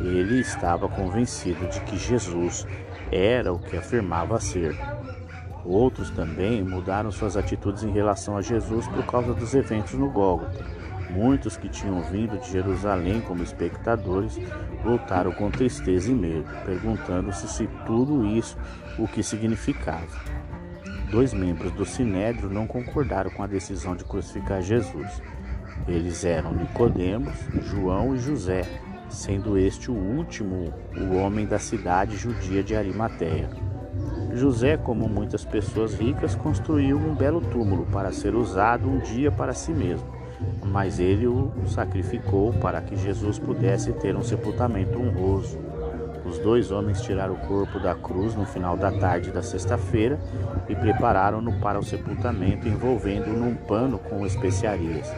Ele 0.00 0.40
estava 0.40 0.88
convencido 0.88 1.66
de 1.68 1.80
que 1.82 1.96
Jesus 1.96 2.66
era 3.10 3.52
o 3.52 3.58
que 3.58 3.76
afirmava 3.76 4.40
ser. 4.40 4.76
Outros 5.64 6.10
também 6.10 6.62
mudaram 6.62 7.10
suas 7.10 7.36
atitudes 7.36 7.84
em 7.84 7.90
relação 7.90 8.36
a 8.36 8.42
Jesus 8.42 8.86
por 8.88 9.06
causa 9.06 9.32
dos 9.32 9.54
eventos 9.54 9.94
no 9.94 10.10
Gólgota. 10.10 10.64
Muitos 11.10 11.56
que 11.56 11.68
tinham 11.68 12.02
vindo 12.02 12.38
de 12.38 12.50
Jerusalém 12.50 13.20
como 13.20 13.42
espectadores 13.42 14.38
voltaram 14.82 15.32
com 15.32 15.50
tristeza 15.50 16.10
e 16.10 16.14
medo, 16.14 16.48
perguntando-se 16.64 17.48
se 17.48 17.66
tudo 17.86 18.24
isso 18.26 18.56
o 18.98 19.06
que 19.06 19.22
significava. 19.22 20.06
Dois 21.10 21.32
membros 21.32 21.72
do 21.72 21.86
Sinédrio 21.86 22.50
não 22.50 22.66
concordaram 22.66 23.30
com 23.30 23.42
a 23.42 23.46
decisão 23.46 23.96
de 23.96 24.04
crucificar 24.04 24.60
Jesus. 24.60 25.22
Eles 25.86 26.24
eram 26.24 26.52
Nicodemos, 26.52 27.34
João 27.62 28.14
e 28.14 28.18
José, 28.18 28.62
sendo 29.08 29.56
este 29.56 29.90
o 29.90 29.94
último 29.94 30.72
o 30.96 31.16
homem 31.16 31.46
da 31.46 31.58
cidade 31.58 32.16
judia 32.16 32.62
de 32.62 32.76
Arimateia. 32.76 33.48
José, 34.34 34.76
como 34.76 35.08
muitas 35.08 35.44
pessoas 35.44 35.94
ricas, 35.94 36.34
construiu 36.34 36.98
um 36.98 37.14
belo 37.14 37.40
túmulo 37.40 37.86
para 37.86 38.12
ser 38.12 38.34
usado 38.34 38.88
um 38.88 38.98
dia 38.98 39.32
para 39.32 39.54
si 39.54 39.72
mesmo, 39.72 40.06
mas 40.64 40.98
ele 40.98 41.26
o 41.26 41.52
sacrificou 41.66 42.52
para 42.54 42.80
que 42.80 42.96
Jesus 42.96 43.38
pudesse 43.38 43.92
ter 43.94 44.16
um 44.16 44.22
sepultamento 44.22 44.98
honroso. 44.98 45.58
Os 46.24 46.38
dois 46.38 46.70
homens 46.70 47.00
tiraram 47.00 47.34
o 47.34 47.46
corpo 47.46 47.78
da 47.78 47.94
cruz 47.94 48.34
no 48.34 48.44
final 48.44 48.76
da 48.76 48.92
tarde 48.92 49.30
da 49.30 49.42
sexta-feira 49.42 50.18
e 50.68 50.74
prepararam-no 50.74 51.58
para 51.60 51.78
o 51.78 51.84
sepultamento, 51.84 52.68
envolvendo-o 52.68 53.32
num 53.32 53.54
pano 53.54 53.98
com 53.98 54.26
especiarias. 54.26 55.10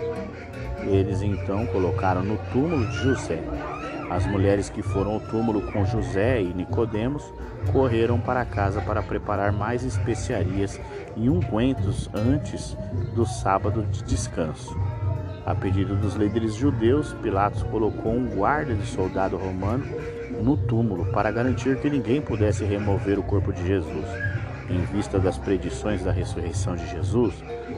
Eles 0.87 1.21
então 1.21 1.66
colocaram 1.66 2.23
no 2.23 2.39
túmulo 2.53 2.87
de 2.87 2.97
José 2.99 3.43
as 4.11 4.27
mulheres 4.27 4.68
que 4.68 4.83
foram 4.83 5.12
ao 5.12 5.21
túmulo 5.21 5.62
com 5.71 5.85
José 5.85 6.43
e 6.43 6.53
Nicodemos 6.53 7.23
correram 7.73 8.18
para 8.21 8.45
casa 8.45 8.81
para 8.81 9.01
preparar 9.01 9.53
mais 9.53 9.85
especiarias 9.85 10.81
e 11.16 11.31
ungüentos 11.31 12.11
antes 12.12 12.77
do 13.14 13.25
sábado 13.25 13.87
de 13.87 14.03
descanso. 14.03 14.77
A 15.47 15.55
pedido 15.55 15.97
dos 15.97 16.14
líderes 16.14 16.55
judeus, 16.55 17.14
Pilatos 17.14 17.62
colocou 17.64 18.12
um 18.12 18.26
guarda 18.26 18.74
de 18.74 18.86
soldado 18.86 19.36
romano 19.36 19.84
no 20.43 20.57
túmulo 20.57 21.07
para 21.12 21.30
garantir 21.30 21.78
que 21.80 21.91
ninguém 21.91 22.20
pudesse 22.20 22.64
remover 22.64 23.18
o 23.18 23.22
corpo 23.22 23.53
de 23.53 23.66
Jesus. 23.66 24.07
Em 24.68 24.84
vista 24.84 25.18
das 25.18 25.36
predições 25.36 26.05
da 26.05 26.12
ressurreição 26.12 26.76
de 26.76 26.86
Jesus, 26.88 27.34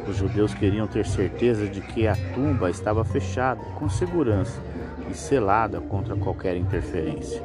os 0.06 0.16
judeus 0.16 0.52
queriam 0.52 0.86
ter 0.86 1.06
certeza 1.06 1.66
de 1.66 1.80
que 1.80 2.06
a 2.06 2.14
tumba 2.34 2.68
estava 2.68 3.04
fechada 3.04 3.62
com 3.78 3.88
segurança 3.88 4.60
e 5.10 5.14
selada 5.14 5.80
contra 5.80 6.14
qualquer 6.16 6.56
interferência. 6.56 7.42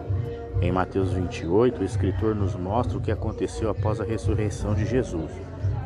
Em 0.61 0.71
Mateus 0.71 1.13
28, 1.13 1.81
o 1.81 1.85
escritor 1.85 2.35
nos 2.35 2.55
mostra 2.55 2.97
o 2.97 3.01
que 3.01 3.11
aconteceu 3.11 3.69
após 3.69 4.01
a 4.01 4.03
ressurreição 4.03 4.73
de 4.73 4.85
Jesus. 4.85 5.31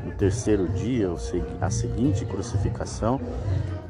No 0.06 0.12
terceiro 0.14 0.68
dia, 0.70 1.10
a 1.60 1.70
seguinte 1.70 2.26
crucificação, 2.26 3.20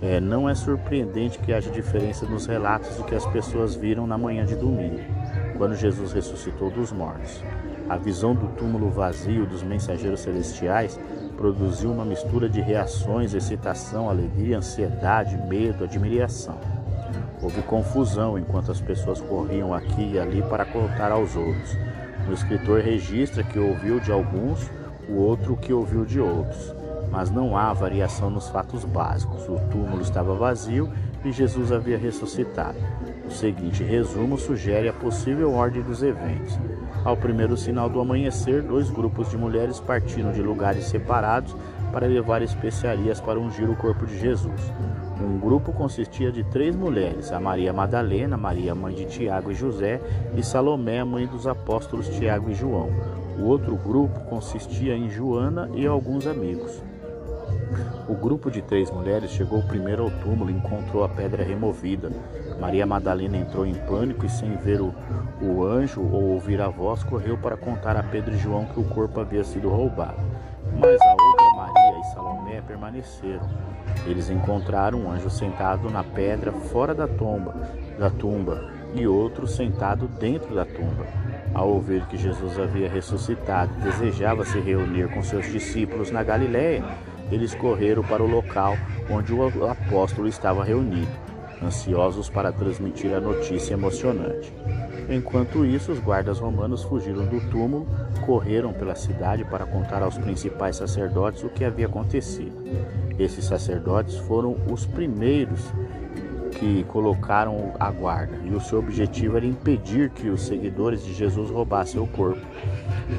é, 0.02 0.20
não 0.20 0.50
é 0.50 0.56
surpreendente 0.56 1.38
que 1.38 1.54
haja 1.54 1.70
diferença 1.70 2.26
nos 2.26 2.48
relatos 2.48 2.96
do 2.96 3.04
que 3.04 3.14
as 3.14 3.26
pessoas 3.28 3.76
viram 3.76 4.08
na 4.08 4.18
manhã 4.18 4.44
de 4.46 4.56
domingo, 4.56 5.00
quando 5.58 5.76
Jesus 5.76 6.12
ressuscitou 6.12 6.72
dos 6.72 6.92
mortos. 6.92 7.44
A 7.88 7.98
visão 7.98 8.34
do 8.34 8.48
túmulo 8.56 8.90
vazio 8.90 9.46
dos 9.46 9.62
mensageiros 9.62 10.22
celestiais 10.22 11.00
produziu 11.38 11.92
uma 11.92 12.06
mistura 12.06 12.50
de 12.50 12.62
reações, 12.62 13.34
excitação, 13.34 14.10
alegria, 14.10 14.58
ansiedade, 14.58 15.38
medo, 15.48 15.84
admiração. 15.84 16.58
Houve 17.42 17.62
confusão 17.64 18.38
enquanto 18.40 18.72
as 18.72 18.80
pessoas 18.80 19.20
corriam 19.20 19.74
aqui 19.74 20.14
e 20.14 20.20
ali 20.20 20.42
para 20.44 20.66
contar 20.66 21.12
aos 21.12 21.36
outros. 21.36 21.78
O 22.30 22.34
escritor 22.34 22.82
registra 22.82 23.44
que 23.44 23.60
ouviu 23.60 24.00
de 24.00 24.12
alguns, 24.12 24.70
o 25.10 25.16
outro 25.16 25.58
que 25.58 25.74
ouviu 25.74 26.06
de 26.06 26.20
outros. 26.20 26.81
Mas 27.12 27.30
não 27.30 27.58
há 27.58 27.74
variação 27.74 28.30
nos 28.30 28.48
fatos 28.48 28.86
básicos. 28.86 29.48
O 29.50 29.60
túmulo 29.70 30.02
estava 30.02 30.34
vazio 30.34 30.90
e 31.26 31.32
Jesus 31.32 31.72
havia 31.72 31.98
ressuscitado. 31.98 32.78
O 33.28 33.32
seguinte 33.32 33.84
resumo 33.84 34.38
sugere 34.38 34.90
a 34.90 34.94
possível 34.94 35.54
ordem 35.54 35.82
dos 35.82 36.02
eventos. 36.02 36.58
Ao 37.04 37.18
primeiro 37.18 37.58
sinal 37.58 37.90
do 37.90 38.00
amanhecer, 38.00 38.62
dois 38.62 38.90
grupos 38.90 39.30
de 39.30 39.38
mulheres 39.38 39.80
partiram 39.80 40.32
de 40.32 40.42
lugares 40.42 40.86
separados 40.86 41.56
para 41.92 42.08
levar 42.08 42.42
especiarias 42.42 43.20
para 43.20 43.40
ungir 43.40 43.70
o 43.70 43.76
corpo 43.76 44.06
de 44.06 44.20
Jesus. 44.20 44.74
Um 45.20 45.38
grupo 45.38 45.72
consistia 45.72 46.32
de 46.32 46.44
três 46.44 46.76
mulheres: 46.76 47.32
a 47.32 47.40
Maria 47.40 47.72
Madalena, 47.72 48.38
Maria, 48.38 48.74
mãe 48.74 48.94
de 48.96 49.06
Tiago 49.06 49.52
e 49.52 49.56
José, 49.56 50.02
e 50.36 50.44
Salomé, 50.44 51.04
mãe 51.04 51.28
dos 51.28 51.46
apóstolos 51.46 52.10
Tiago 52.10 52.50
e 52.50 52.56
João. 52.56 52.90
O 53.40 53.44
outro 53.44 53.76
grupo 53.76 54.20
consistia 54.22 54.96
em 54.96 55.10
Joana 55.10 55.70
e 55.74 55.86
alguns 55.86 56.26
amigos. 56.28 56.91
O 58.08 58.14
grupo 58.14 58.52
de 58.52 58.62
três 58.62 58.92
mulheres 58.92 59.32
chegou 59.32 59.62
primeiro 59.64 60.04
ao 60.04 60.12
túmulo 60.12 60.50
e 60.50 60.54
encontrou 60.54 61.04
a 61.04 61.10
pedra 61.10 61.44
removida. 61.44 62.12
Maria 62.60 62.86
Madalena 62.86 63.38
entrou 63.38 63.66
em 63.66 63.74
pânico 63.74 64.26
e, 64.26 64.30
sem 64.30 64.56
ver 64.58 64.82
o, 64.82 64.94
o 65.42 65.64
anjo 65.64 66.02
ou 66.02 66.32
ouvir 66.32 66.60
a 66.60 66.68
voz, 66.68 67.04
correu 67.04 67.38
para 67.38 67.56
contar 67.56 67.96
a 67.96 68.04
Pedro 68.04 68.34
e 68.34 68.38
João 68.38 68.66
que 68.66 68.80
o 68.80 68.84
corpo 68.84 69.20
havia 69.20 69.44
sido 69.44 69.70
roubado. 69.70 70.18
Mas 70.80 71.00
a 71.02 71.12
outra 71.12 71.56
Maria 71.56 72.00
e 72.00 72.04
Salomé 72.14 72.62
permaneceram. 72.62 73.50
Eles 74.06 74.30
encontraram 74.30 75.00
um 75.00 75.12
anjo 75.12 75.30
sentado 75.30 75.90
na 75.90 76.04
pedra 76.04 76.52
fora 76.52 76.94
da 76.94 77.08
tumba, 77.08 77.56
da 77.98 78.10
tumba, 78.10 78.72
e 78.94 79.08
outro 79.08 79.48
sentado 79.48 80.08
dentro 80.08 80.54
da 80.54 80.66
tumba. 80.66 81.06
Ao 81.54 81.70
ouvir 81.70 82.06
que 82.06 82.18
Jesus 82.18 82.58
havia 82.58 82.90
ressuscitado 82.90 83.74
desejava 83.82 84.46
se 84.46 84.60
reunir 84.60 85.10
com 85.10 85.22
seus 85.22 85.46
discípulos 85.52 86.12
na 86.12 86.24
Galiléia, 86.24 86.84
eles 87.32 87.56
correram 87.56 88.04
para 88.04 88.22
o 88.22 88.30
local 88.30 88.76
onde 89.10 89.34
o 89.34 89.68
apóstolo 89.68 90.28
estava 90.28 90.64
reunido. 90.64 91.12
ansiosos 91.64 92.28
para 92.28 92.52
transmitir 92.52 93.14
a 93.14 93.20
notícia 93.20 93.76
emocionante. 93.76 94.52
Enquanto 95.08 95.64
isso, 95.66 95.92
os 95.92 96.00
guardas 96.00 96.40
romanos 96.40 96.84
fugiram 96.84 97.26
do 97.26 97.40
túmulo, 97.52 97.88
correram 98.26 98.74
pela 98.74 98.96
cidade 98.96 99.46
para 99.46 99.66
contar 99.66 100.02
aos 100.02 100.18
principais 100.18 100.78
sacerdotes 100.78 101.44
o 101.44 101.50
que 101.50 101.64
havia 101.64 101.86
acontecido. 101.86 102.52
Esses 103.20 103.46
sacerdotes 103.46 104.18
foram 104.18 104.58
os 104.72 104.86
primeiros 104.86 105.72
que 106.52 106.84
colocaram 106.86 107.74
a 107.80 107.92
guarda, 107.92 108.38
e 108.44 108.54
o 108.54 108.60
seu 108.60 108.80
objetivo 108.80 109.38
era 109.38 109.46
impedir 109.46 110.10
que 110.10 110.30
os 110.30 110.42
seguidores 110.42 111.04
de 111.04 111.14
Jesus 111.14 111.50
roubassem 111.50 112.02
o 112.02 112.08
corpo. 112.08 112.42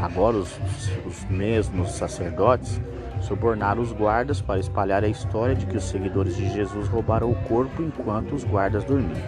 Agora, 0.01 0.37
os, 0.37 0.59
os 1.07 1.25
mesmos 1.31 1.93
sacerdotes 1.93 2.81
subornaram 3.23 3.83
os 3.83 3.93
guardas 3.93 4.41
para 4.41 4.61
espalhar 4.61 5.05
a 5.05 5.09
história 5.09 5.55
de 5.55 5.67
que 5.67 5.77
os 5.77 5.85
seguidores 5.85 6.37
de 6.37 6.49
Jesus 6.51 6.89
roubaram 6.89 7.31
o 7.31 7.35
corpo 7.45 7.83
enquanto 7.83 8.35
os 8.35 8.45
guardas 8.45 8.85
dormiam. 8.85 9.21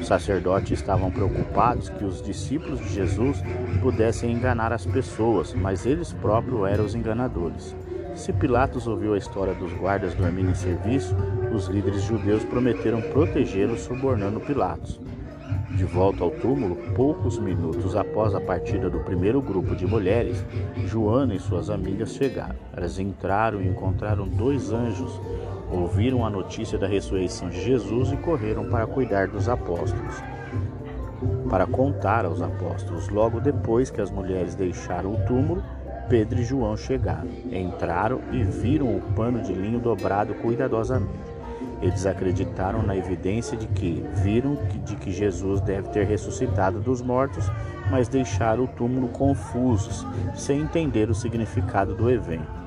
Os 0.00 0.06
sacerdotes 0.06 0.78
estavam 0.78 1.10
preocupados 1.10 1.90
que 1.90 2.04
os 2.04 2.22
discípulos 2.22 2.80
de 2.80 2.88
Jesus 2.88 3.42
pudessem 3.82 4.32
enganar 4.32 4.72
as 4.72 4.86
pessoas, 4.86 5.52
mas 5.52 5.84
eles 5.84 6.12
próprios 6.12 6.66
eram 6.68 6.84
os 6.84 6.94
enganadores. 6.94 7.76
Se 8.14 8.32
Pilatos 8.32 8.86
ouviu 8.86 9.14
a 9.14 9.18
história 9.18 9.54
dos 9.54 9.72
guardas 9.74 10.14
dormindo 10.14 10.50
em 10.50 10.54
serviço, 10.54 11.14
os 11.52 11.66
líderes 11.66 12.02
judeus 12.02 12.44
prometeram 12.44 13.00
protegê-los, 13.00 13.80
subornando 13.80 14.40
Pilatos. 14.40 15.00
De 15.70 15.84
volta 15.84 16.24
ao 16.24 16.30
túmulo, 16.30 16.76
poucos 16.94 17.38
minutos 17.38 17.96
após 17.96 18.34
a 18.34 18.40
partida 18.40 18.90
do 18.90 19.00
primeiro 19.00 19.40
grupo 19.40 19.74
de 19.76 19.86
mulheres, 19.86 20.44
Joana 20.86 21.34
e 21.34 21.38
suas 21.38 21.70
amigas 21.70 22.14
chegaram. 22.14 22.56
Elas 22.76 22.98
entraram 22.98 23.62
e 23.62 23.68
encontraram 23.68 24.26
dois 24.26 24.72
anjos 24.72 25.20
ouviram 25.70 26.26
a 26.26 26.30
notícia 26.30 26.76
da 26.76 26.86
ressurreição 26.86 27.48
de 27.48 27.62
Jesus 27.62 28.12
e 28.12 28.16
correram 28.16 28.68
para 28.68 28.86
cuidar 28.86 29.28
dos 29.28 29.48
apóstolos, 29.48 30.16
para 31.48 31.66
contar 31.66 32.24
aos 32.24 32.42
apóstolos. 32.42 33.08
Logo 33.08 33.40
depois 33.40 33.90
que 33.90 34.00
as 34.00 34.10
mulheres 34.10 34.54
deixaram 34.54 35.14
o 35.14 35.26
túmulo, 35.26 35.62
Pedro 36.08 36.40
e 36.40 36.44
João 36.44 36.76
chegaram, 36.76 37.28
entraram 37.52 38.20
e 38.32 38.42
viram 38.42 38.96
o 38.96 39.00
pano 39.14 39.40
de 39.40 39.52
linho 39.52 39.78
dobrado 39.78 40.34
cuidadosamente. 40.34 41.29
Eles 41.80 42.04
acreditaram 42.04 42.82
na 42.82 42.96
evidência 42.96 43.56
de 43.56 43.66
que 43.68 44.04
viram 44.16 44.58
de 44.84 44.96
que 44.96 45.10
Jesus 45.10 45.60
deve 45.60 45.88
ter 45.88 46.06
ressuscitado 46.06 46.80
dos 46.80 47.00
mortos, 47.00 47.50
mas 47.90 48.08
deixaram 48.08 48.64
o 48.64 48.68
túmulo 48.68 49.08
confusos, 49.08 50.06
sem 50.34 50.60
entender 50.60 51.08
o 51.08 51.14
significado 51.14 51.94
do 51.94 52.10
evento. 52.10 52.60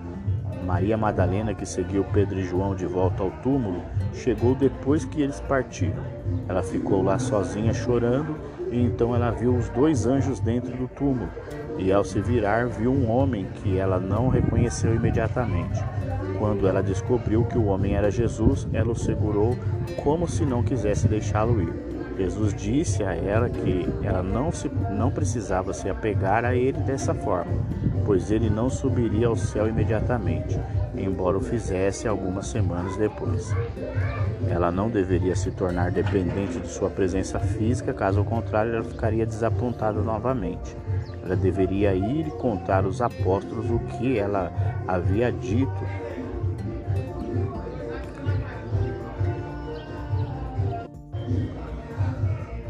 Maria 0.65 0.97
Madalena, 0.97 1.53
que 1.53 1.65
seguiu 1.65 2.05
Pedro 2.05 2.39
e 2.39 2.43
João 2.43 2.73
de 2.73 2.85
volta 2.85 3.21
ao 3.21 3.29
túmulo, 3.29 3.83
chegou 4.13 4.55
depois 4.55 5.03
que 5.05 5.21
eles 5.21 5.39
partiram. 5.41 6.03
Ela 6.47 6.63
ficou 6.63 7.03
lá 7.03 7.19
sozinha 7.19 7.73
chorando 7.73 8.35
e 8.71 8.81
então 8.81 9.13
ela 9.13 9.29
viu 9.29 9.55
os 9.55 9.69
dois 9.69 10.07
anjos 10.07 10.39
dentro 10.39 10.75
do 10.75 10.87
túmulo. 10.87 11.29
E 11.77 11.91
ao 11.91 12.03
se 12.03 12.21
virar, 12.21 12.67
viu 12.67 12.91
um 12.91 13.11
homem 13.11 13.45
que 13.55 13.77
ela 13.77 13.99
não 13.99 14.29
reconheceu 14.29 14.95
imediatamente. 14.95 15.83
Quando 16.43 16.67
ela 16.67 16.83
descobriu 16.83 17.45
que 17.45 17.57
o 17.57 17.67
homem 17.67 17.95
era 17.95 18.11
Jesus, 18.11 18.67
ela 18.73 18.91
o 18.91 18.95
segurou 18.95 19.57
como 20.03 20.27
se 20.27 20.45
não 20.45 20.61
quisesse 20.61 21.07
deixá-lo 21.07 21.61
ir. 21.61 21.73
Jesus 22.17 22.53
disse 22.53 23.01
a 23.01 23.15
ela 23.15 23.49
que 23.49 23.87
ela 24.03 24.21
não, 24.21 24.51
se, 24.51 24.69
não 24.91 25.09
precisava 25.09 25.71
se 25.71 25.89
apegar 25.89 26.43
a 26.43 26.53
ele 26.53 26.79
dessa 26.79 27.13
forma, 27.13 27.53
pois 28.05 28.29
ele 28.29 28.49
não 28.49 28.69
subiria 28.69 29.27
ao 29.27 29.37
céu 29.37 29.69
imediatamente, 29.69 30.59
embora 30.97 31.37
o 31.37 31.41
fizesse 31.41 32.09
algumas 32.09 32.47
semanas 32.47 32.97
depois. 32.97 33.55
Ela 34.49 34.69
não 34.69 34.89
deveria 34.89 35.37
se 35.37 35.49
tornar 35.49 35.91
dependente 35.91 36.59
de 36.59 36.67
sua 36.67 36.89
presença 36.89 37.39
física, 37.39 37.93
caso 37.93 38.21
contrário, 38.25 38.75
ela 38.75 38.83
ficaria 38.83 39.25
desapontada 39.25 40.01
novamente. 40.01 40.75
Ela 41.23 41.37
deveria 41.37 41.95
ir 41.95 42.29
contar 42.31 42.83
aos 42.83 43.01
apóstolos 43.01 43.71
o 43.71 43.79
que 43.79 44.19
ela 44.19 44.51
havia 44.85 45.31
dito 45.31 46.02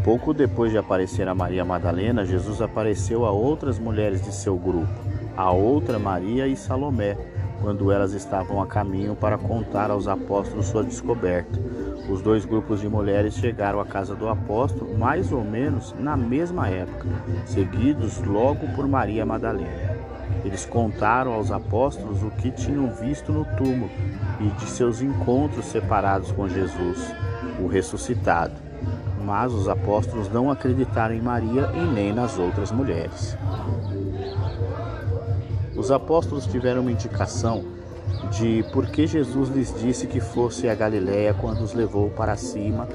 Pouco 0.04 0.34
depois 0.34 0.70
de 0.70 0.78
aparecer 0.78 1.30
a 1.30 1.34
Maria 1.34 1.64
Madalena, 1.64 2.26
Jesus 2.26 2.62
apareceu 2.62 3.26
a 3.26 3.32
outras 3.32 3.80
mulheres 3.80 4.22
de 4.22 4.34
seu 4.34 4.58
grupo, 4.58 4.91
a 5.38 5.49
outra 5.49 5.97
Maria 5.97 6.45
e 6.45 6.58
Salomé, 6.58 7.18
quando 7.62 7.89
elas 7.89 8.12
estavam 8.12 8.62
a 8.62 8.68
caminho 8.68 9.16
para 9.16 9.38
contar 9.38 9.89
aos 9.89 10.10
apóstolos 10.10 10.66
sua 10.66 10.84
descoberta. 10.84 11.58
Os 12.10 12.22
dois 12.22 12.43
grupos 12.43 12.82
de 12.82 12.89
mulheres 12.89 13.36
chegaram 13.36 13.80
à 13.80 13.86
casa 13.86 14.14
do 14.14 14.28
apóstolo 14.28 14.97
mais 14.97 15.32
ou 15.32 15.41
menos 15.41 15.95
na 15.97 16.18
mesma 16.18 16.68
época, 16.68 17.08
seguidos 17.45 18.22
logo 18.24 18.68
por 18.76 18.86
Maria 18.86 19.26
Madalena. 19.26 19.95
Eles 20.43 20.66
contaram 20.66 21.32
aos 21.32 21.49
apóstolos 21.49 22.22
o 22.22 22.30
que 22.30 22.51
tinham 22.51 22.91
visto 22.93 23.32
no 23.32 23.45
túmulo 23.56 23.89
e 24.41 24.49
de 24.49 24.70
seus 24.70 25.01
encontros 25.01 25.64
separados 25.64 26.30
com 26.34 26.49
Jesus, 26.49 27.16
o 27.58 27.68
ressuscitado 27.68 28.62
mas 29.24 29.53
os 29.53 29.67
apóstolos 29.67 30.30
não 30.30 30.51
acreditaram 30.51 31.15
em 31.15 31.21
Maria 31.21 31.71
e 31.74 31.82
nem 31.93 32.13
nas 32.13 32.38
outras 32.38 32.71
mulheres. 32.71 33.38
Os 35.76 35.91
apóstolos 35.91 36.45
tiveram 36.45 36.82
uma 36.82 36.91
indicação 36.91 37.63
de 38.32 38.63
por 38.71 38.86
que 38.88 39.07
Jesus 39.07 39.49
lhes 39.49 39.74
disse 39.80 40.07
que 40.07 40.19
fosse 40.19 40.67
a 40.67 40.76
Galiléia 40.76 41.34
quando 41.34 41.61
os 41.61 41.74
levou 41.74 42.09
para 42.09 42.36
cima 42.36 42.88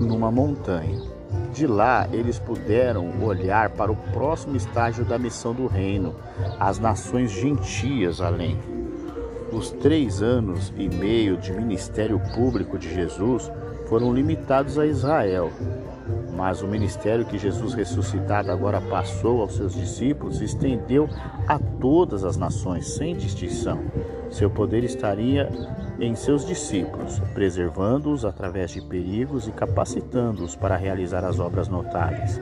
numa 0.00 0.30
montanha. 0.30 1.00
De 1.52 1.66
lá, 1.66 2.08
eles 2.12 2.38
puderam 2.38 3.22
olhar 3.22 3.70
para 3.70 3.92
o 3.92 3.96
próximo 4.12 4.56
estágio 4.56 5.04
da 5.04 5.18
missão 5.18 5.54
do 5.54 5.66
reino, 5.66 6.14
as 6.58 6.78
nações 6.78 7.30
gentias 7.30 8.20
além. 8.20 8.58
Os 9.52 9.70
três 9.70 10.20
anos 10.20 10.72
e 10.76 10.88
meio 10.88 11.36
de 11.36 11.52
ministério 11.52 12.20
público 12.34 12.76
de 12.76 12.92
Jesus 12.92 13.50
foram 13.94 14.12
limitados 14.12 14.76
a 14.76 14.84
Israel. 14.84 15.52
Mas 16.34 16.62
o 16.62 16.66
ministério 16.66 17.24
que 17.24 17.38
Jesus 17.38 17.74
ressuscitado 17.74 18.50
agora 18.50 18.80
passou 18.80 19.40
aos 19.40 19.54
seus 19.54 19.74
discípulos 19.74 20.40
estendeu 20.40 21.08
a 21.46 21.58
todas 21.58 22.24
as 22.24 22.36
nações, 22.36 22.88
sem 22.88 23.16
distinção. 23.16 23.80
Seu 24.30 24.50
poder 24.50 24.82
estaria 24.82 25.48
em 26.00 26.16
seus 26.16 26.44
discípulos, 26.44 27.20
preservando-os 27.34 28.24
através 28.24 28.72
de 28.72 28.80
perigos 28.80 29.46
e 29.46 29.52
capacitando-os 29.52 30.56
para 30.56 30.76
realizar 30.76 31.24
as 31.24 31.38
obras 31.38 31.68
notáveis. 31.68 32.40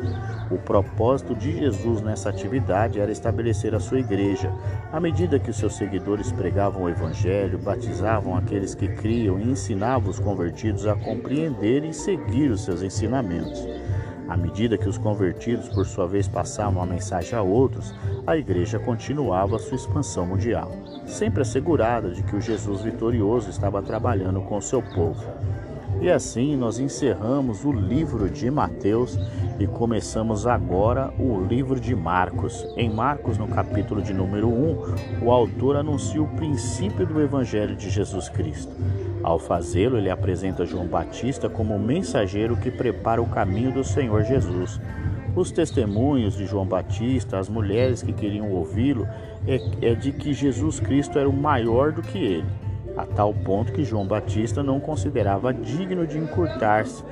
O 0.51 0.57
propósito 0.57 1.34
de 1.34 1.53
Jesus 1.59 2.01
nessa 2.01 2.30
atividade 2.30 2.99
era 2.99 3.12
estabelecer 3.12 3.74
a 3.74 3.80
sua 3.80 4.01
igreja. 4.01 4.51
À 4.90 4.99
medida 4.99 5.38
que 5.38 5.51
os 5.51 5.57
seus 5.57 5.76
seguidores 5.76 6.32
pregavam 6.32 6.84
o 6.84 6.88
evangelho, 6.88 7.59
batizavam 7.59 8.36
aqueles 8.36 8.74
que 8.74 8.88
criam 8.88 9.38
e 9.38 9.51
ensinavam 9.51 10.09
os 10.11 10.18
convertidos 10.18 10.86
a 10.86 10.95
compreender 10.95 11.84
e 11.84 11.93
seguir 11.93 12.51
os 12.51 12.64
seus 12.64 12.82
ensinamentos. 12.82 13.66
À 14.33 14.37
medida 14.39 14.78
que 14.78 14.89
os 14.89 14.97
convertidos, 14.97 15.68
por 15.68 15.85
sua 15.85 16.07
vez, 16.07 16.26
passavam 16.26 16.83
a 16.83 16.87
mensagem 16.87 17.39
a 17.39 17.43
outros, 17.43 17.95
a 18.26 18.35
igreja 18.35 18.78
continuava 18.78 19.59
sua 19.59 19.76
expansão 19.76 20.24
mundial, 20.24 20.72
sempre 21.05 21.43
assegurada 21.43 22.09
de 22.12 22.22
que 22.22 22.35
o 22.35 22.41
Jesus 22.41 22.80
vitorioso 22.80 23.51
estava 23.51 23.83
trabalhando 23.83 24.41
com 24.41 24.59
seu 24.59 24.80
povo. 24.80 25.22
E 26.01 26.11
assim 26.11 26.57
nós 26.57 26.78
encerramos 26.78 27.62
o 27.62 27.70
livro 27.70 28.30
de 28.30 28.51
Mateus 28.51 29.18
e 29.61 29.66
começamos 29.66 30.47
agora 30.47 31.12
o 31.18 31.39
livro 31.39 31.78
de 31.78 31.95
Marcos. 31.95 32.66
Em 32.74 32.89
Marcos, 32.89 33.37
no 33.37 33.47
capítulo 33.47 34.01
de 34.01 34.14
número 34.14 34.49
1, 34.49 35.24
o 35.26 35.30
autor 35.30 35.76
anuncia 35.76 36.22
o 36.22 36.37
princípio 36.37 37.07
do 37.07 37.20
evangelho 37.20 37.76
de 37.76 37.91
Jesus 37.91 38.30
Cristo. 38.30 38.72
Ao 39.23 39.39
fazê-lo, 39.39 39.97
ele 39.97 40.11
apresenta 40.11 40.66
João 40.66 40.87
Batista 40.87 41.49
como 41.49 41.77
o 41.77 41.79
mensageiro 41.79 42.57
que 42.57 42.70
prepara 42.70 43.23
o 43.23 43.29
caminho 43.29 43.73
do 43.73 43.85
Senhor 43.85 44.25
Jesus. 44.25 44.81
Os 45.35 45.51
testemunhos 45.51 46.37
de 46.37 46.45
João 46.45 46.66
Batista, 46.66 47.39
as 47.39 47.49
mulheres 47.49 48.03
que 48.03 48.12
queriam 48.12 48.51
ouvi-lo, 48.51 49.09
é, 49.47 49.91
é 49.91 49.95
de 49.95 50.12
que 50.12 50.33
Jesus 50.33 50.81
Cristo 50.81 51.18
era 51.18 51.29
o 51.29 51.33
maior 51.33 51.93
do 51.93 52.03
que 52.03 52.18
ele, 52.18 52.49
a 52.97 53.07
tal 53.07 53.33
ponto 53.33 53.73
que 53.73 53.85
João 53.85 54.07
Batista 54.07 54.62
não 54.62 54.81
considerava 54.81 55.55
digno 55.55 56.07
de 56.07 56.18
encurtar-se, 56.18 57.03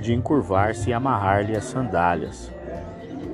de 0.00 0.14
encurvar-se 0.14 0.90
e 0.90 0.92
amarrar-lhe 0.92 1.54
as 1.54 1.64
sandálias. 1.64 2.50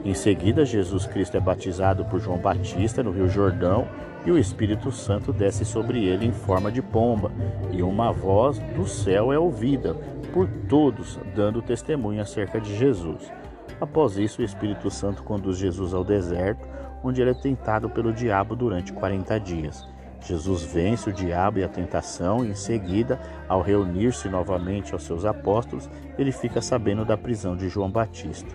Em 0.05 0.15
seguida, 0.15 0.65
Jesus 0.65 1.07
Cristo 1.07 1.37
é 1.37 1.41
batizado 1.41 2.05
por 2.05 2.21
João 2.21 2.39
Batista 2.39 3.03
no 3.03 3.13
Rio 3.13 3.29
Jordão 3.29 3.87
e 4.27 4.31
o 4.31 4.37
Espírito 4.37 4.91
Santo 4.91 5.33
desce 5.33 5.65
sobre 5.65 6.05
ele 6.05 6.27
em 6.27 6.33
forma 6.33 6.71
de 6.71 6.83
pomba, 6.83 7.31
e 7.71 7.81
uma 7.81 8.13
voz 8.13 8.59
do 8.75 8.87
céu 8.87 9.33
é 9.33 9.39
ouvida 9.39 9.95
por 10.33 10.49
todos, 10.69 11.19
dando 11.35 11.63
testemunho 11.63 12.21
acerca 12.21 12.61
de 12.61 12.77
Jesus. 12.77 13.33
Após 13.81 14.19
isso, 14.19 14.43
o 14.43 14.45
Espírito 14.45 14.91
Santo 14.91 15.23
conduz 15.23 15.59
Jesus 15.59 15.95
ao 15.95 16.03
deserto, 16.03 16.67
onde 17.05 17.21
ele 17.23 17.31
é 17.31 17.35
tentado 17.35 17.89
pelo 17.89 18.13
diabo 18.13 18.57
durante 18.57 18.93
40 18.93 19.39
dias. 19.39 19.89
Jesus 20.21 20.65
vence 20.65 21.09
o 21.09 21.13
diabo 21.13 21.61
e 21.61 21.65
a 21.65 21.69
tentação, 21.69 22.45
e 22.45 22.49
em 22.49 22.55
seguida, 22.55 23.21
ao 23.49 23.63
reunir-se 23.63 24.29
novamente 24.29 24.93
aos 24.93 25.05
seus 25.05 25.25
apóstolos, 25.25 25.89
ele 26.19 26.33
fica 26.33 26.61
sabendo 26.61 27.05
da 27.05 27.17
prisão 27.17 27.57
de 27.57 27.69
João 27.69 27.91
Batista. 27.91 28.51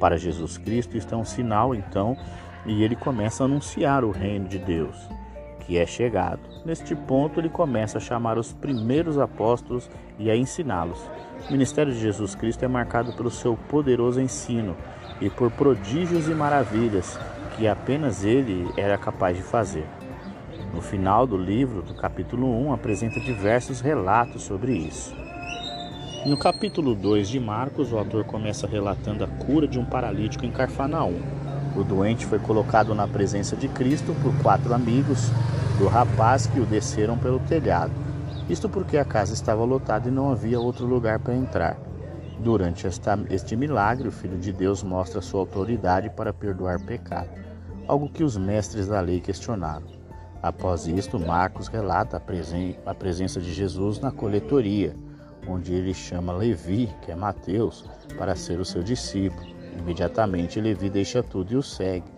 Para 0.00 0.16
Jesus 0.16 0.56
Cristo, 0.56 0.96
isto 0.96 1.14
é 1.14 1.18
um 1.18 1.24
sinal, 1.24 1.74
então, 1.74 2.16
e 2.66 2.82
ele 2.82 2.96
começa 2.96 3.42
a 3.42 3.46
anunciar 3.46 4.04
o 4.04 4.10
reino 4.10 4.48
de 4.48 4.58
Deus, 4.58 4.96
que 5.60 5.78
é 5.78 5.86
chegado. 5.86 6.40
Neste 6.64 6.94
ponto, 6.94 7.40
ele 7.40 7.48
começa 7.48 7.98
a 7.98 8.00
chamar 8.00 8.38
os 8.38 8.52
primeiros 8.52 9.18
apóstolos 9.18 9.90
e 10.18 10.30
a 10.30 10.36
ensiná-los. 10.36 11.00
O 11.48 11.52
ministério 11.52 11.92
de 11.92 11.98
Jesus 11.98 12.34
Cristo 12.34 12.64
é 12.64 12.68
marcado 12.68 13.12
pelo 13.14 13.30
seu 13.30 13.56
poderoso 13.68 14.20
ensino 14.20 14.76
e 15.20 15.28
por 15.28 15.50
prodígios 15.50 16.28
e 16.28 16.34
maravilhas 16.34 17.18
que 17.56 17.66
apenas 17.66 18.24
ele 18.24 18.70
era 18.76 18.96
capaz 18.96 19.36
de 19.36 19.42
fazer. 19.42 19.86
No 20.72 20.80
final 20.80 21.26
do 21.26 21.36
livro, 21.36 21.82
do 21.82 21.94
capítulo 21.94 22.46
1, 22.66 22.72
apresenta 22.72 23.20
diversos 23.20 23.80
relatos 23.80 24.42
sobre 24.42 24.72
isso. 24.72 25.14
No 26.24 26.38
capítulo 26.38 26.94
2 26.94 27.28
de 27.28 27.40
Marcos, 27.40 27.92
o 27.92 27.98
autor 27.98 28.24
começa 28.24 28.66
relatando 28.66 29.24
a 29.24 29.26
cura 29.26 29.66
de 29.66 29.78
um 29.78 29.84
paralítico 29.84 30.46
em 30.46 30.50
Carfanaum. 30.50 31.20
O 31.74 31.82
doente 31.82 32.26
foi 32.26 32.38
colocado 32.38 32.94
na 32.94 33.08
presença 33.08 33.56
de 33.56 33.66
Cristo 33.68 34.14
por 34.22 34.34
quatro 34.42 34.74
amigos 34.74 35.30
do 35.78 35.88
rapaz 35.88 36.46
que 36.46 36.60
o 36.60 36.66
desceram 36.66 37.16
pelo 37.16 37.38
telhado. 37.40 37.92
Isto 38.48 38.68
porque 38.68 38.98
a 38.98 39.04
casa 39.04 39.32
estava 39.32 39.64
lotada 39.64 40.08
e 40.08 40.12
não 40.12 40.30
havia 40.30 40.60
outro 40.60 40.84
lugar 40.84 41.18
para 41.18 41.34
entrar. 41.34 41.78
Durante 42.38 42.86
esta, 42.86 43.18
este 43.30 43.56
milagre, 43.56 44.08
o 44.08 44.12
Filho 44.12 44.36
de 44.36 44.52
Deus 44.52 44.82
mostra 44.82 45.22
sua 45.22 45.40
autoridade 45.40 46.10
para 46.10 46.32
perdoar 46.32 46.80
pecado, 46.80 47.30
algo 47.86 48.08
que 48.08 48.24
os 48.24 48.36
mestres 48.36 48.88
da 48.88 49.00
lei 49.00 49.20
questionaram. 49.20 49.86
Após 50.42 50.86
isto, 50.88 51.20
Marcos 51.20 51.68
relata 51.68 52.16
a, 52.16 52.20
presen 52.20 52.76
a 52.84 52.92
presença 52.92 53.40
de 53.40 53.52
Jesus 53.52 54.00
na 54.00 54.10
coletoria, 54.10 54.94
onde 55.46 55.72
ele 55.72 55.94
chama 55.94 56.32
Levi, 56.32 56.92
que 57.00 57.12
é 57.12 57.14
Mateus, 57.14 57.88
para 58.18 58.34
ser 58.34 58.58
o 58.58 58.64
seu 58.64 58.82
discípulo. 58.82 59.51
Imediatamente, 59.78 60.60
Levi 60.60 60.88
deixa 60.88 61.22
tudo 61.22 61.52
e 61.52 61.56
o 61.56 61.62
segue. 61.62 62.10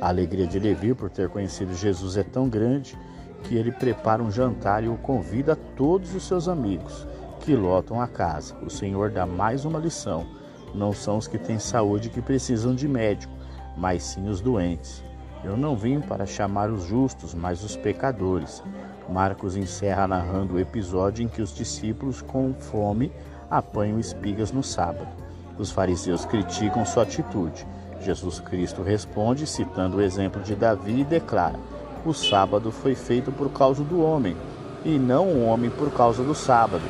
A 0.00 0.08
alegria 0.08 0.46
de 0.46 0.58
Levi 0.58 0.92
por 0.94 1.08
ter 1.08 1.28
conhecido 1.28 1.74
Jesus 1.74 2.16
é 2.16 2.22
tão 2.22 2.48
grande 2.48 2.98
que 3.44 3.54
ele 3.54 3.72
prepara 3.72 4.22
um 4.22 4.30
jantar 4.30 4.84
e 4.84 4.88
o 4.88 4.96
convida 4.96 5.52
a 5.52 5.56
todos 5.56 6.14
os 6.14 6.26
seus 6.26 6.48
amigos, 6.48 7.06
que 7.40 7.54
lotam 7.54 8.00
a 8.00 8.06
casa. 8.06 8.56
O 8.62 8.68
Senhor 8.68 9.10
dá 9.10 9.24
mais 9.24 9.64
uma 9.64 9.78
lição: 9.78 10.26
não 10.74 10.92
são 10.92 11.16
os 11.16 11.26
que 11.26 11.38
têm 11.38 11.58
saúde 11.58 12.10
que 12.10 12.20
precisam 12.20 12.74
de 12.74 12.86
médico, 12.88 13.32
mas 13.76 14.02
sim 14.02 14.28
os 14.28 14.40
doentes. 14.40 15.02
Eu 15.44 15.56
não 15.56 15.76
vim 15.76 16.00
para 16.00 16.26
chamar 16.26 16.70
os 16.70 16.84
justos, 16.84 17.34
mas 17.34 17.62
os 17.62 17.76
pecadores. 17.76 18.62
Marcos 19.08 19.56
encerra 19.56 20.08
narrando 20.08 20.54
o 20.54 20.60
episódio 20.60 21.24
em 21.24 21.28
que 21.28 21.40
os 21.40 21.54
discípulos, 21.54 22.20
com 22.20 22.52
fome, 22.52 23.12
apanham 23.48 24.00
espigas 24.00 24.50
no 24.50 24.62
sábado. 24.62 25.25
Os 25.58 25.70
fariseus 25.70 26.24
criticam 26.24 26.84
sua 26.84 27.04
atitude. 27.04 27.66
Jesus 28.00 28.40
Cristo 28.40 28.82
responde, 28.82 29.46
citando 29.46 29.96
o 29.96 30.02
exemplo 30.02 30.42
de 30.42 30.54
Davi, 30.54 31.00
e 31.00 31.04
declara: 31.04 31.58
O 32.04 32.12
sábado 32.12 32.70
foi 32.70 32.94
feito 32.94 33.32
por 33.32 33.50
causa 33.50 33.82
do 33.82 34.02
homem, 34.02 34.36
e 34.84 34.98
não 34.98 35.28
o 35.28 35.44
homem 35.46 35.70
por 35.70 35.90
causa 35.92 36.22
do 36.22 36.34
sábado. 36.34 36.84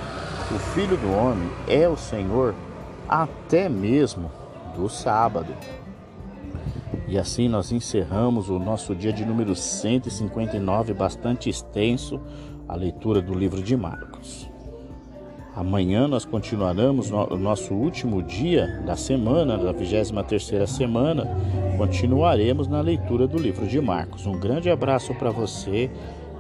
O 0.51 0.59
filho 0.59 0.97
do 0.97 1.11
homem 1.13 1.51
é 1.69 1.89
o 1.89 1.97
Senhor 1.97 2.55
até 3.09 3.69
mesmo 3.69 4.31
do 4.77 4.89
sábado. 4.89 5.53
E 7.09 7.19
assim 7.19 7.49
nós 7.49 7.71
encerramos 7.71 8.49
o 8.49 8.59
nosso 8.59 8.95
dia 8.95 9.13
de 9.13 9.25
número 9.25 9.55
159, 9.55 10.93
bastante 10.93 11.49
extenso, 11.49 12.21
a 12.69 12.75
leitura 12.75 13.23
do 13.23 13.33
livro 13.33 13.63
de 13.63 13.77
Marcos. 13.77 14.46
Amanhã 15.57 16.07
nós 16.07 16.27
continuaremos 16.27 17.11
o 17.11 17.39
nosso 17.39 17.73
último 17.73 18.23
dia 18.23 18.83
da 18.85 18.95
semana, 18.95 19.57
da 19.57 19.73
23ª 19.73 20.67
semana, 20.67 21.27
continuaremos 21.79 22.69
na 22.69 22.83
leitura 22.83 23.27
do 23.27 23.39
livro 23.39 23.67
de 23.67 23.81
Marcos. 23.81 24.27
Um 24.27 24.39
grande 24.39 24.69
abraço 24.69 25.15
para 25.15 25.31
você 25.31 25.91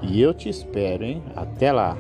e 0.02 0.20
eu 0.20 0.34
te 0.34 0.50
espero, 0.50 1.02
hein? 1.02 1.22
Até 1.34 1.72
lá! 1.72 1.96